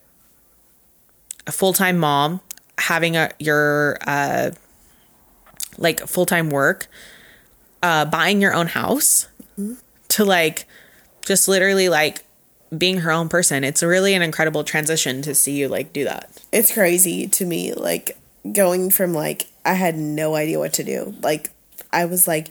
a 1.46 1.52
full-time 1.52 1.98
mom, 1.98 2.40
having 2.78 3.16
a 3.18 3.30
your 3.40 3.98
uh 4.08 4.52
like 5.78 6.00
full-time 6.08 6.50
work, 6.50 6.88
uh 7.84 8.06
buying 8.06 8.42
your 8.42 8.56
own 8.56 8.66
house 8.68 9.28
to 10.08 10.26
like 10.26 10.66
just 11.26 11.48
literally 11.48 11.90
like 11.90 12.24
being 12.76 12.98
her 13.00 13.12
own 13.12 13.30
person. 13.30 13.64
It's 13.64 13.84
really 13.84 14.16
an 14.16 14.24
incredible 14.24 14.64
transition 14.64 15.22
to 15.22 15.36
see 15.36 15.52
you 15.54 15.68
like 15.68 15.94
do 15.94 16.06
that. 16.06 16.32
it's 16.52 16.74
crazy 16.74 17.28
to 17.28 17.46
me. 17.46 17.74
Like 17.74 18.18
going 18.52 18.90
from 18.90 19.14
like 19.14 19.48
I 19.64 19.74
had 19.74 19.96
no 19.96 20.36
idea 20.36 20.60
what 20.60 20.74
to 20.74 20.84
do. 20.84 21.14
Like 21.22 21.52
I 21.92 22.06
was 22.06 22.28
like, 22.28 22.50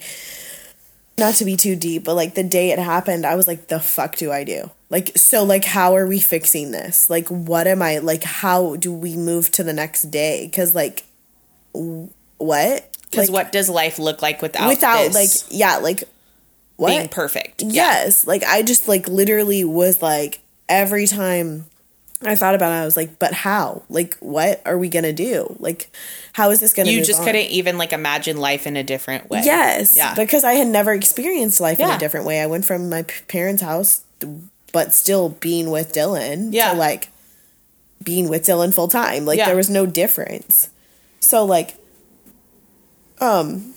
not 1.19 1.35
to 1.35 1.45
be 1.45 1.57
too 1.57 1.77
deep, 1.77 2.05
but 2.05 2.15
like 2.15 2.35
the 2.35 2.43
day 2.45 2.71
it 2.71 2.79
happened, 2.79 3.27
I 3.27 3.35
was 3.35 3.47
like, 3.47 3.69
the 3.69 3.81
fuck 3.81 4.17
do 4.17 4.31
I 4.31 4.45
do? 4.45 4.71
Like 4.89 5.17
so, 5.17 5.45
like 5.45 5.65
how 5.65 5.97
are 5.97 6.07
we 6.07 6.19
fixing 6.21 6.71
this? 6.71 7.11
Like 7.11 7.29
what 7.29 7.67
am 7.67 7.83
I 7.83 7.99
like? 7.99 8.23
How 8.25 8.77
do 8.77 8.93
we 8.93 9.17
move 9.17 9.51
to 9.53 9.65
the 9.65 9.73
next 9.73 10.05
day? 10.05 10.47
Because 10.47 10.75
like, 10.75 11.05
w- 11.75 12.11
what? 12.39 12.89
Because 13.13 13.29
Like, 13.29 13.45
what 13.45 13.53
does 13.53 13.69
life 13.71 13.99
look 14.01 14.23
like 14.23 14.43
without 14.43 14.69
without 14.69 15.13
this 15.13 15.15
like 15.51 15.57
yeah 15.57 15.77
like 15.77 16.03
what 16.77 16.89
being 16.89 17.09
perfect? 17.09 17.63
Yes. 17.63 18.27
Like 18.27 18.43
I 18.43 18.63
just 18.63 18.89
like 18.89 19.07
literally 19.07 19.63
was 19.65 20.03
like 20.03 20.41
every 20.69 21.07
time 21.07 21.67
I 22.25 22.35
thought 22.37 22.55
about 22.55 22.71
it, 22.73 22.77
I 22.77 22.85
was 22.85 22.97
like, 22.97 23.19
but 23.19 23.33
how? 23.35 23.83
Like 23.89 24.17
what 24.21 24.63
are 24.65 24.79
we 24.79 24.89
gonna 24.89 25.13
do? 25.13 25.55
Like 25.61 25.91
how 26.33 26.51
is 26.51 26.61
this 26.61 26.73
gonna 26.73 26.91
you 26.91 27.05
just 27.05 27.21
on? 27.21 27.27
couldn't 27.27 27.51
even 27.51 27.77
like 27.79 27.93
imagine 27.93 28.39
life 28.39 28.67
in 28.67 28.77
a 28.77 28.83
different 28.83 29.29
way. 29.29 29.43
Yes. 29.45 29.95
Yeah. 29.97 30.15
Because 30.15 30.43
I 30.43 30.55
had 30.55 30.69
never 30.69 30.93
experienced 30.93 31.61
life 31.61 31.79
in 31.79 31.89
a 31.91 31.99
different 31.99 32.25
way. 32.27 32.41
I 32.41 32.47
went 32.47 32.65
from 32.65 32.89
my 32.89 33.03
parents' 33.29 33.63
house 33.63 34.03
but 34.73 34.95
still 34.95 35.29
being 35.29 35.71
with 35.71 35.93
Dylan 35.93 36.49
Yeah. 36.53 36.73
to 36.73 36.79
like 36.79 37.11
being 38.03 38.29
with 38.29 38.45
Dylan 38.47 38.73
full 38.75 38.89
time. 38.89 39.27
Like 39.27 39.37
Yeah. 39.39 39.47
there 39.47 39.57
was 39.57 39.69
no 39.69 39.85
difference. 39.85 40.71
So 41.21 41.45
like 41.45 41.75
um 43.23 43.75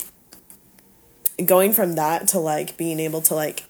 going 1.44 1.72
from 1.72 1.94
that 1.94 2.28
to 2.28 2.38
like 2.38 2.76
being 2.76 2.98
able 3.00 3.20
to 3.22 3.34
like 3.34 3.64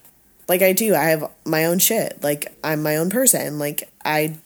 like 0.48 0.62
I 0.62 0.72
do, 0.72 0.94
I 0.94 1.04
have 1.06 1.30
my 1.44 1.64
own 1.64 1.78
shit. 1.78 2.22
Like 2.22 2.56
I'm 2.62 2.82
my 2.82 2.96
own 2.96 3.10
person. 3.10 3.58
Like 3.58 3.90
I 4.04 4.36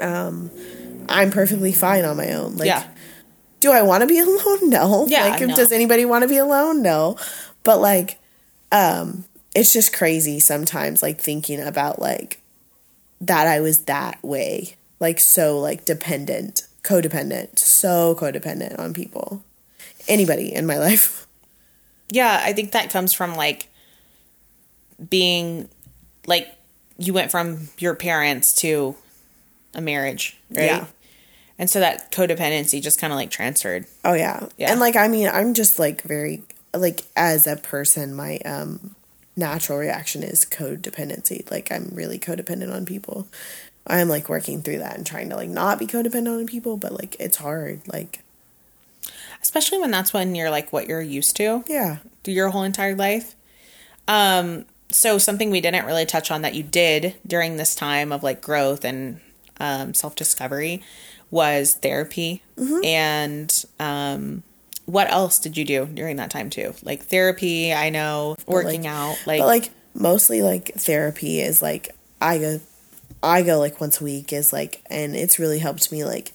um 0.00 0.50
I'm 1.08 1.30
perfectly 1.30 1.72
fine 1.72 2.04
on 2.04 2.16
my 2.16 2.32
own. 2.32 2.56
Like 2.56 2.66
yeah. 2.66 2.86
do 3.60 3.70
I 3.72 3.82
want 3.82 4.02
to 4.02 4.06
be 4.06 4.18
alone? 4.28 4.68
No. 4.68 5.06
Yeah, 5.08 5.28
Like, 5.28 5.40
no. 5.40 5.54
does 5.56 5.72
anybody 5.72 6.04
want 6.04 6.22
to 6.22 6.28
be 6.28 6.36
alone? 6.38 6.82
No. 6.82 7.16
But 7.64 7.80
like, 7.80 8.18
um, 8.72 9.24
it's 9.54 9.72
just 9.72 9.92
crazy 9.92 10.40
sometimes, 10.40 11.02
like 11.02 11.20
thinking 11.20 11.60
about 11.60 11.98
like 12.00 12.40
that 13.20 13.46
I 13.46 13.60
was 13.60 13.84
that 13.84 14.22
way, 14.22 14.76
like 15.00 15.18
so 15.20 15.58
like 15.58 15.84
dependent, 15.84 16.66
codependent, 16.82 17.58
so 17.58 18.14
codependent 18.14 18.78
on 18.78 18.92
people, 18.94 19.42
anybody 20.08 20.52
in 20.52 20.66
my 20.66 20.78
life. 20.78 21.26
Yeah, 22.10 22.40
I 22.42 22.52
think 22.52 22.72
that 22.72 22.90
comes 22.90 23.12
from 23.12 23.36
like 23.36 23.68
being 25.10 25.68
like 26.26 26.48
you 26.98 27.12
went 27.12 27.30
from 27.30 27.68
your 27.78 27.94
parents 27.94 28.52
to 28.60 28.96
a 29.74 29.80
marriage, 29.80 30.36
right? 30.50 30.64
Yeah. 30.64 30.86
And 31.58 31.68
so 31.68 31.80
that 31.80 32.12
codependency 32.12 32.80
just 32.82 33.00
kind 33.00 33.12
of 33.12 33.18
like 33.18 33.30
transferred. 33.30 33.86
Oh 34.04 34.14
yeah. 34.14 34.46
Yeah. 34.56 34.70
And 34.70 34.80
like 34.80 34.96
I 34.96 35.08
mean, 35.08 35.28
I'm 35.28 35.54
just 35.54 35.78
like 35.78 36.02
very 36.02 36.42
like 36.74 37.02
as 37.16 37.46
a 37.46 37.56
person, 37.56 38.14
my 38.14 38.38
um 38.38 38.94
natural 39.36 39.78
reaction 39.78 40.22
is 40.22 40.44
codependency. 40.44 41.48
Like 41.50 41.70
I'm 41.70 41.90
really 41.92 42.18
codependent 42.18 42.74
on 42.74 42.84
people. 42.84 43.28
I'm 43.86 44.08
like 44.08 44.28
working 44.28 44.62
through 44.62 44.78
that 44.78 44.96
and 44.96 45.06
trying 45.06 45.30
to 45.30 45.36
like 45.36 45.48
not 45.48 45.78
be 45.78 45.86
codependent 45.86 46.40
on 46.40 46.46
people, 46.46 46.76
but 46.76 46.92
like 46.92 47.16
it's 47.18 47.36
hard. 47.38 47.82
Like 47.86 48.22
Especially 49.40 49.78
when 49.78 49.90
that's 49.90 50.12
when 50.12 50.34
you're 50.34 50.50
like 50.50 50.72
what 50.72 50.86
you're 50.86 51.00
used 51.02 51.36
to 51.36 51.64
yeah. 51.68 51.98
your 52.26 52.50
whole 52.50 52.62
entire 52.62 52.94
life. 52.94 53.34
Um 54.06 54.66
so 54.90 55.18
something 55.18 55.50
we 55.50 55.60
didn't 55.60 55.84
really 55.84 56.06
touch 56.06 56.30
on 56.30 56.42
that 56.42 56.54
you 56.54 56.62
did 56.62 57.14
during 57.26 57.56
this 57.56 57.74
time 57.74 58.10
of 58.10 58.22
like 58.22 58.40
growth 58.40 58.84
and 58.84 59.20
um, 59.60 59.92
self-discovery 59.92 60.82
was 61.30 61.74
therapy 61.74 62.42
Mm-hmm. 62.56 62.84
and 62.84 63.64
um 63.78 64.42
what 64.86 65.10
else 65.10 65.38
did 65.38 65.56
you 65.56 65.64
do 65.64 65.84
during 65.86 66.16
that 66.16 66.30
time 66.30 66.48
too 66.48 66.74
like 66.82 67.02
therapy 67.02 67.72
i 67.72 67.90
know 67.90 68.34
working 68.46 68.86
out 68.86 69.16
like, 69.26 69.40
But 69.40 69.46
like 69.46 69.70
mostly 69.94 70.42
like 70.42 70.72
therapy 70.74 71.40
is 71.40 71.60
like 71.60 71.94
I 72.20 72.38
go 72.38 72.60
I 73.22 73.42
go 73.42 73.58
like 73.58 73.80
once 73.80 74.00
a 74.00 74.04
week 74.04 74.32
is 74.32 74.52
like 74.52 74.82
and 74.86 75.16
it's 75.16 75.38
really 75.38 75.58
helped 75.58 75.90
me 75.90 76.04
like 76.04 76.32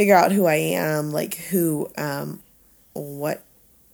figure 0.00 0.14
out 0.16 0.32
who 0.32 0.46
I 0.46 0.54
am, 0.54 1.12
like 1.12 1.34
who 1.34 1.90
um 1.98 2.40
what 2.94 3.42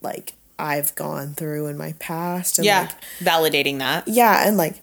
like 0.03 0.35
I've 0.57 0.95
gone 0.95 1.35
through 1.35 1.67
in 1.67 1.77
my 1.77 1.95
past 1.99 2.59
and 2.59 2.65
yeah 2.65 2.83
like 2.83 2.93
validating 3.19 3.79
that. 3.81 4.07
Yeah 4.07 4.47
and 4.47 4.57
like 4.57 4.77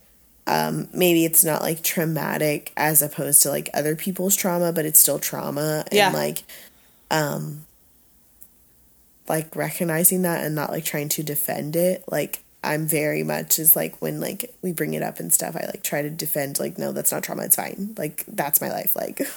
um 0.48 0.90
maybe 0.92 1.24
it's 1.24 1.42
not 1.46 1.62
like 1.62 1.82
traumatic 1.82 2.74
as 2.76 3.02
opposed 3.02 3.42
to 3.44 3.50
like 3.50 3.70
other 3.74 3.96
people's 3.96 4.36
trauma 4.36 4.74
but 4.74 4.86
it's 4.86 5.00
still 5.00 5.18
trauma 5.18 5.86
and 5.88 5.94
Yeah. 5.98 6.12
like 6.12 6.44
um 7.10 7.66
like 9.30 9.56
recognizing 9.56 10.24
that 10.24 10.44
and 10.44 10.54
not 10.54 10.72
like 10.72 10.84
trying 10.84 11.08
to 11.10 11.24
defend 11.24 11.78
it. 11.78 12.04
Like 12.12 12.44
i'm 12.66 12.86
very 12.86 13.24
much 13.24 13.60
is 13.60 13.76
like 13.78 14.02
when 14.02 14.20
like 14.20 14.54
we 14.62 14.72
bring 14.74 14.94
it 14.94 15.04
up 15.04 15.20
and 15.20 15.34
stuff 15.34 15.54
i 15.54 15.66
like 15.66 15.84
try 15.84 16.02
to 16.02 16.10
defend 16.10 16.58
like 16.62 16.78
no 16.78 16.94
that's 16.94 17.12
not 17.12 17.22
trauma 17.24 17.44
it's 17.44 17.56
fine. 17.56 17.94
Like 17.98 18.26
that's 18.28 18.60
my 18.60 18.70
life 18.70 18.96
like 18.98 19.22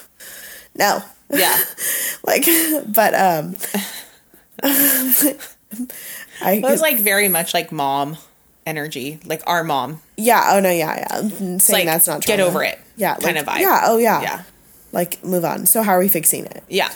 no 0.77 1.01
yeah 1.31 1.57
like 2.25 2.45
but 2.87 3.13
um 3.13 3.55
i 6.41 6.53
it 6.53 6.63
was 6.63 6.81
like 6.81 6.99
very 6.99 7.27
much 7.27 7.53
like 7.53 7.71
mom 7.71 8.17
energy 8.65 9.19
like 9.25 9.41
our 9.47 9.63
mom 9.63 10.01
Yeah. 10.17 10.43
Oh 10.53 10.59
no. 10.59 10.69
Yeah. 10.69 10.97
Yeah. 10.97 11.57
Saying 11.57 11.59
like, 11.69 11.85
that's 11.85 12.05
not 12.07 12.21
get 12.25 12.39
over 12.41 12.63
it 12.63 12.77
Yeah. 12.97 13.13
kind 13.15 13.35
like- 13.35 13.37
of 13.37 13.45
vibe. 13.45 13.59
Yeah. 13.59 13.81
Oh 13.85 13.97
yeah. 13.97 14.21
yeah 14.21 14.43
Like 14.91 15.23
move 15.23 15.45
on. 15.45 15.65
So 15.65 15.83
how 15.83 15.93
are 15.93 15.99
we 15.99 16.07
fixing 16.09 16.45
it? 16.45 16.63
yeah 16.67 16.89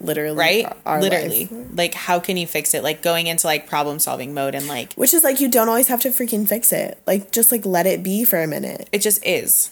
Literally. 0.00 0.36
right 0.36 1.00
literally 1.00 1.46
life. 1.46 1.66
like 1.74 1.94
how 1.94 2.18
can 2.20 2.36
you 2.36 2.46
fix 2.46 2.72
it 2.74 2.82
like 2.84 3.02
going 3.02 3.26
into 3.26 3.46
like 3.48 3.68
problem 3.68 3.98
solving 3.98 4.32
mode 4.34 4.54
and 4.56 4.66
like 4.68 4.92
Which 4.94 5.12
is 5.14 5.22
like 5.24 5.40
you 5.40 5.48
don't 5.48 5.68
always 5.68 5.88
have 5.88 6.00
to 6.02 6.08
freaking 6.10 6.48
fix 6.48 6.72
it. 6.72 7.00
Like 7.06 7.30
just 7.32 7.50
like 7.52 7.64
let 7.66 7.86
it 7.86 8.02
be 8.02 8.24
for 8.24 8.40
a 8.42 8.46
minute. 8.48 8.88
it 8.92 8.98
just 9.00 9.24
is 9.24 9.70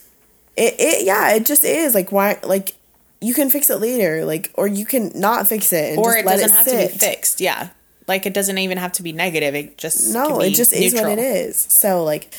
It. 0.56 0.74
It. 0.78 1.04
Yeah. 1.06 1.34
It 1.34 1.44
just 1.46 1.64
is. 1.64 1.92
Like 1.94 2.12
why? 2.12 2.38
Like 2.44 2.74
you 3.20 3.34
can 3.34 3.50
fix 3.50 3.70
it 3.70 3.76
later. 3.80 4.24
Like 4.24 4.50
or 4.54 4.66
you 4.66 4.84
can 4.86 5.12
not 5.14 5.46
fix 5.48 5.72
it 5.72 5.90
and 5.90 5.98
or 5.98 6.16
it 6.16 6.24
doesn't 6.24 6.50
it 6.50 6.54
have 6.54 6.66
sit. 6.66 6.86
to 6.88 6.92
be 6.92 6.98
fixed 6.98 7.40
yeah 7.40 7.70
like 8.08 8.24
it 8.26 8.34
doesn't 8.34 8.58
even 8.58 8.78
have 8.78 8.92
to 8.92 9.02
be 9.02 9.12
negative 9.12 9.54
it 9.54 9.76
just 9.78 10.12
No, 10.14 10.28
can 10.28 10.38
be 10.40 10.46
it 10.46 10.54
just 10.54 10.72
is 10.72 10.94
what 10.94 11.08
it 11.10 11.18
is. 11.18 11.56
So 11.58 12.04
like 12.04 12.32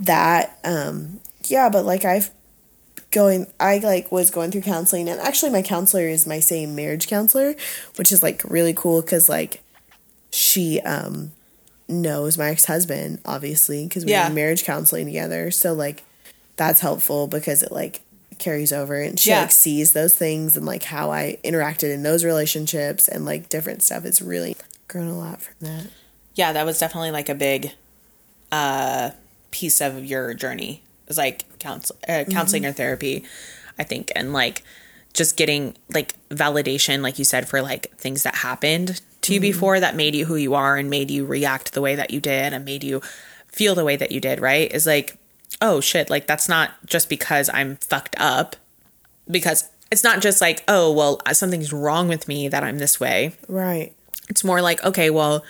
that. 0.00 0.58
Um. 0.64 1.20
Yeah. 1.46 1.68
But 1.70 1.84
like 1.84 2.04
I've 2.04 2.30
going 3.10 3.46
I 3.58 3.78
like 3.78 4.12
was 4.12 4.30
going 4.30 4.50
through 4.50 4.60
counseling 4.62 5.08
and 5.08 5.18
actually 5.20 5.50
my 5.50 5.62
counselor 5.62 6.02
is 6.06 6.26
my 6.26 6.40
same 6.40 6.76
marriage 6.76 7.08
counselor, 7.08 7.54
which 7.96 8.12
is 8.12 8.22
like 8.22 8.42
really 8.44 8.74
cool 8.74 9.02
cuz 9.02 9.28
like 9.28 9.62
she 10.30 10.78
um 10.82 11.32
knows 11.88 12.36
my 12.36 12.50
ex-husband 12.50 13.18
obviously 13.24 13.84
because 13.88 14.04
we 14.04 14.10
Yeah. 14.12 14.28
were 14.28 14.34
marriage 14.34 14.62
counseling 14.62 15.06
together. 15.06 15.50
So 15.50 15.72
like 15.72 16.04
that's 16.56 16.80
helpful 16.80 17.26
because 17.26 17.62
it 17.62 17.72
like 17.72 18.02
carries 18.38 18.72
over 18.72 19.00
and 19.00 19.18
she 19.18 19.30
Yeah. 19.30 19.42
like 19.42 19.52
sees 19.52 19.92
those 19.92 20.14
things 20.14 20.56
and 20.56 20.64
like 20.66 20.84
how 20.84 21.10
I 21.10 21.38
interacted 21.44 21.92
in 21.92 22.02
those 22.02 22.24
relationships 22.24 23.08
and 23.08 23.24
like 23.24 23.48
different 23.48 23.82
stuff. 23.82 24.04
It's 24.04 24.22
really 24.22 24.56
grown 24.86 25.08
a 25.08 25.18
lot 25.18 25.42
from 25.42 25.54
that. 25.60 25.86
yeah, 26.34 26.52
that 26.52 26.64
was 26.64 26.78
definitely 26.78 27.10
like 27.10 27.28
a 27.28 27.34
big 27.34 27.72
uh 28.52 29.10
piece 29.50 29.80
of 29.80 30.04
your 30.04 30.34
journey. 30.34 30.82
It 31.04 31.08
was 31.08 31.18
like 31.18 31.44
counsel, 31.58 31.96
uh, 32.08 32.24
counseling 32.30 32.64
or 32.66 32.72
therapy, 32.72 33.24
I 33.78 33.82
think, 33.84 34.12
and 34.14 34.32
like 34.32 34.62
just 35.14 35.36
getting 35.36 35.74
like 35.92 36.14
validation, 36.28 37.02
like 37.02 37.18
you 37.18 37.24
said, 37.24 37.48
for 37.48 37.60
like 37.62 37.90
things 37.96 38.22
that 38.22 38.36
happened 38.36 39.00
to 39.22 39.34
you 39.34 39.40
before 39.40 39.80
that 39.80 39.96
made 39.96 40.14
you 40.14 40.26
who 40.26 40.36
you 40.36 40.54
are 40.54 40.76
and 40.76 40.88
made 40.88 41.10
you 41.10 41.24
react 41.26 41.72
the 41.72 41.80
way 41.80 41.94
that 41.96 42.10
you 42.10 42.20
did 42.20 42.52
and 42.52 42.64
made 42.64 42.84
you 42.84 43.00
feel 43.48 43.74
the 43.74 43.84
way 43.84 43.96
that 43.96 44.12
you 44.12 44.20
did. 44.20 44.40
Right? 44.40 44.70
Is 44.72 44.86
like, 44.86 45.17
oh 45.60 45.80
shit, 45.80 46.10
like 46.10 46.26
that's 46.26 46.48
not 46.48 46.70
just 46.86 47.08
because 47.08 47.50
I'm 47.52 47.76
fucked 47.76 48.14
up, 48.18 48.56
because 49.30 49.68
it's 49.90 50.04
not 50.04 50.20
just 50.20 50.40
like, 50.40 50.62
oh 50.68 50.92
well, 50.92 51.20
uh, 51.26 51.34
something's 51.34 51.72
wrong 51.72 52.08
with 52.08 52.28
me 52.28 52.48
that 52.48 52.62
I'm 52.62 52.78
this 52.78 53.00
way. 53.00 53.32
Right. 53.48 53.92
it's 54.28 54.44
more 54.44 54.60
like 54.60 54.84
okay 54.84 55.08
well 55.10 55.42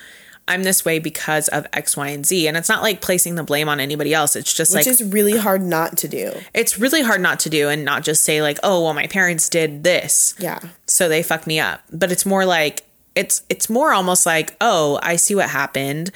i'm 0.47 0.63
this 0.63 0.83
way 0.85 0.97
because 0.97 1.47
of 1.49 1.67
x 1.73 1.95
y 1.95 2.07
and 2.07 2.25
z. 2.25 2.47
And 2.47 2.57
it's 2.57 2.69
not 2.69 2.81
like 2.81 3.01
placing 3.01 3.35
the 3.35 3.43
blame 3.43 3.69
on 3.69 3.79
anybody 3.79 4.13
else. 4.15 4.35
It's 4.35 4.51
just 4.53 4.73
Which 4.73 4.85
like 4.85 4.91
is 4.91 5.03
really 5.03 5.37
hard 5.37 5.61
not 5.61 5.95
to 5.99 6.07
do. 6.07 6.31
it's 6.55 6.79
really 6.79 7.03
hard 7.03 7.21
not 7.21 7.39
to 7.41 7.49
do 7.51 7.69
and 7.69 7.85
not 7.85 8.03
just 8.03 8.23
say 8.23 8.41
like 8.41 8.57
oh 8.63 8.83
well 8.83 8.93
my 8.95 9.05
parents 9.05 9.47
did 9.47 9.83
this. 9.83 10.33
Yeah. 10.39 10.59
so 10.87 11.07
they 11.07 11.21
fucked 11.21 11.45
me 11.45 11.59
up. 11.59 11.81
But 11.91 12.11
it's 12.11 12.25
more 12.25 12.45
like 12.45 12.83
it's 13.15 13.43
it's 13.49 13.69
more 13.69 13.91
almost 13.91 14.25
like 14.25 14.55
oh 14.61 14.97
i 15.03 15.15
see 15.17 15.35
what 15.35 15.49
happened 15.49 16.09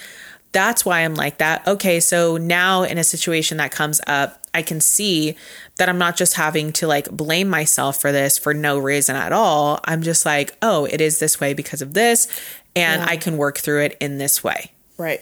that's 0.54 0.86
why 0.86 1.02
i'm 1.02 1.16
like 1.16 1.38
that 1.40 1.68
okay 1.68 2.00
so 2.00 2.38
now 2.38 2.84
in 2.84 2.98
a 2.98 3.04
situation 3.04 3.58
that 3.58 3.72
comes 3.72 4.00
up 4.08 4.42
i 4.54 4.62
can 4.62 4.80
see 4.80 5.36
that 5.78 5.90
i'm 5.90 5.98
not 5.98 6.16
just 6.16 6.36
having 6.36 6.72
to 6.72 6.88
like 6.88 7.10
blame 7.12 7.50
myself 7.50 8.00
for 8.00 8.12
this 8.12 8.38
for 8.38 8.54
no 8.54 8.78
reason 8.80 9.16
at 9.16 9.34
all 9.34 9.80
i'm 9.86 10.02
just 10.02 10.26
like 10.26 10.56
oh 10.62 10.86
it 10.86 11.02
is 11.02 11.20
this 11.20 11.40
way 11.42 11.54
because 11.54 11.82
of 11.82 11.94
this 11.94 12.28
and 12.76 13.02
Yeah. 13.02 13.08
i 13.10 13.18
can 13.18 13.36
work 13.38 13.58
through 13.58 13.82
it 13.82 13.98
in 14.00 14.18
this 14.20 14.44
way 14.44 14.72
Right. 14.98 15.22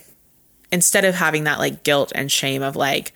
instead 0.72 1.06
of 1.06 1.16
having 1.16 1.46
that 1.46 1.58
like 1.60 1.84
guilt 1.84 2.12
and 2.14 2.32
shame 2.32 2.62
of 2.62 2.76
like 2.76 3.14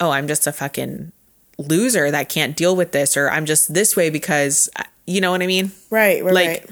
oh 0.00 0.10
i'm 0.10 0.28
just 0.28 0.46
a 0.46 0.52
fucking 0.52 1.12
loser 1.58 2.10
that 2.10 2.28
can't 2.28 2.56
deal 2.56 2.76
with 2.76 2.92
this 2.92 3.16
or 3.16 3.30
i'm 3.30 3.46
just 3.46 3.72
this 3.72 3.96
way 3.96 4.10
because 4.10 4.68
you 5.06 5.20
know 5.20 5.30
what 5.30 5.40
i 5.42 5.46
mean 5.46 5.72
Right. 5.90 6.22
Right. 6.24 6.34
Like, 6.34 6.48
right. 6.48 6.70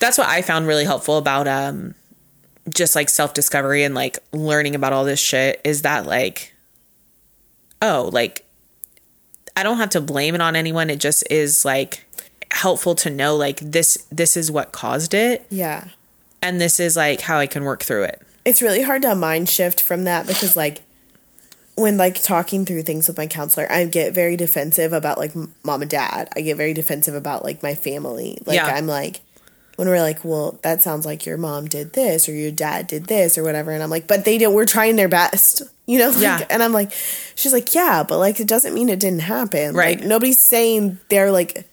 that's 0.00 0.18
what 0.18 0.28
I 0.28 0.42
found 0.42 0.66
really 0.66 0.84
helpful 0.84 1.18
about 1.18 1.46
um 1.48 1.94
just 2.68 2.94
like 2.94 3.08
self 3.08 3.34
discovery 3.34 3.82
and 3.84 3.94
like 3.94 4.18
learning 4.32 4.74
about 4.74 4.92
all 4.92 5.04
this 5.04 5.20
shit 5.20 5.60
is 5.64 5.82
that 5.82 6.06
like 6.06 6.54
oh 7.82 8.08
like 8.12 8.44
I 9.56 9.62
don't 9.62 9.76
have 9.78 9.90
to 9.90 10.00
blame 10.00 10.34
it 10.34 10.40
on 10.40 10.56
anyone 10.56 10.90
it 10.90 10.98
just 11.00 11.24
is 11.30 11.64
like 11.64 12.04
helpful 12.50 12.94
to 12.96 13.10
know 13.10 13.36
like 13.36 13.58
this 13.60 14.06
this 14.10 14.36
is 14.36 14.50
what 14.50 14.72
caused 14.72 15.12
it 15.14 15.46
Yeah. 15.50 15.88
and 16.40 16.60
this 16.60 16.78
is 16.80 16.96
like 16.96 17.20
how 17.20 17.38
I 17.38 17.46
can 17.46 17.64
work 17.64 17.82
through 17.82 18.04
it. 18.04 18.22
It's 18.44 18.60
really 18.62 18.82
hard 18.82 19.02
to 19.02 19.14
mind 19.14 19.48
shift 19.48 19.80
from 19.82 20.04
that 20.04 20.26
because 20.26 20.56
like 20.56 20.82
when 21.76 21.96
like 21.96 22.22
talking 22.22 22.64
through 22.64 22.82
things 22.82 23.08
with 23.08 23.18
my 23.18 23.26
counselor, 23.26 23.70
I 23.72 23.84
get 23.86 24.14
very 24.14 24.36
defensive 24.36 24.92
about 24.92 25.18
like 25.18 25.32
mom 25.64 25.82
and 25.82 25.90
dad. 25.90 26.28
I 26.36 26.40
get 26.42 26.56
very 26.56 26.72
defensive 26.72 27.14
about 27.14 27.42
like 27.44 27.62
my 27.62 27.74
family. 27.74 28.38
Like 28.46 28.56
Yeah. 28.56 28.66
I'm 28.66 28.86
like 28.86 29.20
when 29.76 29.88
we're 29.88 30.00
like, 30.00 30.24
well, 30.24 30.58
that 30.62 30.82
sounds 30.82 31.04
like 31.04 31.26
your 31.26 31.36
mom 31.36 31.66
did 31.66 31.92
this 31.94 32.28
or 32.28 32.32
your 32.32 32.50
dad 32.52 32.86
did 32.86 33.06
this 33.06 33.36
or 33.36 33.42
whatever, 33.42 33.70
and 33.72 33.82
I'm 33.82 33.90
like, 33.90 34.06
but 34.06 34.24
they 34.24 34.38
did. 34.38 34.48
We're 34.48 34.66
trying 34.66 34.96
their 34.96 35.08
best, 35.08 35.62
you 35.86 35.98
know. 35.98 36.10
Like, 36.10 36.20
Yeah. 36.20 36.46
And 36.50 36.62
I'm 36.62 36.72
like, 36.72 36.92
she's 37.34 37.52
like, 37.52 37.74
yeah, 37.74 38.04
but 38.06 38.18
like 38.18 38.38
it 38.40 38.46
doesn't 38.48 38.74
mean 38.74 38.88
it 38.88 39.00
didn't 39.00 39.22
happen. 39.22 39.74
Right. 39.74 39.98
Like 39.98 40.06
nobody's 40.08 40.42
saying 40.42 40.98
they're 41.08 41.32
like 41.32 41.68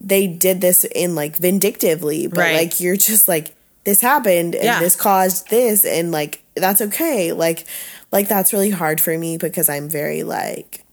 they 0.00 0.26
did 0.28 0.60
this 0.60 0.84
in 0.84 1.14
like 1.14 1.36
vindictively, 1.36 2.26
but 2.28 2.38
Right. 2.38 2.56
like 2.56 2.80
you're 2.80 2.96
just 2.96 3.26
like 3.28 3.54
this 3.84 4.00
happened 4.00 4.54
and 4.54 4.64
Yeah. 4.64 4.80
this 4.80 4.94
caused 4.96 5.48
this 5.50 5.84
and 5.84 6.10
like 6.12 6.42
that's 6.54 6.80
okay. 6.80 7.32
Like 7.32 7.66
like 8.12 8.28
that's 8.28 8.52
really 8.52 8.70
hard 8.70 9.00
for 9.00 9.16
me 9.16 9.36
because 9.38 9.68
I'm 9.68 9.88
very 9.88 10.22
like 10.22 10.84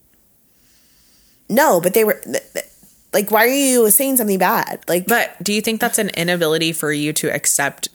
no, 1.48 1.80
but 1.80 1.93
they 1.93 2.04
were 2.04 2.20
th- 2.24 2.43
th- 2.54 2.64
like 3.16 3.32
why 3.32 3.45
are 3.45 3.47
you 3.47 3.89
saying 3.89 4.18
something 4.18 4.38
bad? 4.38 4.82
Like 4.88 5.07
But 5.07 5.41
do 5.41 5.53
you 5.53 5.61
think 5.61 5.82
that's 5.82 5.97
an 5.97 6.09
inability 6.09 6.72
for 6.74 6.91
you 6.91 7.13
to 7.13 7.34
accept 7.34 7.88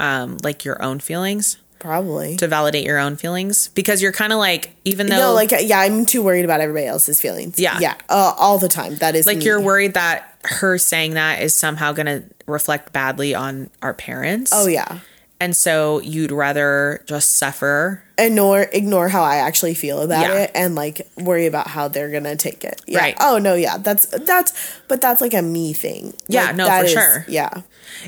um 0.00 0.38
like 0.42 0.64
your 0.64 0.82
own 0.82 1.00
feelings? 1.00 1.58
probably. 1.84 2.36
To 2.38 2.48
validate 2.48 2.86
your 2.86 2.98
own 2.98 3.16
feelings? 3.16 3.68
Because 3.68 4.00
you're 4.00 4.12
kind 4.12 4.32
of 4.32 4.38
like 4.38 4.74
even 4.86 5.06
though 5.06 5.18
no, 5.18 5.34
like 5.34 5.52
yeah, 5.52 5.78
I'm 5.78 6.06
too 6.06 6.22
worried 6.22 6.44
about 6.44 6.60
everybody 6.60 6.86
else's 6.86 7.20
feelings. 7.20 7.58
Yeah. 7.58 7.78
Yeah. 7.78 7.94
Uh, 8.08 8.32
all 8.38 8.58
the 8.58 8.68
time. 8.68 8.96
That 8.96 9.14
is 9.14 9.26
like 9.26 9.38
me. 9.38 9.44
you're 9.44 9.60
worried 9.60 9.94
that 9.94 10.38
her 10.44 10.78
saying 10.78 11.14
that 11.14 11.42
is 11.42 11.54
somehow 11.54 11.92
going 11.92 12.06
to 12.06 12.24
reflect 12.46 12.92
badly 12.92 13.34
on 13.34 13.70
our 13.82 13.92
parents. 13.92 14.50
Oh 14.54 14.66
yeah. 14.66 15.00
And 15.44 15.54
so 15.54 16.00
you'd 16.00 16.32
rather 16.32 17.04
just 17.06 17.36
suffer. 17.36 18.02
ignore 18.16 18.62
ignore 18.72 19.08
how 19.08 19.22
I 19.22 19.36
actually 19.36 19.74
feel 19.74 20.00
about 20.00 20.22
Yeah. 20.22 20.44
it 20.44 20.52
and 20.54 20.74
like 20.74 21.06
worry 21.18 21.44
about 21.44 21.66
how 21.68 21.88
they're 21.88 22.10
gonna 22.10 22.34
take 22.36 22.64
it. 22.64 22.80
Yeah. 22.86 23.00
Right. 23.00 23.16
Oh 23.20 23.36
no, 23.36 23.54
yeah. 23.54 23.76
That's 23.76 24.06
that's 24.06 24.54
but 24.88 25.02
that's 25.02 25.20
like 25.20 25.34
a 25.34 25.42
me 25.42 25.74
thing. 25.74 26.14
Yeah, 26.28 26.46
Like, 26.46 26.56
no, 26.56 26.66
for 26.66 26.84
is- 26.86 26.92
sure. 26.92 27.24
Yeah. 27.28 27.50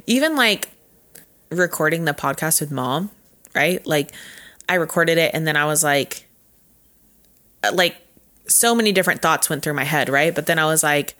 Even 0.07 0.34
like 0.34 0.70
recording 1.51 2.07
the 2.07 2.14
podcast 2.14 2.61
with 2.61 2.70
mom, 2.70 3.11
right? 3.55 3.87
Like 3.87 4.12
I 4.68 4.74
recorded 4.76 5.18
it 5.18 5.32
and 5.34 5.47
then 5.47 5.57
I 5.57 5.66
was 5.66 5.84
like 5.84 6.26
uh, 7.62 7.72
like 7.74 7.97
so 8.49 8.74
many 8.74 8.93
different 8.93 9.20
thoughts 9.20 9.51
went 9.51 9.62
through 9.62 9.74
my 9.74 9.84
head, 9.84 10.09
right? 10.09 10.34
But 10.34 10.47
then 10.47 10.59
I 10.59 10.64
was 10.64 10.82
like 10.82 11.16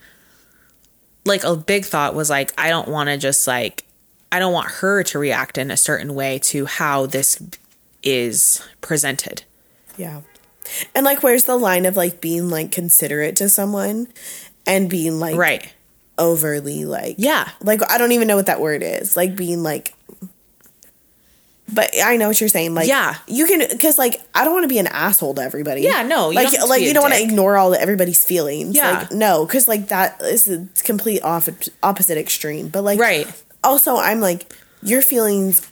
like 1.27 1.45
a 1.45 1.57
big 1.57 1.85
thought 1.85 2.15
was 2.15 2.31
like 2.31 2.55
I 2.57 2.71
don't 2.71 2.89
want 2.89 3.09
to 3.11 3.19
just 3.19 3.47
like 3.47 3.83
I 4.33 4.39
don't 4.39 4.53
want 4.53 4.69
her 4.69 5.03
to 5.05 5.19
react 5.19 5.57
in 5.59 5.71
a 5.71 5.77
certain 5.77 6.15
way 6.15 6.39
to 6.41 6.67
how 6.67 7.07
this 7.07 7.41
is 8.03 8.63
presented. 8.81 9.45
Yeah. 9.97 10.23
And 10.95 11.05
like 11.05 11.23
where's 11.23 11.45
the 11.45 11.57
line 11.57 11.87
of 11.87 11.97
like 11.97 12.21
being 12.21 12.51
like 12.51 12.73
considerate 12.73 13.37
to 13.37 13.49
someone 13.49 14.09
and 14.67 14.91
being 14.91 15.21
like 15.21 15.37
Right. 15.37 15.73
overly 16.19 16.85
like 16.85 17.17
Yeah. 17.19 17.49
Like 17.63 17.89
I 17.91 17.99
don't 17.99 18.13
even 18.13 18.27
know 18.29 18.37
what 18.37 18.47
that 18.47 18.61
word 18.61 18.83
is. 18.83 19.17
Like 19.17 19.37
being 19.37 19.63
like 19.63 19.95
but 21.73 21.91
I 22.01 22.17
know 22.17 22.29
what 22.29 22.41
you're 22.41 22.49
saying. 22.49 22.75
Like, 22.75 22.87
Yeah. 22.87 23.17
you 23.27 23.45
can 23.47 23.67
because 23.69 23.99
like 23.99 24.21
I 24.35 24.45
don't 24.45 24.55
want 24.55 24.65
to 24.65 24.69
be 24.69 24.79
an 24.79 24.87
asshole 24.87 25.35
to 25.35 25.43
everybody. 25.43 25.83
Yeah, 25.83 26.03
no, 26.03 26.31
you 26.31 26.37
like 26.37 26.53
don't 26.53 26.69
like 26.69 26.83
you 26.83 26.95
don't 26.95 27.03
want 27.03 27.15
to 27.15 27.23
ignore 27.23 27.57
all 27.57 27.71
the, 27.71 27.81
everybody's 27.81 28.25
feelings. 28.25 28.77
Yeah. 28.77 28.99
like, 29.01 29.13
no, 29.13 29.45
because 29.45 29.67
like 29.67 29.89
that 29.89 30.21
is 30.23 30.47
a 30.49 30.69
complete 30.85 31.23
off 31.23 31.49
opposite 31.83 32.19
extreme. 32.19 32.69
But 32.69 32.83
like, 32.83 33.01
Right. 33.01 33.27
Also, 33.67 33.97
I'm 33.97 34.21
like 34.21 34.55
your 34.81 35.03
feelings 35.03 35.69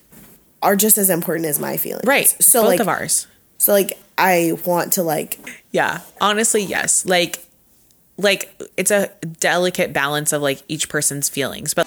are 0.60 0.74
just 0.74 0.98
as 0.98 1.10
important 1.10 1.46
as 1.46 1.60
my 1.60 1.76
feelings. 1.76 2.04
Right. 2.04 2.26
So 2.40 2.62
Both 2.62 2.68
like, 2.68 2.80
of 2.80 2.88
ours. 2.88 3.28
so 3.58 3.72
like 3.72 3.96
I 4.18 4.58
want 4.66 4.94
to 4.94 5.04
like 5.04 5.38
Yeah. 5.70 6.00
Honestly, 6.20 6.64
yes. 6.64 7.06
Like 7.06 7.38
like 8.18 8.52
it's 8.76 8.90
a 8.90 9.12
delicate 9.38 9.92
balance 9.92 10.32
of 10.32 10.42
like 10.42 10.60
each 10.66 10.88
person's 10.88 11.28
feelings. 11.28 11.72
But 11.72 11.86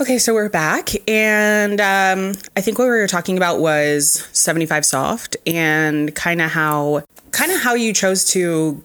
Okay, 0.00 0.18
so 0.18 0.32
we're 0.32 0.48
back 0.48 0.88
and 1.06 1.82
um 1.82 2.32
I 2.56 2.62
think 2.62 2.78
what 2.78 2.86
we 2.86 2.92
were 2.92 3.06
talking 3.06 3.36
about 3.36 3.60
was 3.60 4.26
75 4.32 4.86
soft 4.86 5.36
and 5.46 6.14
kind 6.14 6.40
of 6.40 6.50
how 6.50 7.02
kind 7.30 7.52
of 7.52 7.60
how 7.60 7.74
you 7.74 7.92
chose 7.92 8.24
to 8.30 8.82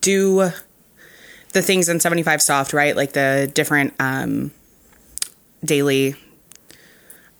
do 0.00 0.50
the 1.52 1.62
things 1.62 1.88
in 1.88 2.00
75 2.00 2.40
soft, 2.42 2.72
right? 2.72 2.94
Like 2.96 3.12
the 3.12 3.50
different 3.54 3.94
um 4.00 4.50
daily 5.64 6.14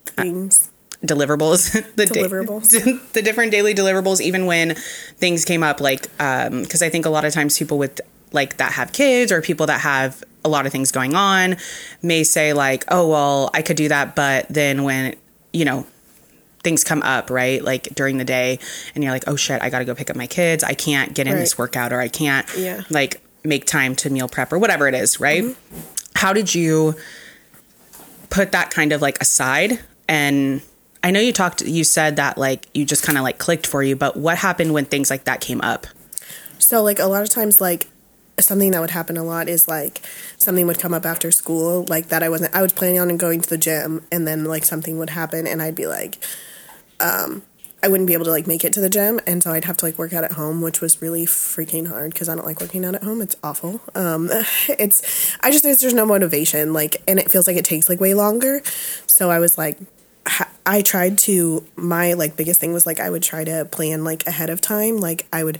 things. 0.05 0.69
deliverables 1.03 1.71
the 1.95 2.05
da- 2.05 2.13
Deliverables. 2.21 3.11
the 3.13 3.21
different 3.21 3.51
daily 3.51 3.73
deliverables 3.73 4.21
even 4.21 4.45
when 4.45 4.75
things 5.17 5.45
came 5.45 5.63
up 5.63 5.81
like 5.81 6.07
um 6.21 6.61
because 6.61 6.81
i 6.83 6.89
think 6.89 7.05
a 7.05 7.09
lot 7.09 7.25
of 7.25 7.33
times 7.33 7.57
people 7.57 7.77
with 7.79 7.99
like 8.31 8.57
that 8.57 8.71
have 8.73 8.91
kids 8.93 9.31
or 9.31 9.41
people 9.41 9.65
that 9.65 9.81
have 9.81 10.23
a 10.45 10.49
lot 10.49 10.65
of 10.67 10.71
things 10.71 10.91
going 10.91 11.15
on 11.15 11.55
may 12.03 12.23
say 12.23 12.53
like 12.53 12.83
oh 12.89 13.07
well 13.07 13.49
i 13.55 13.61
could 13.63 13.77
do 13.77 13.87
that 13.87 14.15
but 14.15 14.45
then 14.49 14.83
when 14.83 15.15
you 15.53 15.65
know 15.65 15.87
things 16.63 16.83
come 16.83 17.01
up 17.01 17.31
right 17.31 17.63
like 17.63 17.83
during 17.95 18.17
the 18.19 18.25
day 18.25 18.59
and 18.93 19.03
you're 19.03 19.11
like 19.13 19.23
oh 19.27 19.35
shit 19.35 19.59
i 19.63 19.69
gotta 19.71 19.85
go 19.85 19.95
pick 19.95 20.11
up 20.11 20.15
my 20.15 20.27
kids 20.27 20.63
i 20.63 20.73
can't 20.75 21.15
get 21.15 21.25
in 21.25 21.35
this 21.35 21.57
workout 21.57 21.91
or 21.91 21.99
i 21.99 22.07
can't 22.07 22.47
Yeah. 22.55 22.81
like 22.91 23.19
make 23.43 23.65
time 23.65 23.95
to 23.95 24.09
meal 24.09 24.27
prep 24.27 24.51
or 24.53 24.59
whatever 24.59 24.87
it 24.87 24.93
is 24.93 25.19
right 25.19 25.55
how 26.15 26.33
did 26.33 26.53
you 26.53 26.95
put 28.29 28.51
that 28.51 28.69
kind 28.69 28.91
of 28.91 29.01
like 29.01 29.19
aside 29.21 29.79
and 30.07 30.61
I 31.03 31.11
know 31.11 31.19
you 31.19 31.33
talked, 31.33 31.61
you 31.61 31.83
said 31.83 32.17
that 32.17 32.37
like 32.37 32.67
you 32.73 32.85
just 32.85 33.03
kind 33.03 33.17
of 33.17 33.23
like 33.23 33.37
clicked 33.39 33.65
for 33.65 33.81
you, 33.81 33.95
but 33.95 34.15
what 34.17 34.37
happened 34.37 34.73
when 34.73 34.85
things 34.85 35.09
like 35.09 35.23
that 35.23 35.41
came 35.41 35.61
up? 35.61 35.87
So 36.59 36.83
like 36.83 36.99
a 36.99 37.05
lot 37.05 37.23
of 37.23 37.29
times 37.29 37.59
like 37.59 37.87
something 38.39 38.71
that 38.71 38.81
would 38.81 38.91
happen 38.91 39.17
a 39.17 39.23
lot 39.23 39.49
is 39.49 39.67
like 39.67 40.01
something 40.37 40.67
would 40.67 40.79
come 40.79 40.93
up 40.93 41.05
after 41.05 41.31
school 41.31 41.85
like 41.89 42.07
that 42.07 42.23
I 42.23 42.29
wasn't 42.29 42.55
I 42.55 42.61
was 42.61 42.73
planning 42.73 42.99
on 42.99 43.15
going 43.17 43.41
to 43.41 43.49
the 43.49 43.57
gym 43.57 44.05
and 44.11 44.27
then 44.27 44.45
like 44.45 44.63
something 44.63 44.97
would 44.97 45.11
happen 45.11 45.45
and 45.45 45.61
I'd 45.61 45.75
be 45.75 45.85
like 45.85 46.17
um 46.99 47.43
I 47.83 47.87
wouldn't 47.87 48.07
be 48.07 48.13
able 48.13 48.25
to 48.25 48.31
like 48.31 48.47
make 48.47 48.63
it 48.63 48.73
to 48.73 48.81
the 48.81 48.89
gym 48.89 49.19
and 49.25 49.41
so 49.41 49.51
I'd 49.51 49.65
have 49.65 49.77
to 49.77 49.85
like 49.85 49.97
work 49.97 50.13
out 50.13 50.23
at 50.23 50.33
home 50.33 50.61
which 50.61 50.81
was 50.81 51.01
really 51.01 51.25
freaking 51.25 51.87
hard 51.87 52.13
because 52.13 52.29
I 52.29 52.35
don't 52.35 52.45
like 52.45 52.61
working 52.61 52.85
out 52.85 52.95
at 52.95 53.03
home. 53.03 53.21
It's 53.21 53.35
awful. 53.43 53.81
Um 53.95 54.29
it's 54.67 55.35
I 55.41 55.51
just 55.51 55.63
there's, 55.63 55.79
there's 55.81 55.93
no 55.93 56.05
motivation 56.05 56.73
like 56.73 57.01
and 57.07 57.19
it 57.19 57.31
feels 57.31 57.47
like 57.47 57.57
it 57.57 57.65
takes 57.65 57.89
like 57.89 57.99
way 57.99 58.13
longer. 58.13 58.61
So 59.07 59.29
I 59.31 59.39
was 59.39 59.57
like 59.57 59.79
I 60.65 60.81
tried 60.81 61.17
to 61.19 61.65
my 61.75 62.13
like 62.13 62.35
biggest 62.35 62.59
thing 62.59 62.73
was 62.73 62.85
like 62.85 62.99
I 62.99 63.09
would 63.09 63.23
try 63.23 63.43
to 63.43 63.65
plan 63.65 64.03
like 64.03 64.27
ahead 64.27 64.49
of 64.49 64.61
time. 64.61 64.97
Like 64.97 65.27
I 65.33 65.43
would 65.43 65.59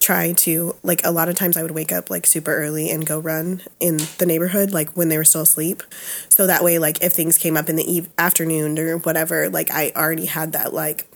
try 0.00 0.32
to 0.32 0.74
like 0.82 1.00
a 1.04 1.10
lot 1.10 1.28
of 1.28 1.36
times 1.36 1.56
I 1.56 1.62
would 1.62 1.70
wake 1.70 1.92
up 1.92 2.10
like 2.10 2.26
super 2.26 2.54
early 2.54 2.90
and 2.90 3.06
go 3.06 3.20
run 3.20 3.62
in 3.78 3.98
the 4.18 4.26
neighborhood 4.26 4.72
like 4.72 4.90
when 4.96 5.08
they 5.08 5.16
were 5.16 5.24
still 5.24 5.42
asleep. 5.42 5.82
So 6.28 6.46
that 6.46 6.64
way 6.64 6.78
like 6.78 7.02
if 7.02 7.12
things 7.12 7.38
came 7.38 7.56
up 7.56 7.68
in 7.68 7.76
the 7.76 7.90
eve- 7.90 8.08
afternoon 8.18 8.78
or 8.78 8.98
whatever, 8.98 9.48
like 9.48 9.70
I 9.70 9.92
already 9.94 10.26
had 10.26 10.52
that 10.52 10.72
like 10.74 11.06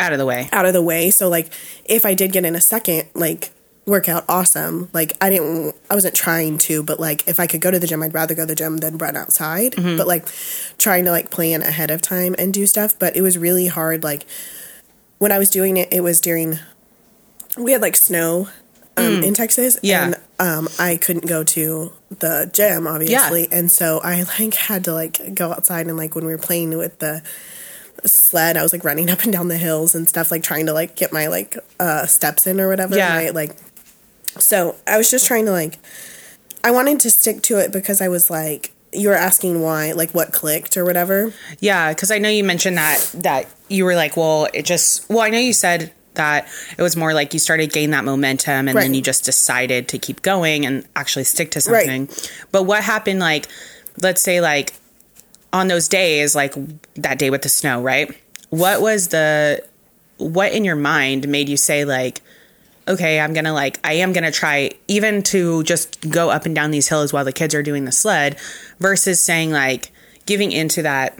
out 0.00 0.12
of 0.12 0.18
the 0.18 0.26
way. 0.26 0.48
Out 0.52 0.66
of 0.66 0.72
the 0.72 0.82
way. 0.82 1.10
So 1.10 1.28
like 1.28 1.52
if 1.84 2.04
I 2.04 2.14
did 2.14 2.32
get 2.32 2.44
in 2.44 2.54
a 2.54 2.60
second 2.60 3.08
like 3.14 3.52
workout 3.88 4.24
awesome. 4.28 4.88
Like 4.92 5.14
I 5.20 5.30
didn't 5.30 5.74
I 5.90 5.94
wasn't 5.94 6.14
trying 6.14 6.58
to, 6.58 6.82
but 6.82 7.00
like 7.00 7.26
if 7.26 7.40
I 7.40 7.46
could 7.46 7.60
go 7.60 7.70
to 7.70 7.78
the 7.78 7.86
gym, 7.86 8.02
I'd 8.02 8.14
rather 8.14 8.34
go 8.34 8.42
to 8.42 8.46
the 8.46 8.54
gym 8.54 8.76
than 8.76 8.98
run 8.98 9.16
outside. 9.16 9.72
Mm-hmm. 9.72 9.96
But 9.96 10.06
like 10.06 10.26
trying 10.76 11.04
to 11.06 11.10
like 11.10 11.30
plan 11.30 11.62
ahead 11.62 11.90
of 11.90 12.02
time 12.02 12.36
and 12.38 12.52
do 12.52 12.66
stuff, 12.66 12.96
but 12.98 13.16
it 13.16 13.22
was 13.22 13.36
really 13.38 13.66
hard 13.66 14.04
like 14.04 14.26
when 15.18 15.32
I 15.32 15.38
was 15.38 15.50
doing 15.50 15.76
it, 15.76 15.92
it 15.92 16.02
was 16.02 16.20
during 16.20 16.58
we 17.56 17.72
had 17.72 17.82
like 17.82 17.96
snow 17.96 18.48
um, 18.96 19.04
mm. 19.04 19.24
in 19.24 19.34
Texas. 19.34 19.78
Yeah. 19.82 20.04
And 20.04 20.16
um, 20.38 20.68
I 20.78 20.96
couldn't 20.96 21.26
go 21.26 21.42
to 21.42 21.92
the 22.10 22.50
gym, 22.52 22.86
obviously. 22.86 23.42
Yeah. 23.42 23.58
And 23.58 23.72
so 23.72 24.00
I 24.02 24.22
like 24.38 24.54
had 24.54 24.84
to 24.84 24.92
like 24.92 25.34
go 25.34 25.50
outside 25.50 25.86
and 25.86 25.96
like 25.96 26.14
when 26.14 26.24
we 26.24 26.32
were 26.32 26.38
playing 26.38 26.76
with 26.76 26.98
the 26.98 27.22
sled, 28.04 28.56
I 28.56 28.62
was 28.62 28.72
like 28.72 28.84
running 28.84 29.10
up 29.14 29.22
and 29.22 29.32
down 29.32 29.48
the 29.48 29.58
hills 29.58 29.94
and 29.94 30.08
stuff, 30.08 30.30
like 30.30 30.42
trying 30.42 30.66
to 30.66 30.72
like 30.72 30.96
get 30.96 31.12
my 31.12 31.26
like 31.26 31.56
uh, 31.80 32.06
steps 32.06 32.46
in 32.46 32.60
or 32.60 32.68
whatever. 32.68 32.96
Yeah. 32.96 33.16
Right? 33.16 33.34
Like, 33.34 33.56
so 34.38 34.76
I 34.86 34.96
was 34.96 35.10
just 35.10 35.26
trying 35.26 35.46
to 35.46 35.52
like, 35.52 35.78
I 36.62 36.70
wanted 36.70 37.00
to 37.00 37.10
stick 37.10 37.42
to 37.42 37.58
it 37.58 37.72
because 37.72 38.00
I 38.00 38.08
was 38.08 38.30
like, 38.30 38.72
you 38.92 39.08
were 39.08 39.14
asking 39.14 39.60
why, 39.60 39.92
like 39.92 40.10
what 40.12 40.32
clicked 40.32 40.76
or 40.76 40.84
whatever. 40.84 41.32
Yeah, 41.60 41.92
because 41.92 42.10
I 42.10 42.18
know 42.18 42.30
you 42.30 42.42
mentioned 42.42 42.78
that 42.78 43.10
that 43.14 43.46
you 43.68 43.84
were 43.84 43.94
like, 43.94 44.16
well, 44.16 44.48
it 44.54 44.64
just. 44.64 45.08
Well, 45.10 45.20
I 45.20 45.28
know 45.28 45.38
you 45.38 45.52
said 45.52 45.92
that 46.14 46.48
it 46.76 46.82
was 46.82 46.96
more 46.96 47.14
like 47.14 47.32
you 47.32 47.38
started 47.38 47.72
gain 47.72 47.90
that 47.90 48.04
momentum 48.04 48.66
and 48.66 48.74
right. 48.74 48.82
then 48.82 48.94
you 48.94 49.00
just 49.00 49.24
decided 49.24 49.88
to 49.88 49.98
keep 49.98 50.22
going 50.22 50.66
and 50.66 50.86
actually 50.96 51.24
stick 51.24 51.52
to 51.52 51.60
something. 51.60 52.06
Right. 52.06 52.32
But 52.50 52.64
what 52.64 52.82
happened 52.82 53.20
like 53.20 53.46
let's 54.02 54.22
say 54.22 54.40
like 54.40 54.74
on 55.52 55.68
those 55.68 55.88
days 55.88 56.34
like 56.34 56.54
that 56.94 57.18
day 57.18 57.30
with 57.30 57.42
the 57.42 57.48
snow, 57.48 57.82
right? 57.82 58.10
What 58.50 58.80
was 58.80 59.08
the 59.08 59.64
what 60.18 60.52
in 60.52 60.64
your 60.64 60.76
mind 60.76 61.28
made 61.28 61.48
you 61.48 61.56
say 61.56 61.84
like 61.84 62.20
okay, 62.88 63.20
I'm 63.20 63.34
to 63.44 63.52
like 63.52 63.78
I 63.84 63.94
am 63.94 64.12
to 64.24 64.30
try 64.30 64.70
even 64.88 65.22
to 65.24 65.62
just 65.62 66.08
go 66.08 66.30
up 66.30 66.46
and 66.46 66.54
down 66.54 66.70
these 66.70 66.88
hills 66.88 67.12
while 67.12 67.24
the 67.24 67.32
kids 67.32 67.54
are 67.54 67.62
doing 67.62 67.84
the 67.84 67.92
sled 67.92 68.38
versus 68.80 69.20
saying 69.20 69.52
like 69.52 69.92
giving 70.26 70.52
into 70.52 70.82
that 70.82 71.18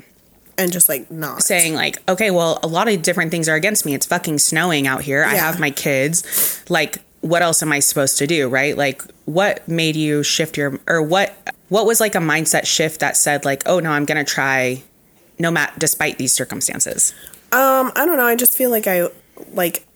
and 0.56 0.72
just 0.72 0.88
like 0.88 1.10
not 1.10 1.42
saying 1.42 1.74
like 1.74 2.02
okay 2.08 2.30
well 2.30 2.58
a 2.62 2.66
lot 2.66 2.88
of 2.88 3.00
different 3.02 3.30
things 3.30 3.48
are 3.48 3.54
against 3.54 3.86
me 3.86 3.94
it's 3.94 4.06
fucking 4.06 4.38
snowing 4.38 4.86
out 4.86 5.02
here 5.02 5.22
yeah. 5.22 5.30
i 5.30 5.34
have 5.36 5.60
my 5.60 5.70
kids 5.70 6.62
like 6.68 6.98
what 7.20 7.42
else 7.42 7.62
am 7.62 7.72
i 7.72 7.80
supposed 7.80 8.18
to 8.18 8.26
do 8.26 8.48
right? 8.48 8.76
Like 8.76 9.02
what 9.24 9.66
made 9.68 9.96
you 9.96 10.22
shift 10.22 10.56
your 10.56 10.80
or 10.86 11.02
what 11.02 11.36
what 11.68 11.86
was 11.86 12.00
like 12.00 12.14
a 12.14 12.18
mindset 12.18 12.66
shift 12.66 13.00
that 13.00 13.16
said 13.16 13.44
like 13.44 13.62
oh 13.66 13.80
no 13.80 13.90
i'm 13.90 14.04
gonna 14.04 14.24
try 14.24 14.82
no 15.38 15.50
matter 15.50 15.72
despite 15.78 16.18
these 16.18 16.32
circumstances? 16.32 17.12
Um 17.52 17.92
i 17.96 18.04
don't 18.06 18.16
know. 18.16 18.26
I 18.26 18.36
just 18.36 18.54
feel 18.54 18.70
like 18.70 18.86
i 18.86 19.08
like 19.52 19.86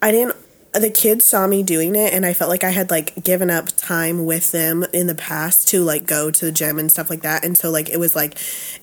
i 0.00 0.10
didn't 0.10 0.36
the 0.72 0.90
kids 0.90 1.26
saw 1.26 1.46
me 1.46 1.62
doing 1.62 1.94
it 1.94 2.14
and 2.14 2.24
I 2.24 2.32
felt 2.32 2.48
like 2.48 2.64
I 2.64 2.70
had 2.70 2.90
like 2.90 3.22
given 3.22 3.50
up 3.50 3.68
time 3.76 4.24
with 4.24 4.52
them 4.52 4.86
in 4.92 5.06
the 5.06 5.14
past 5.14 5.68
to 5.68 5.84
like 5.84 6.06
go 6.06 6.30
to 6.30 6.44
the 6.46 6.52
gym 6.52 6.78
and 6.78 6.90
stuff 6.90 7.10
like 7.10 7.20
that. 7.22 7.44
And 7.44 7.58
so 7.58 7.70
like 7.70 7.90
it 7.90 7.98
was 7.98 8.16
like 8.16 8.38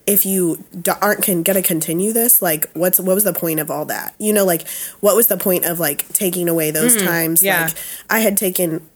if 0.05 0.23
you 0.23 0.63
aren't 1.01 1.23
can 1.23 1.41
gonna 1.41 1.63
continue 1.63 2.13
this 2.13 2.43
like 2.43 2.69
what's 2.73 2.99
what 2.99 3.15
was 3.15 3.23
the 3.23 3.33
point 3.33 3.59
of 3.59 3.71
all 3.71 3.85
that? 3.85 4.13
You 4.19 4.33
know 4.33 4.45
like 4.45 4.67
what 4.99 5.15
was 5.15 5.27
the 5.27 5.37
point 5.37 5.65
of 5.65 5.79
like 5.79 6.07
taking 6.09 6.47
away 6.47 6.69
those 6.69 6.95
mm, 6.95 7.05
times? 7.05 7.41
yeah. 7.41 7.65
like 7.65 7.75
I 8.07 8.19
had 8.19 8.37
taken 8.37 8.87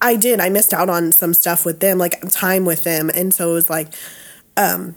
I 0.00 0.16
did 0.16 0.40
I 0.40 0.48
missed 0.48 0.72
out 0.72 0.88
on 0.88 1.12
some 1.12 1.34
stuff 1.34 1.66
with 1.66 1.80
them 1.80 1.98
like 1.98 2.20
time 2.30 2.64
with 2.64 2.84
them. 2.84 3.10
And 3.10 3.34
so 3.34 3.50
it 3.50 3.54
was 3.54 3.68
like 3.68 3.88
um 4.56 4.96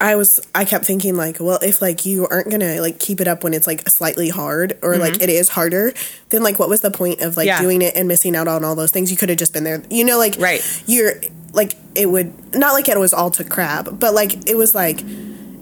I 0.00 0.16
was 0.16 0.40
I 0.54 0.64
kept 0.64 0.86
thinking 0.86 1.14
like, 1.14 1.38
well, 1.40 1.58
if 1.60 1.82
like 1.82 2.06
you 2.06 2.26
aren't 2.26 2.50
gonna 2.50 2.80
like 2.80 2.98
keep 2.98 3.20
it 3.20 3.28
up 3.28 3.44
when 3.44 3.52
it's 3.52 3.66
like 3.66 3.86
slightly 3.88 4.30
hard 4.30 4.78
or 4.82 4.92
mm-hmm. 4.92 5.02
like 5.02 5.22
it 5.22 5.28
is 5.28 5.50
harder, 5.50 5.92
then 6.30 6.42
like 6.42 6.58
what 6.58 6.70
was 6.70 6.80
the 6.80 6.90
point 6.90 7.20
of 7.20 7.36
like 7.36 7.46
yeah. 7.46 7.60
doing 7.60 7.82
it 7.82 7.94
and 7.94 8.08
missing 8.08 8.34
out 8.34 8.48
on 8.48 8.64
all 8.64 8.74
those 8.74 8.90
things? 8.90 9.10
You 9.10 9.18
could 9.18 9.28
have 9.28 9.38
just 9.38 9.52
been 9.52 9.64
there. 9.64 9.82
You 9.90 10.04
know, 10.04 10.16
like 10.16 10.36
right. 10.38 10.60
You're 10.86 11.20
like 11.52 11.74
it 11.94 12.06
would 12.06 12.54
not 12.54 12.72
like 12.72 12.88
it 12.88 12.98
was 12.98 13.12
all 13.12 13.30
to 13.32 13.44
crap, 13.44 13.88
but 13.92 14.14
like 14.14 14.48
it 14.48 14.56
was 14.56 14.74
like 14.74 15.02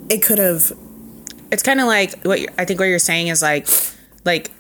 it 0.09 0.23
could 0.23 0.39
have. 0.39 0.73
It's 1.51 1.63
kind 1.63 1.81
of 1.81 1.87
like 1.87 2.23
what 2.23 2.39
I 2.59 2.65
think 2.65 2.79
what 2.79 2.87
you're 2.87 3.01
saying 3.01 3.29
is 3.29 3.43
like 3.43 3.67
like 4.25 4.53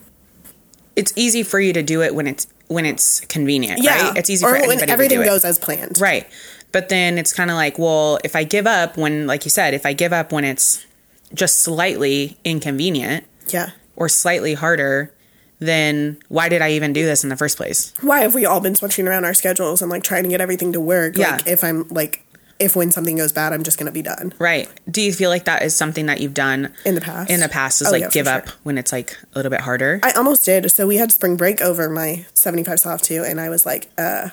it's 0.96 1.12
easy 1.14 1.44
for 1.44 1.60
you 1.60 1.72
to 1.74 1.84
do 1.84 2.02
it 2.02 2.16
when 2.16 2.26
it's 2.26 2.48
when 2.66 2.84
it's 2.84 3.20
convenient, 3.20 3.82
yeah. 3.82 4.08
right? 4.08 4.16
It's 4.16 4.28
easy 4.28 4.44
for 4.44 4.50
you. 4.50 4.56
or 4.56 4.62
for 4.62 4.68
when 4.68 4.90
everything 4.90 5.22
goes 5.22 5.44
as 5.44 5.58
planned, 5.58 6.00
right? 6.00 6.26
But 6.72 6.88
then 6.88 7.18
it's 7.18 7.32
kind 7.32 7.50
of 7.50 7.56
like, 7.56 7.78
well, 7.78 8.18
if 8.24 8.36
I 8.36 8.44
give 8.44 8.66
up 8.66 8.96
when, 8.96 9.26
like 9.26 9.44
you 9.44 9.50
said, 9.50 9.74
if 9.74 9.86
I 9.86 9.92
give 9.92 10.12
up 10.12 10.32
when 10.32 10.44
it's 10.44 10.84
just 11.32 11.60
slightly 11.60 12.36
inconvenient, 12.44 13.24
yeah, 13.48 13.70
or 13.96 14.08
slightly 14.08 14.54
harder, 14.54 15.12
then 15.58 16.18
why 16.28 16.48
did 16.48 16.62
I 16.62 16.72
even 16.72 16.92
do 16.92 17.04
this 17.04 17.22
in 17.22 17.30
the 17.30 17.36
first 17.36 17.56
place? 17.56 17.92
Why 18.00 18.20
have 18.20 18.34
we 18.34 18.46
all 18.46 18.60
been 18.60 18.74
switching 18.74 19.08
around 19.08 19.24
our 19.24 19.34
schedules 19.34 19.82
and 19.82 19.90
like 19.90 20.02
trying 20.02 20.24
to 20.24 20.28
get 20.28 20.40
everything 20.40 20.72
to 20.74 20.80
work? 20.80 21.16
Yeah. 21.16 21.32
Like 21.32 21.46
if 21.46 21.64
I'm 21.64 21.88
like 21.88 22.24
if 22.58 22.74
when 22.74 22.90
something 22.90 23.16
goes 23.16 23.32
bad, 23.32 23.52
I'm 23.52 23.62
just 23.62 23.78
going 23.78 23.86
to 23.86 23.92
be 23.92 24.02
done. 24.02 24.32
Right. 24.38 24.68
Do 24.90 25.00
you 25.00 25.12
feel 25.12 25.30
like 25.30 25.44
that 25.44 25.62
is 25.62 25.76
something 25.76 26.06
that 26.06 26.20
you've 26.20 26.34
done 26.34 26.72
in 26.84 26.94
the 26.94 27.00
past? 27.00 27.30
In 27.30 27.40
the 27.40 27.48
past, 27.48 27.80
is 27.80 27.88
oh, 27.88 27.92
like 27.92 28.02
yeah, 28.02 28.10
give 28.10 28.26
up 28.26 28.48
sure. 28.48 28.56
when 28.64 28.78
it's 28.78 28.92
like 28.92 29.16
a 29.32 29.38
little 29.38 29.50
bit 29.50 29.60
harder. 29.60 30.00
I 30.02 30.12
almost 30.12 30.44
did. 30.44 30.70
So 30.70 30.86
we 30.86 30.96
had 30.96 31.12
spring 31.12 31.36
break 31.36 31.60
over 31.60 31.88
my 31.88 32.26
75 32.34 32.80
soft 32.80 33.04
too, 33.04 33.22
and 33.24 33.40
I 33.40 33.48
was 33.48 33.64
like, 33.64 33.88
uh, 33.96 34.30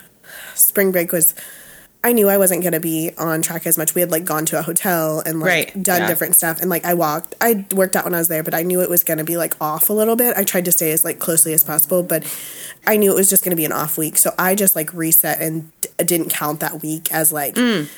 spring 0.55 0.91
break 0.91 1.11
was 1.11 1.35
I 2.05 2.11
knew 2.11 2.29
I 2.29 2.37
wasn't 2.37 2.61
going 2.61 2.73
to 2.73 2.79
be 2.79 3.09
on 3.17 3.41
track 3.41 3.65
as 3.65 3.79
much. 3.79 3.95
We 3.95 4.01
had 4.01 4.11
like 4.11 4.25
gone 4.25 4.45
to 4.45 4.59
a 4.59 4.61
hotel 4.61 5.23
and 5.25 5.39
like 5.39 5.73
right. 5.73 5.83
done 5.83 6.01
yeah. 6.01 6.07
different 6.07 6.35
stuff. 6.35 6.61
And 6.61 6.69
like 6.69 6.85
I 6.85 6.93
walked, 6.93 7.33
I 7.41 7.65
worked 7.73 7.95
out 7.95 8.03
when 8.03 8.13
I 8.13 8.19
was 8.19 8.27
there, 8.27 8.43
but 8.43 8.53
I 8.53 8.61
knew 8.61 8.79
it 8.81 8.91
was 8.91 9.03
going 9.03 9.17
to 9.17 9.23
be 9.23 9.37
like 9.37 9.59
off 9.59 9.89
a 9.89 9.93
little 9.93 10.15
bit. 10.15 10.37
I 10.37 10.43
tried 10.43 10.65
to 10.65 10.71
stay 10.71 10.91
as 10.91 11.03
like 11.03 11.17
closely 11.17 11.51
as 11.51 11.63
possible, 11.63 12.03
but 12.03 12.23
I 12.85 12.97
knew 12.97 13.11
it 13.11 13.15
was 13.15 13.27
just 13.27 13.43
going 13.43 13.53
to 13.53 13.55
be 13.55 13.65
an 13.65 13.71
off 13.71 13.97
week. 13.97 14.19
So 14.19 14.35
I 14.37 14.53
just 14.53 14.75
like 14.75 14.93
reset 14.93 15.41
and 15.41 15.71
d- 15.81 15.89
didn't 15.97 16.29
count 16.29 16.59
that 16.59 16.83
week 16.83 17.11
as 17.11 17.33
like, 17.33 17.55
mm. 17.55 17.89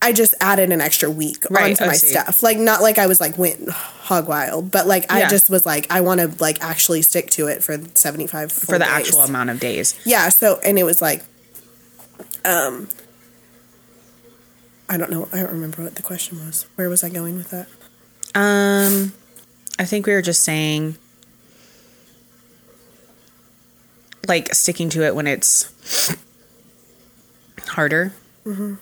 I 0.00 0.14
just 0.14 0.34
added 0.40 0.70
an 0.70 0.80
extra 0.80 1.10
week 1.10 1.44
right. 1.50 1.72
onto 1.72 1.84
my 1.84 1.92
stuff. 1.92 2.42
Like 2.42 2.56
not 2.56 2.80
like 2.80 2.96
I 2.96 3.06
was 3.06 3.20
like 3.20 3.36
went 3.36 3.68
hog 3.68 4.28
wild, 4.28 4.70
but 4.70 4.86
like 4.86 5.02
yeah. 5.10 5.16
I 5.16 5.28
just 5.28 5.50
was 5.50 5.66
like 5.66 5.86
I 5.90 6.00
want 6.00 6.22
to 6.22 6.42
like 6.42 6.64
actually 6.64 7.02
stick 7.02 7.28
to 7.32 7.48
it 7.48 7.62
for 7.62 7.76
75 7.94 8.50
for 8.50 8.78
the 8.78 8.78
days. 8.78 8.88
actual 8.88 9.20
amount 9.20 9.50
of 9.50 9.60
days. 9.60 9.94
Yeah, 10.06 10.30
so 10.30 10.58
and 10.64 10.78
it 10.78 10.84
was 10.84 11.02
like 11.02 11.22
um 12.46 12.88
I 14.92 14.98
don't 14.98 15.10
know. 15.10 15.26
I 15.32 15.38
don't 15.38 15.52
remember 15.52 15.82
what 15.82 15.94
the 15.94 16.02
question 16.02 16.44
was. 16.44 16.66
Where 16.74 16.90
was 16.90 17.02
I 17.02 17.08
going 17.08 17.36
with 17.36 17.48
that? 17.48 17.66
Um, 18.34 19.14
I 19.78 19.86
think 19.86 20.06
we 20.06 20.12
were 20.12 20.20
just 20.20 20.42
saying, 20.42 20.98
like 24.28 24.54
sticking 24.54 24.90
to 24.90 25.02
it 25.02 25.14
when 25.14 25.26
it's 25.26 25.72
harder. 27.68 28.12
Mm-hmm. 28.44 28.74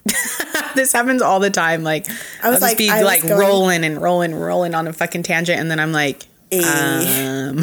this 0.74 0.92
happens 0.92 1.22
all 1.22 1.38
the 1.38 1.50
time. 1.50 1.84
Like 1.84 2.08
I 2.42 2.50
was 2.50 2.60
I'll 2.60 2.70
like, 2.70 2.78
be 2.78 2.90
I 2.90 3.02
like 3.02 3.22
going, 3.22 3.38
rolling 3.38 3.84
and 3.84 4.02
rolling, 4.02 4.34
rolling 4.34 4.74
on 4.74 4.88
a 4.88 4.92
fucking 4.92 5.22
tangent, 5.22 5.60
and 5.60 5.70
then 5.70 5.78
I'm 5.78 5.92
like, 5.92 6.26
um, 6.52 7.62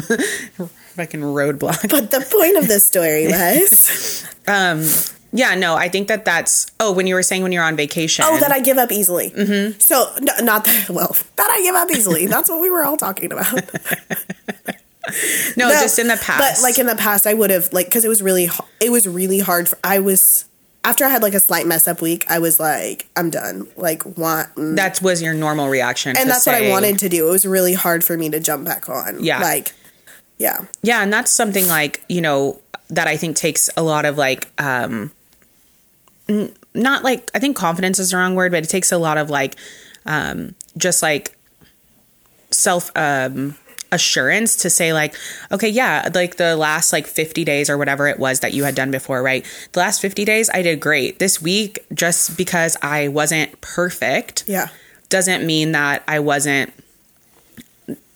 fucking 0.96 1.20
roadblock. 1.20 1.90
But 1.90 2.10
the 2.10 2.26
point 2.32 2.56
of 2.56 2.66
the 2.66 2.80
story 2.80 3.26
was, 3.28 4.26
um, 4.46 4.86
yeah, 5.32 5.54
no, 5.54 5.74
I 5.74 5.88
think 5.88 6.08
that 6.08 6.24
that's. 6.24 6.66
Oh, 6.80 6.92
when 6.92 7.06
you 7.06 7.14
were 7.14 7.22
saying 7.22 7.42
when 7.42 7.52
you're 7.52 7.64
on 7.64 7.76
vacation. 7.76 8.24
Oh, 8.26 8.38
that 8.40 8.50
I 8.50 8.60
give 8.60 8.78
up 8.78 8.90
easily. 8.90 9.30
Mm-hmm. 9.30 9.78
So, 9.78 10.10
no, 10.20 10.32
not 10.40 10.64
that, 10.64 10.88
well, 10.90 11.14
that 11.36 11.50
I 11.50 11.62
give 11.62 11.74
up 11.74 11.90
easily. 11.90 12.26
that's 12.28 12.48
what 12.50 12.60
we 12.60 12.70
were 12.70 12.84
all 12.84 12.96
talking 12.96 13.32
about. 13.32 13.52
no, 13.52 13.62
no, 15.56 15.70
just 15.70 15.98
in 15.98 16.08
the 16.08 16.16
past. 16.16 16.38
But 16.38 16.62
like 16.62 16.78
in 16.78 16.86
the 16.86 16.96
past, 16.96 17.26
I 17.26 17.34
would 17.34 17.50
have, 17.50 17.72
like, 17.72 17.86
because 17.86 18.04
it 18.04 18.08
was 18.08 18.22
really, 18.22 18.48
it 18.80 18.90
was 18.90 19.06
really 19.06 19.40
hard. 19.40 19.68
For, 19.68 19.78
I 19.84 19.98
was, 19.98 20.46
after 20.82 21.04
I 21.04 21.08
had 21.08 21.22
like 21.22 21.34
a 21.34 21.40
slight 21.40 21.66
mess 21.66 21.86
up 21.86 22.00
week, 22.00 22.24
I 22.30 22.38
was 22.38 22.58
like, 22.58 23.08
I'm 23.14 23.28
done. 23.28 23.68
Like, 23.76 24.06
want 24.16 24.48
That 24.56 25.02
was 25.02 25.20
your 25.20 25.34
normal 25.34 25.68
reaction. 25.68 26.16
and 26.16 26.30
that's 26.30 26.46
what 26.46 26.54
I 26.54 26.70
wanted 26.70 26.98
to 27.00 27.08
do. 27.10 27.28
It 27.28 27.30
was 27.30 27.44
really 27.44 27.74
hard 27.74 28.02
for 28.02 28.16
me 28.16 28.30
to 28.30 28.40
jump 28.40 28.64
back 28.64 28.88
on. 28.88 29.22
Yeah. 29.22 29.40
like, 29.40 29.74
yeah, 30.38 30.66
Yeah, 30.82 31.02
and 31.02 31.12
that's 31.12 31.32
something 31.32 31.66
like, 31.66 32.02
you 32.08 32.20
know, 32.20 32.60
that 32.90 33.06
I 33.06 33.16
think 33.16 33.36
takes 33.36 33.68
a 33.76 33.82
lot 33.82 34.06
of 34.06 34.16
like 34.16 34.48
um 34.58 35.10
not 36.74 37.04
like 37.04 37.30
I 37.34 37.38
think 37.38 37.56
confidence 37.56 37.98
is 37.98 38.10
the 38.10 38.16
wrong 38.16 38.34
word, 38.34 38.52
but 38.52 38.64
it 38.64 38.68
takes 38.68 38.92
a 38.92 38.98
lot 38.98 39.18
of 39.18 39.30
like 39.30 39.56
um 40.06 40.54
just 40.76 41.02
like 41.02 41.36
self 42.50 42.90
um 42.96 43.56
assurance 43.90 44.54
to 44.56 44.68
say 44.68 44.92
like 44.92 45.14
okay 45.50 45.68
yeah 45.68 46.10
like 46.14 46.36
the 46.36 46.54
last 46.56 46.92
like 46.92 47.06
50 47.06 47.42
days 47.42 47.70
or 47.70 47.78
whatever 47.78 48.06
it 48.06 48.18
was 48.18 48.40
that 48.40 48.52
you 48.52 48.64
had 48.64 48.74
done 48.74 48.90
before 48.90 49.22
right? 49.22 49.46
The 49.72 49.80
last 49.80 50.02
50 50.02 50.24
days 50.24 50.50
i 50.52 50.62
did 50.62 50.80
great. 50.80 51.18
This 51.18 51.40
week 51.40 51.78
just 51.94 52.36
because 52.36 52.76
i 52.82 53.08
wasn't 53.08 53.60
perfect 53.62 54.44
yeah, 54.46 54.68
doesn't 55.08 55.46
mean 55.46 55.72
that 55.72 56.02
I 56.06 56.20
wasn't 56.20 56.72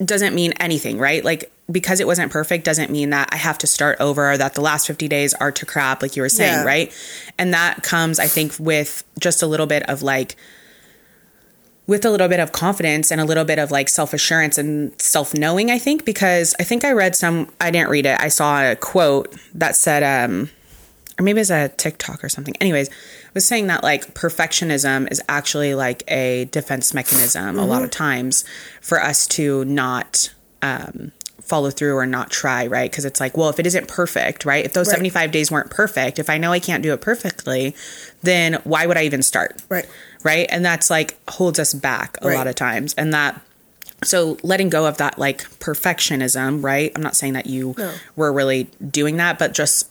doesn't 0.05 0.35
mean 0.35 0.53
anything, 0.53 0.99
right? 0.99 1.25
Like 1.25 1.52
because 1.71 2.01
it 2.01 2.07
wasn't 2.07 2.31
perfect 2.33 2.65
doesn't 2.65 2.91
mean 2.91 3.11
that 3.11 3.29
I 3.33 3.37
have 3.37 3.57
to 3.59 3.67
start 3.67 3.99
over 4.01 4.33
or 4.33 4.37
that 4.37 4.55
the 4.55 4.61
last 4.61 4.87
50 4.87 5.09
days 5.09 5.33
are 5.35 5.53
to 5.53 5.65
crap 5.65 6.03
like 6.03 6.17
you 6.17 6.23
were 6.23 6.29
saying, 6.29 6.53
Yeah. 6.61 6.65
right? 6.65 6.93
And 7.39 7.55
that 7.55 7.83
comes 7.83 8.19
I 8.19 8.27
think 8.27 8.55
with 8.59 9.05
just 9.21 9.43
a 9.43 9.47
little 9.47 9.67
bit 9.67 9.89
of 9.89 10.03
like 10.03 10.37
with 11.87 12.05
a 12.05 12.11
little 12.11 12.29
bit 12.29 12.41
of 12.41 12.53
confidence 12.53 13.11
and 13.11 13.21
a 13.21 13.25
little 13.25 13.45
bit 13.45 13.59
of 13.59 13.71
like 13.71 13.89
self-assurance 13.89 14.57
and 14.57 14.93
self-knowing, 15.01 15.71
I 15.71 15.79
think 15.79 16.05
because 16.05 16.55
I 16.61 16.65
think 16.65 16.85
I 16.85 16.93
read 16.93 17.17
some 17.17 17.49
I 17.61 17.71
didn't 17.71 17.91
read 17.91 18.07
it. 18.07 18.21
I 18.21 18.29
saw 18.29 18.71
a 18.71 18.77
quote 18.77 19.35
that 19.55 19.77
said 19.77 20.03
um 20.03 20.51
or 21.19 21.25
maybe 21.25 21.41
it's 21.41 21.51
a 21.51 21.69
TikTok 21.69 22.25
or 22.25 22.29
something. 22.29 22.57
Anyways, 22.61 22.89
was 23.35 23.45
saying 23.45 23.67
that 23.69 23.83
like 23.83 24.15
perfectionism 24.15 25.11
is 25.13 25.23
actually 25.29 25.75
like 25.75 26.03
a 26.09 26.47
defense 26.47 26.95
mechanism 26.95 27.59
a 27.59 27.67
lot 27.67 27.83
of 27.83 27.91
times 27.91 28.45
for 28.81 29.01
us 29.01 29.27
to 29.29 29.65
not 29.67 30.33
um, 30.63 31.13
follow 31.53 31.71
through 31.71 31.95
or 31.97 32.07
not 32.07 32.31
try, 32.31 32.67
right? 32.67 32.91
Because 32.91 33.05
it's 33.05 33.21
like, 33.21 33.37
well, 33.37 33.51
if 33.51 33.61
it 33.61 33.67
isn't 33.67 33.87
perfect, 33.89 34.47
right? 34.47 34.65
If 34.65 34.73
those 34.73 34.87
Right. 34.89 34.95
75 34.97 35.31
days 35.31 35.51
weren't 35.51 35.69
perfect, 35.71 36.19
if 36.19 36.31
I 36.31 36.39
know 36.39 36.51
I 36.51 36.61
can't 36.61 36.83
do 36.83 36.95
it 36.95 37.03
perfectly, 37.03 37.75
then 38.23 38.55
why 38.65 38.87
would 38.87 38.97
I 38.97 39.03
even 39.05 39.23
start? 39.23 39.61
right. 39.69 39.87
right? 40.23 40.47
And 40.51 40.65
that's 40.65 40.89
like 40.89 41.19
holds 41.29 41.59
us 41.59 41.75
back 41.75 42.17
a 42.23 42.29
Right. 42.29 42.37
lot 42.39 42.47
of 42.47 42.55
times. 42.55 42.95
And 42.97 43.13
that 43.13 43.39
so 44.03 44.39
letting 44.43 44.71
go 44.71 44.87
of 44.87 44.97
that 44.97 45.19
like 45.19 45.43
perfectionism, 45.61 46.65
right? 46.65 46.91
I'm 46.97 47.03
not 47.03 47.17
saying 47.17 47.35
that 47.35 47.47
you 47.47 47.75
No. 47.77 47.93
were 48.17 48.33
really 48.33 48.69
doing 48.91 49.17
that, 49.19 49.39
but 49.39 49.53
just 49.53 49.89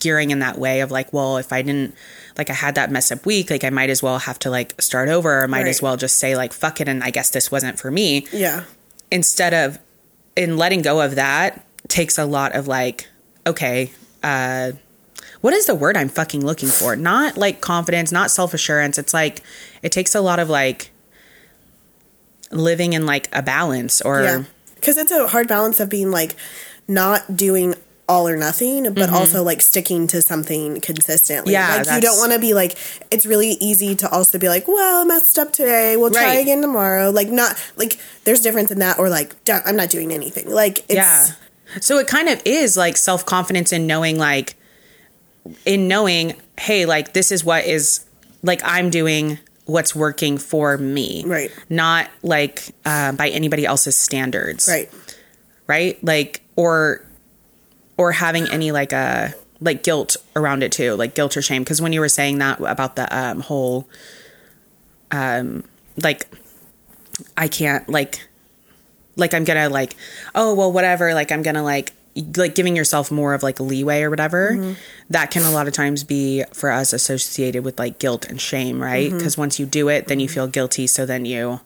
gearing 0.00 0.30
in 0.32 0.38
that 0.40 0.58
way 0.58 0.80
of 0.80 0.90
like, 0.90 1.12
well, 1.12 1.36
if 1.36 1.52
I 1.52 1.62
didn't 1.62 1.94
like 2.36 2.50
I 2.50 2.54
had 2.54 2.74
that 2.74 2.90
mess 2.90 3.12
up 3.12 3.24
week, 3.24 3.50
like 3.50 3.62
I 3.64 3.70
might 3.70 3.90
as 3.90 4.02
well 4.02 4.18
have 4.18 4.38
to 4.40 4.50
like 4.50 4.74
start 4.80 5.08
over 5.08 5.42
or 5.42 5.46
might 5.48 5.66
as 5.68 5.80
well 5.80 5.96
just 5.96 6.18
say 6.18 6.36
like 6.36 6.52
fuck 6.52 6.80
it 6.80 6.88
and 6.88 7.04
I 7.04 7.10
guess 7.10 7.30
this 7.30 7.50
wasn't 7.52 7.78
for 7.78 7.90
me 7.90 8.26
Yeah, 8.32 8.64
instead 9.10 9.54
of 9.54 9.78
in 10.38 10.56
letting 10.56 10.82
go 10.82 11.00
of 11.00 11.16
that 11.16 11.66
takes 11.88 12.16
a 12.16 12.24
lot 12.24 12.54
of 12.54 12.68
like 12.68 13.08
okay 13.46 13.90
uh 14.22 14.72
what 15.40 15.52
is 15.52 15.66
the 15.66 15.74
word 15.74 15.96
i'm 15.96 16.08
fucking 16.08 16.44
looking 16.44 16.68
for 16.68 16.94
not 16.96 17.36
like 17.36 17.60
confidence 17.60 18.12
not 18.12 18.30
self-assurance 18.30 18.98
it's 18.98 19.12
like 19.12 19.42
it 19.82 19.90
takes 19.90 20.14
a 20.14 20.20
lot 20.20 20.38
of 20.38 20.48
like 20.48 20.90
living 22.52 22.92
in 22.92 23.04
like 23.04 23.28
a 23.32 23.42
balance 23.42 24.00
or 24.00 24.22
yeah. 24.22 24.44
Because 24.74 24.96
it's 24.96 25.10
a 25.10 25.26
hard 25.26 25.48
balance 25.48 25.80
of 25.80 25.88
being 25.88 26.12
like 26.12 26.36
not 26.86 27.36
doing 27.36 27.74
all 28.08 28.26
or 28.26 28.36
nothing, 28.36 28.94
but 28.94 29.10
also 29.10 29.42
like 29.42 29.60
sticking 29.62 30.06
to 30.08 30.22
something 30.22 30.80
consistently. 30.80 31.52
Mm-hmm. 31.54 31.72
Yeah, 31.72 31.82
like 31.92 31.94
you 31.96 32.00
don't 32.00 32.18
want 32.18 32.32
to 32.32 32.38
be 32.38 32.54
like. 32.54 32.78
It's 33.10 33.26
really 33.26 33.56
easy 33.60 33.94
to 33.96 34.10
also 34.10 34.38
be 34.38 34.48
like, 34.48 34.66
well, 34.66 35.02
I 35.02 35.04
messed 35.04 35.38
up 35.38 35.52
today. 35.52 35.96
We'll 35.96 36.10
try 36.10 36.24
Right. 36.36 36.42
again 36.42 36.62
tomorrow. 36.62 37.10
Like 37.10 37.28
not 37.28 37.54
like 37.76 37.98
there's 38.24 38.40
difference 38.40 38.70
in 38.70 38.78
that 38.80 38.98
or 38.98 39.08
like 39.08 39.44
"Duh, 39.44 39.60
I'm 39.64 39.76
not 39.76 39.90
doing 39.90 40.12
anything. 40.12 40.50
Like 40.50 40.78
it's, 40.80 40.94
yeah 40.94 41.26
so 41.82 41.98
it 41.98 42.06
kind 42.06 42.30
of 42.30 42.40
is 42.46 42.78
like 42.78 42.96
self-confidence 42.96 43.74
in 43.74 43.86
knowing 43.86 44.16
like 44.16 44.54
in 45.66 45.86
knowing 45.86 46.34
hey 46.58 46.86
like 46.86 47.12
this 47.12 47.30
is 47.30 47.44
what 47.44 47.62
is 47.66 48.06
like 48.42 48.60
i'm 48.64 48.88
doing 48.88 49.38
what's 49.66 49.94
working 49.94 50.38
for 50.38 50.78
me 50.78 51.22
Right. 51.26 51.50
not 51.68 52.08
like 52.22 52.74
uh, 52.86 53.12
by 53.12 53.28
anybody 53.28 53.66
else's 53.66 53.96
standards 53.96 54.66
right. 54.66 54.90
right 55.66 56.02
like 56.02 56.40
or 56.56 57.04
or 57.98 58.12
having 58.12 58.48
any 58.48 58.72
like 58.72 58.92
a 58.94 59.34
like 59.60 59.82
guilt 59.82 60.16
around 60.34 60.62
it 60.62 60.72
too 60.72 60.94
like 60.94 61.14
guilt 61.14 61.36
or 61.36 61.42
shame. 61.42 61.62
Because 61.62 61.82
when 61.82 61.92
you 61.92 62.00
were 62.00 62.08
saying 62.08 62.38
that 62.38 62.60
about 62.60 62.96
the 62.96 63.06
um 63.14 63.40
whole 63.40 63.86
um 65.10 65.64
like 66.02 66.28
i 67.36 67.48
can't 67.48 67.88
like 67.88 68.28
like 69.16 69.34
i'm 69.34 69.42
gonna 69.42 69.68
like 69.68 69.96
oh 70.34 70.54
well 70.54 70.70
whatever 70.70 71.14
like 71.14 71.32
i'm 71.32 71.42
gonna 71.42 71.64
like 71.64 71.92
like 72.36 72.54
giving 72.54 72.76
yourself 72.76 73.10
more 73.10 73.32
of 73.34 73.42
like 73.42 73.58
leeway 73.58 74.02
or 74.02 74.10
whatever 74.10 74.76
that 75.10 75.30
can 75.30 75.42
a 75.44 75.50
lot 75.50 75.66
of 75.66 75.72
times 75.72 76.04
be 76.04 76.44
for 76.52 76.70
us 76.70 76.92
associated 76.92 77.64
with 77.64 77.78
like 77.78 77.98
guilt 77.98 78.26
and 78.26 78.40
shame 78.40 78.80
right? 78.82 79.10
Because 79.10 79.36
once 79.38 79.58
you 79.58 79.66
do 79.66 79.88
it 79.88 80.06
then 80.08 80.20
you 80.20 80.28
feel 80.28 80.46
guilty 80.46 80.86
so 80.86 81.06
then 81.06 81.24
you 81.24 81.60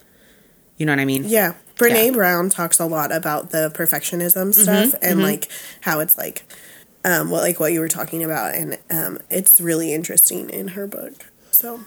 you 0.78 0.86
know 0.86 0.92
what 0.92 1.00
i 1.00 1.04
mean? 1.04 1.24
Yeah. 1.24 1.54
Brene 1.82 2.06
Yeah. 2.06 2.12
Brown 2.12 2.48
talks 2.50 2.78
a 2.80 2.86
lot 2.86 3.10
about 3.12 3.50
the 3.50 3.70
perfectionism 3.74 4.54
stuff 4.54 4.94
and 5.02 5.22
like 5.22 5.48
how 5.82 6.00
it's 6.00 6.16
like 6.16 6.44
um 7.04 7.30
what 7.30 7.42
like 7.42 7.58
what 7.60 7.72
you 7.72 7.80
were 7.80 7.88
talking 7.88 8.22
about 8.22 8.54
and 8.54 8.78
um 8.90 9.18
it's 9.30 9.60
really 9.60 9.92
interesting 9.92 10.48
in 10.50 10.68
her 10.68 10.86
book. 10.86 11.12
So 11.50 11.80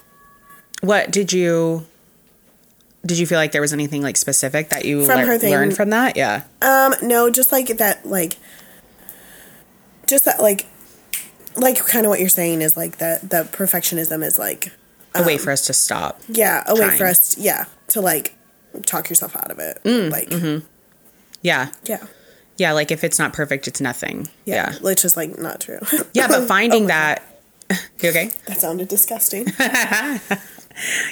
What 0.81 1.11
did 1.11 1.31
you 1.33 1.85
did 3.05 3.17
you 3.19 3.27
feel 3.27 3.37
like 3.37 3.51
there 3.51 3.61
was 3.61 3.71
anything 3.73 4.01
like 4.01 4.17
specific 4.17 4.69
that 4.69 4.83
you 4.85 5.05
From 5.05 5.25
thing- 5.39 5.51
learned 5.51 5.75
from 5.75 5.91
that? 5.91 6.17
Yeah. 6.17 6.43
um 6.61 6.95
no, 7.01 7.29
just 7.29 7.51
like 7.51 7.67
that 7.77 8.05
like 8.05 8.37
just 10.07 10.25
that 10.25 10.41
like 10.41 10.65
like 11.55 11.77
kind 11.87 12.05
of 12.05 12.09
what 12.09 12.19
you're 12.19 12.29
saying 12.29 12.61
is 12.61 12.75
like 12.75 12.97
that 12.97 13.29
the 13.29 13.47
perfectionism 13.51 14.23
is 14.23 14.37
like 14.37 14.71
A 15.15 15.23
way 15.23 15.37
for 15.37 15.51
us 15.51 15.65
to 15.67 15.73
stop. 15.73 16.21
yeah, 16.27 16.63
a 16.67 16.75
way 16.75 16.95
for 16.97 17.05
us 17.05 17.37
yeah, 17.37 17.65
to 17.89 18.01
like 18.01 18.34
talk 18.81 19.09
yourself 19.09 19.35
out 19.35 19.51
of 19.51 19.59
it. 19.59 19.79
Mm, 19.83 20.11
like 20.11 20.29
mm-hmm. 20.29 20.65
Yeah. 21.41 21.71
yeah. 21.85 22.05
Yeah, 22.57 22.71
like 22.71 22.89
if 22.91 23.03
it's 23.03 23.19
not 23.19 23.33
perfect, 23.33 23.67
it's 23.67 23.81
nothing. 23.81 24.27
Yeah. 24.45 24.71
Yeah. 24.71 24.79
Which 24.79 25.03
is 25.05 25.17
like 25.17 25.37
not 25.37 25.59
true. 25.61 25.79
Yeah, 26.13 26.27
but 26.27 26.47
finding 26.47 26.85
Oh 26.85 26.87
that 26.87 27.23
you 28.01 28.09
okay? 28.09 28.31
that 28.47 28.59
sounded 28.59 28.87
disgusting. 28.87 29.47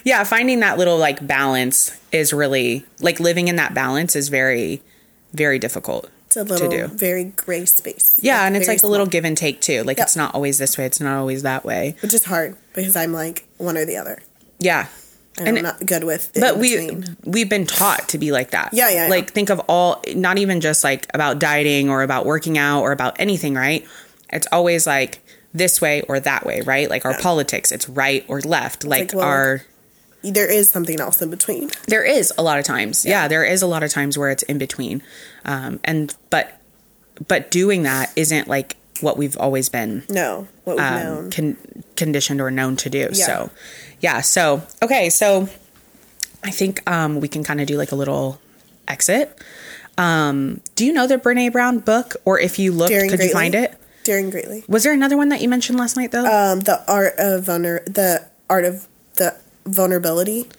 Yeah, 0.03 0.25
finding 0.25 0.59
that 0.59 0.77
little 0.77 0.97
like 0.97 1.25
balance 1.25 1.97
is 2.11 2.33
really 2.33 2.85
like 2.99 3.21
living 3.21 3.47
in 3.47 3.55
that 3.55 3.73
balance 3.73 4.13
is 4.15 4.27
very 4.27 4.81
very 5.33 5.57
difficult. 5.57 6.09
It's 6.27 6.35
a 6.35 6.43
little 6.43 6.69
to 6.69 6.87
do. 6.87 6.93
very 6.93 7.23
gray 7.25 7.63
space. 7.65 8.19
Yeah, 8.21 8.45
and 8.45 8.57
it's 8.57 8.67
like 8.67 8.83
a 8.83 8.87
little 8.87 9.05
give 9.05 9.23
and 9.23 9.37
take 9.37 9.61
too. 9.61 9.83
Like 9.83 9.97
Yep. 9.99 10.07
it's 10.07 10.15
not 10.17 10.35
always 10.35 10.57
this 10.57 10.77
way, 10.77 10.85
it's 10.85 10.99
not 10.99 11.17
always 11.17 11.43
that 11.43 11.63
way. 11.63 11.95
which 12.01 12.13
is 12.13 12.25
hard 12.25 12.57
because 12.73 12.95
I'm 12.97 13.13
like 13.13 13.47
one 13.57 13.77
or 13.77 13.85
the 13.85 13.95
other. 13.95 14.21
Yeah. 14.59 14.87
And, 15.37 15.47
And 15.47 15.57
I'm 15.57 15.63
not 15.63 15.85
good 15.85 16.03
with. 16.03 16.31
But 16.35 16.57
we 16.57 17.03
we've 17.23 17.49
been 17.49 17.65
taught 17.65 18.09
to 18.09 18.17
be 18.17 18.31
like 18.31 18.51
that 18.51 18.69
Yeah, 18.73 18.89
yeah, 18.89 19.05
yeah. 19.05 19.09
like 19.09 19.31
think 19.31 19.49
of 19.49 19.59
all 19.67 20.03
not 20.15 20.37
even 20.37 20.61
just 20.61 20.83
like 20.83 21.07
about 21.13 21.39
dieting 21.39 21.89
or 21.89 22.03
about 22.03 22.25
working 22.25 22.57
out 22.57 22.81
or 22.81 22.91
about 22.91 23.15
anything 23.19 23.55
right 23.55 23.85
it's 24.31 24.47
always 24.51 24.85
like 24.85 25.21
this 25.53 25.81
way 25.81 26.01
or 26.03 26.19
that 26.19 26.45
way 26.45 26.61
right 26.61 26.89
like 26.89 27.05
our 27.05 27.17
politics 27.19 27.71
it's 27.71 27.87
right 27.89 28.25
or 28.27 28.41
left 28.41 28.83
like, 28.83 29.11
like, 29.11 29.13
well, 29.15 29.25
our 29.25 29.61
there 30.23 30.49
is 30.49 30.69
something 30.69 30.99
else 30.99 31.21
in 31.21 31.29
between. 31.29 31.69
there 31.87 32.03
is 32.03 32.31
a 32.37 32.43
lot 32.43 32.57
of 32.59 32.65
times 32.65 33.03
yeah. 33.05 33.27
there 33.27 33.43
is 33.43 33.61
a 33.61 33.67
lot 33.67 33.83
of 33.83 33.91
times 33.91 34.17
where 34.17 34.29
it's 34.29 34.43
in 34.43 34.57
between 34.57 35.01
um 35.45 35.79
and 35.83 36.15
but 36.29 36.59
but 37.27 37.51
doing 37.51 37.83
that 37.83 38.11
isn't 38.15 38.47
like 38.47 38.75
what 39.01 39.17
we've 39.17 39.37
always 39.37 39.69
been 39.69 40.03
No, 40.09 40.47
what 40.63 40.77
we've 40.77 40.85
um, 40.85 41.03
known. 41.03 41.31
con- 41.31 41.83
conditioned 41.95 42.39
or 42.39 42.49
known 42.51 42.75
to 42.77 42.89
do. 42.89 43.09
Yeah. 43.11 43.25
So, 43.25 43.49
yeah. 44.03 44.21
So, 44.21 44.61
okay. 44.83 45.09
So, 45.09 45.49
I 46.43 46.51
think 46.51 46.87
um, 46.89 47.21
we 47.21 47.27
can 47.27 47.43
kind 47.43 47.61
of 47.61 47.67
do 47.67 47.77
like 47.77 47.91
a 47.91 47.95
little 47.95 48.39
exit. 48.87 49.41
Um, 49.97 50.61
do 50.75 50.85
you 50.85 50.93
know 50.93 51.07
the 51.07 51.17
Brene 51.17 51.51
Brown 51.51 51.79
book, 51.79 52.15
or 52.25 52.39
if 52.39 52.59
you 52.59 52.71
looked, 52.71 52.89
Daring 52.89 53.09
could 53.09 53.21
you 53.21 53.31
find 53.31 53.55
it? 53.55 53.75
Daring 54.03 54.29
greatly. 54.29 54.65
Was 54.67 54.83
there 54.83 54.93
another 54.93 55.15
one 55.15 55.29
that 55.29 55.41
you 55.41 55.47
mentioned 55.47 55.79
last 55.79 55.95
night, 55.95 56.11
though? 56.11 56.25
Um, 56.25 56.59
the 56.59 56.83
art 56.87 57.13
of 57.17 57.45
vulner, 57.45 57.85
the 57.85 58.27
art 58.49 58.65
of 58.65 58.87
the 59.15 59.37
vulnerability. 59.65 60.49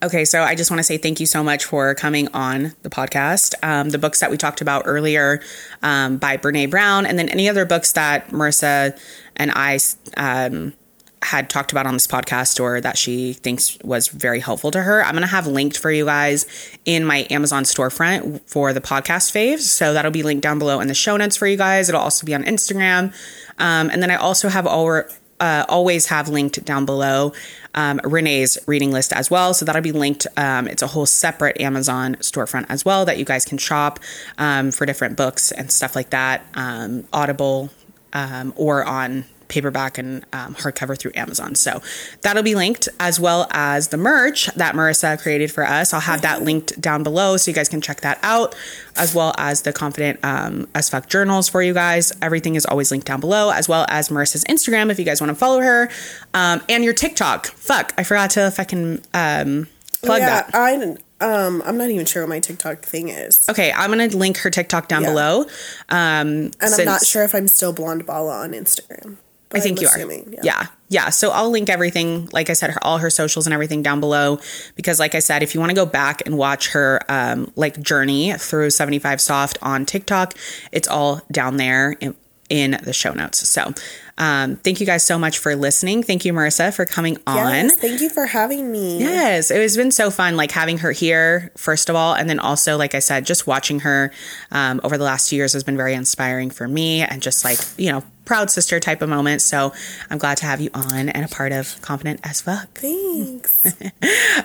Okay, 0.00 0.24
so 0.24 0.42
I 0.42 0.54
just 0.54 0.70
want 0.70 0.78
to 0.78 0.84
say 0.84 0.96
thank 0.96 1.18
you 1.18 1.26
so 1.26 1.42
much 1.42 1.64
for 1.64 1.92
coming 1.96 2.28
on 2.28 2.72
the 2.82 2.90
podcast. 2.90 3.54
Um, 3.64 3.90
the 3.90 3.98
books 3.98 4.20
that 4.20 4.30
we 4.30 4.36
talked 4.36 4.60
about 4.60 4.84
earlier 4.86 5.42
um, 5.82 6.18
by 6.18 6.36
Brene 6.36 6.70
Brown, 6.70 7.04
and 7.04 7.18
then 7.18 7.28
any 7.28 7.48
other 7.48 7.64
books 7.64 7.90
that 7.92 8.28
Marissa 8.28 8.96
and 9.34 9.50
I 9.50 9.80
um, 10.16 10.74
had 11.22 11.48
talked 11.48 11.72
about 11.72 11.86
on 11.86 11.94
this 11.94 12.06
podcast 12.06 12.60
or 12.60 12.80
that 12.80 12.98
she 12.98 13.32
thinks 13.32 13.78
was 13.82 14.08
very 14.08 14.40
helpful 14.40 14.70
to 14.72 14.82
her. 14.82 15.04
I'm 15.04 15.12
going 15.12 15.22
to 15.22 15.28
have 15.28 15.46
linked 15.46 15.78
for 15.78 15.90
you 15.90 16.04
guys 16.04 16.46
in 16.84 17.04
my 17.04 17.26
Amazon 17.30 17.64
storefront 17.64 18.40
for 18.46 18.72
the 18.72 18.80
podcast 18.80 19.32
faves. 19.32 19.60
So 19.60 19.94
that'll 19.94 20.10
be 20.10 20.22
linked 20.22 20.42
down 20.42 20.58
below 20.58 20.80
in 20.80 20.88
the 20.88 20.94
show 20.94 21.16
notes 21.16 21.36
for 21.36 21.46
you 21.46 21.56
guys. 21.56 21.88
It'll 21.88 22.00
also 22.00 22.26
be 22.26 22.34
on 22.34 22.44
Instagram. 22.44 23.14
Um, 23.58 23.90
and 23.90 24.02
then 24.02 24.10
I 24.10 24.16
also 24.16 24.48
have 24.48 24.66
uh, 24.66 25.64
always 25.68 26.06
have 26.06 26.28
linked 26.28 26.64
down 26.64 26.86
below 26.86 27.32
um, 27.74 28.00
Renee's 28.04 28.58
reading 28.66 28.92
list 28.92 29.12
as 29.12 29.30
well. 29.30 29.54
So 29.54 29.64
that'll 29.64 29.82
be 29.82 29.92
linked. 29.92 30.26
Um, 30.36 30.66
it's 30.66 30.82
a 30.82 30.86
whole 30.86 31.06
separate 31.06 31.60
Amazon 31.60 32.16
storefront 32.16 32.66
as 32.68 32.84
well 32.84 33.04
that 33.04 33.18
you 33.18 33.24
guys 33.24 33.44
can 33.44 33.58
shop 33.58 34.00
um, 34.38 34.70
for 34.70 34.86
different 34.86 35.16
books 35.16 35.52
and 35.52 35.70
stuff 35.70 35.94
like 35.96 36.10
that, 36.10 36.46
um, 36.54 37.06
Audible 37.12 37.70
um, 38.12 38.52
or 38.56 38.84
on 38.84 39.24
paperback 39.52 39.98
and 39.98 40.24
um, 40.32 40.54
hardcover 40.54 40.98
through 40.98 41.12
Amazon. 41.14 41.54
So 41.54 41.82
that'll 42.22 42.42
be 42.42 42.54
linked 42.54 42.88
as 42.98 43.20
well 43.20 43.46
as 43.50 43.88
the 43.88 43.96
merch 43.98 44.46
that 44.56 44.74
Marissa 44.74 45.20
created 45.20 45.52
for 45.52 45.64
us. 45.64 45.92
I'll 45.92 46.00
have 46.00 46.22
that 46.22 46.42
linked 46.42 46.80
down 46.80 47.02
below 47.02 47.36
so 47.36 47.50
you 47.50 47.54
guys 47.54 47.68
can 47.68 47.80
check 47.80 48.00
that 48.00 48.18
out, 48.22 48.54
as 48.96 49.14
well 49.14 49.34
as 49.36 49.62
the 49.62 49.72
Confident 49.72 50.18
um, 50.24 50.66
as 50.74 50.88
Fuck 50.88 51.08
journals 51.08 51.48
for 51.48 51.62
you 51.62 51.74
guys. 51.74 52.12
Everything 52.22 52.54
is 52.54 52.64
always 52.66 52.90
linked 52.90 53.06
down 53.06 53.20
below, 53.20 53.50
as 53.50 53.68
well 53.68 53.84
as 53.88 54.08
Marissa's 54.08 54.44
Instagram 54.44 54.90
if 54.90 54.98
you 54.98 55.04
guys 55.04 55.20
want 55.20 55.30
to 55.30 55.34
follow 55.34 55.60
her, 55.60 55.90
um, 56.34 56.60
and 56.68 56.82
your 56.82 56.94
TikTok. 56.94 57.46
Fuck, 57.46 57.92
I 57.98 58.02
forgot 58.04 58.30
to 58.30 58.50
fucking 58.50 59.02
um, 59.12 59.68
plug 60.02 60.20
yeah, 60.20 60.42
that. 60.42 60.54
I 60.54 60.96
um 61.22 61.62
I'm 61.64 61.78
not 61.78 61.90
even 61.90 62.04
sure 62.04 62.22
what 62.22 62.28
my 62.30 62.40
TikTok 62.40 62.82
thing 62.82 63.08
is. 63.08 63.46
Okay, 63.48 63.70
I'm 63.72 63.90
gonna 63.90 64.08
link 64.08 64.38
her 64.38 64.50
TikTok 64.50 64.88
down 64.88 65.02
Yeah. 65.02 65.10
below. 65.10 65.40
Um, 65.88 66.50
And 66.60 66.74
I'm 66.74 66.84
not 66.84 67.06
sure 67.06 67.22
if 67.22 67.34
I'm 67.34 67.46
still 67.48 67.72
blonde 67.72 68.04
balla 68.06 68.40
on 68.42 68.52
Instagram. 68.52 69.18
I 69.54 69.60
think 69.60 69.78
I'm 69.78 69.82
you 69.82 69.88
assuming, 69.88 70.34
are. 70.38 70.44
Yeah. 70.44 70.66
yeah. 70.88 71.10
So 71.10 71.30
I'll 71.30 71.50
link 71.50 71.68
everything, 71.68 72.28
like 72.32 72.50
I 72.50 72.54
said, 72.54 72.70
her, 72.70 72.84
all 72.84 72.98
her 72.98 73.10
socials 73.10 73.46
and 73.46 73.54
everything 73.54 73.82
down 73.82 74.00
below. 74.00 74.38
Because, 74.74 74.98
like 74.98 75.14
I 75.14 75.20
said, 75.20 75.42
if 75.42 75.54
you 75.54 75.60
want 75.60 75.70
to 75.70 75.76
go 75.76 75.86
back 75.86 76.22
and 76.26 76.36
watch 76.36 76.70
her 76.72 77.00
um, 77.08 77.52
like 77.56 77.80
journey 77.80 78.32
through 78.34 78.70
75 78.70 79.20
Soft 79.20 79.58
on 79.62 79.86
TikTok, 79.86 80.34
it's 80.70 80.88
all 80.88 81.20
down 81.30 81.56
there 81.56 81.92
in, 82.00 82.14
in 82.48 82.72
the 82.82 82.92
show 82.92 83.12
notes. 83.12 83.48
So 83.48 83.72
um, 84.18 84.56
thank 84.56 84.78
you 84.80 84.86
guys 84.86 85.04
so 85.04 85.18
much 85.18 85.38
for 85.38 85.56
listening. 85.56 86.02
Thank 86.02 86.24
you, 86.24 86.32
Marissa, 86.32 86.74
for 86.74 86.84
coming 86.84 87.16
on. 87.26 87.36
Yes, 87.36 87.74
thank 87.76 88.00
you 88.00 88.10
for 88.10 88.26
having 88.26 88.70
me. 88.70 88.98
Yes, 88.98 89.50
it 89.50 89.60
has 89.60 89.76
been 89.76 89.90
so 89.90 90.10
fun, 90.10 90.36
like 90.36 90.50
having 90.50 90.78
her 90.78 90.92
here, 90.92 91.50
first 91.56 91.88
of 91.88 91.96
all. 91.96 92.14
And 92.14 92.28
then 92.28 92.38
also, 92.38 92.76
like 92.76 92.94
I 92.94 92.98
said, 92.98 93.24
just 93.24 93.46
watching 93.46 93.80
her 93.80 94.12
um, 94.50 94.80
over 94.84 94.98
the 94.98 95.04
last 95.04 95.30
two 95.30 95.36
years 95.36 95.54
has 95.54 95.64
been 95.64 95.76
very 95.76 95.94
inspiring 95.94 96.50
for 96.50 96.68
me 96.68 97.02
and 97.02 97.22
just 97.22 97.44
like, 97.44 97.58
you 97.78 97.90
know, 97.90 98.04
proud 98.24 98.50
sister 98.50 98.80
type 98.80 99.02
of 99.02 99.08
moment. 99.08 99.42
So 99.42 99.72
I'm 100.10 100.18
glad 100.18 100.36
to 100.38 100.46
have 100.46 100.60
you 100.60 100.70
on 100.74 101.08
and 101.08 101.24
a 101.24 101.28
part 101.28 101.52
of 101.52 101.80
Confident 101.82 102.20
as 102.24 102.40
Fuck. 102.40 102.68
Thanks. 102.78 103.74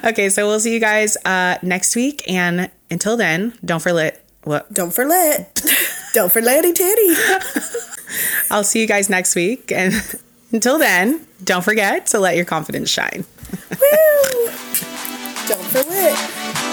Okay, 0.03 0.29
so 0.29 0.47
we'll 0.47 0.59
see 0.59 0.73
you 0.73 0.79
guys 0.79 1.17
uh, 1.25 1.57
next 1.61 1.95
week. 1.95 2.23
And 2.29 2.69
until 2.89 3.17
then, 3.17 3.53
don't 3.65 3.81
forget. 3.81 4.23
What? 4.43 4.71
Don't 4.71 4.93
forget. 4.93 5.61
Don't 6.13 6.31
forget 6.31 6.59
any 6.59 6.71
titty. 6.71 7.15
I'll 8.51 8.63
see 8.63 8.79
you 8.79 8.87
guys 8.87 9.09
next 9.09 9.35
week. 9.35 9.71
And 9.71 9.93
until 10.51 10.77
then, 10.77 11.25
don't 11.43 11.63
forget 11.63 12.05
to 12.07 12.19
let 12.19 12.35
your 12.35 12.45
confidence 12.45 12.89
shine. 12.89 13.25
Woo! 13.71 14.45
Don't 15.47 15.65
forget. 15.65 16.66